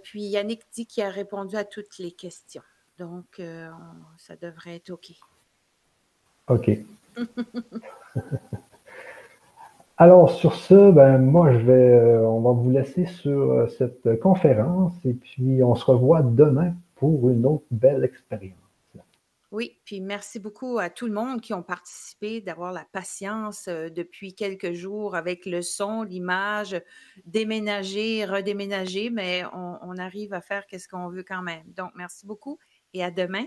Puis 0.02 0.22
Yannick 0.22 0.62
dit 0.72 0.86
qu'il 0.86 1.02
a 1.04 1.10
répondu 1.10 1.56
à 1.56 1.64
toutes 1.64 1.98
les 1.98 2.12
questions. 2.12 2.62
Donc, 2.98 3.40
ça 4.18 4.36
devrait 4.36 4.76
être 4.76 4.90
OK. 4.90 5.12
OK. 6.48 6.70
Alors, 10.00 10.30
sur 10.30 10.54
ce, 10.54 10.90
ben, 10.92 11.18
moi, 11.18 11.52
je 11.52 11.58
vais, 11.58 11.92
euh, 11.92 12.26
on 12.26 12.40
va 12.40 12.52
vous 12.52 12.70
laisser 12.70 13.04
sur 13.04 13.52
euh, 13.52 13.68
cette 13.76 14.18
conférence 14.18 14.94
et 15.04 15.12
puis 15.12 15.62
on 15.62 15.74
se 15.74 15.84
revoit 15.84 16.22
demain 16.22 16.72
pour 16.94 17.28
une 17.28 17.44
autre 17.44 17.66
belle 17.70 18.02
expérience. 18.02 18.56
Oui, 19.50 19.80
puis 19.84 20.00
merci 20.00 20.38
beaucoup 20.38 20.78
à 20.78 20.90
tout 20.90 21.06
le 21.06 21.12
monde 21.12 21.40
qui 21.40 21.52
ont 21.52 21.62
participé, 21.62 22.40
d'avoir 22.40 22.72
la 22.72 22.86
patience 22.92 23.66
euh, 23.66 23.88
depuis 23.90 24.34
quelques 24.34 24.72
jours 24.72 25.16
avec 25.16 25.44
le 25.44 25.60
son, 25.60 26.04
l'image, 26.04 26.80
déménager, 27.26 28.24
redéménager, 28.24 29.10
mais 29.10 29.42
on, 29.52 29.98
arrive 29.98 30.32
à 30.34 30.40
faire 30.40 30.64
ce 30.70 30.86
qu'on 30.86 31.08
veut 31.08 31.24
quand 31.24 31.42
même. 31.42 31.64
Donc, 31.76 31.90
merci 31.96 32.26
beaucoup 32.26 32.58
et 32.94 33.02
à 33.02 33.10
demain. 33.10 33.44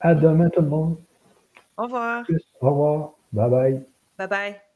À 0.00 0.14
demain 0.14 0.50
tout 0.50 0.60
le 0.60 0.68
monde. 0.68 0.98
Au 1.76 1.84
revoir. 1.84 2.24
Au 2.60 2.70
revoir. 2.70 3.14
Bye 3.32 3.50
bye. 3.50 3.86
Bye 4.18 4.28
bye. 4.28 4.71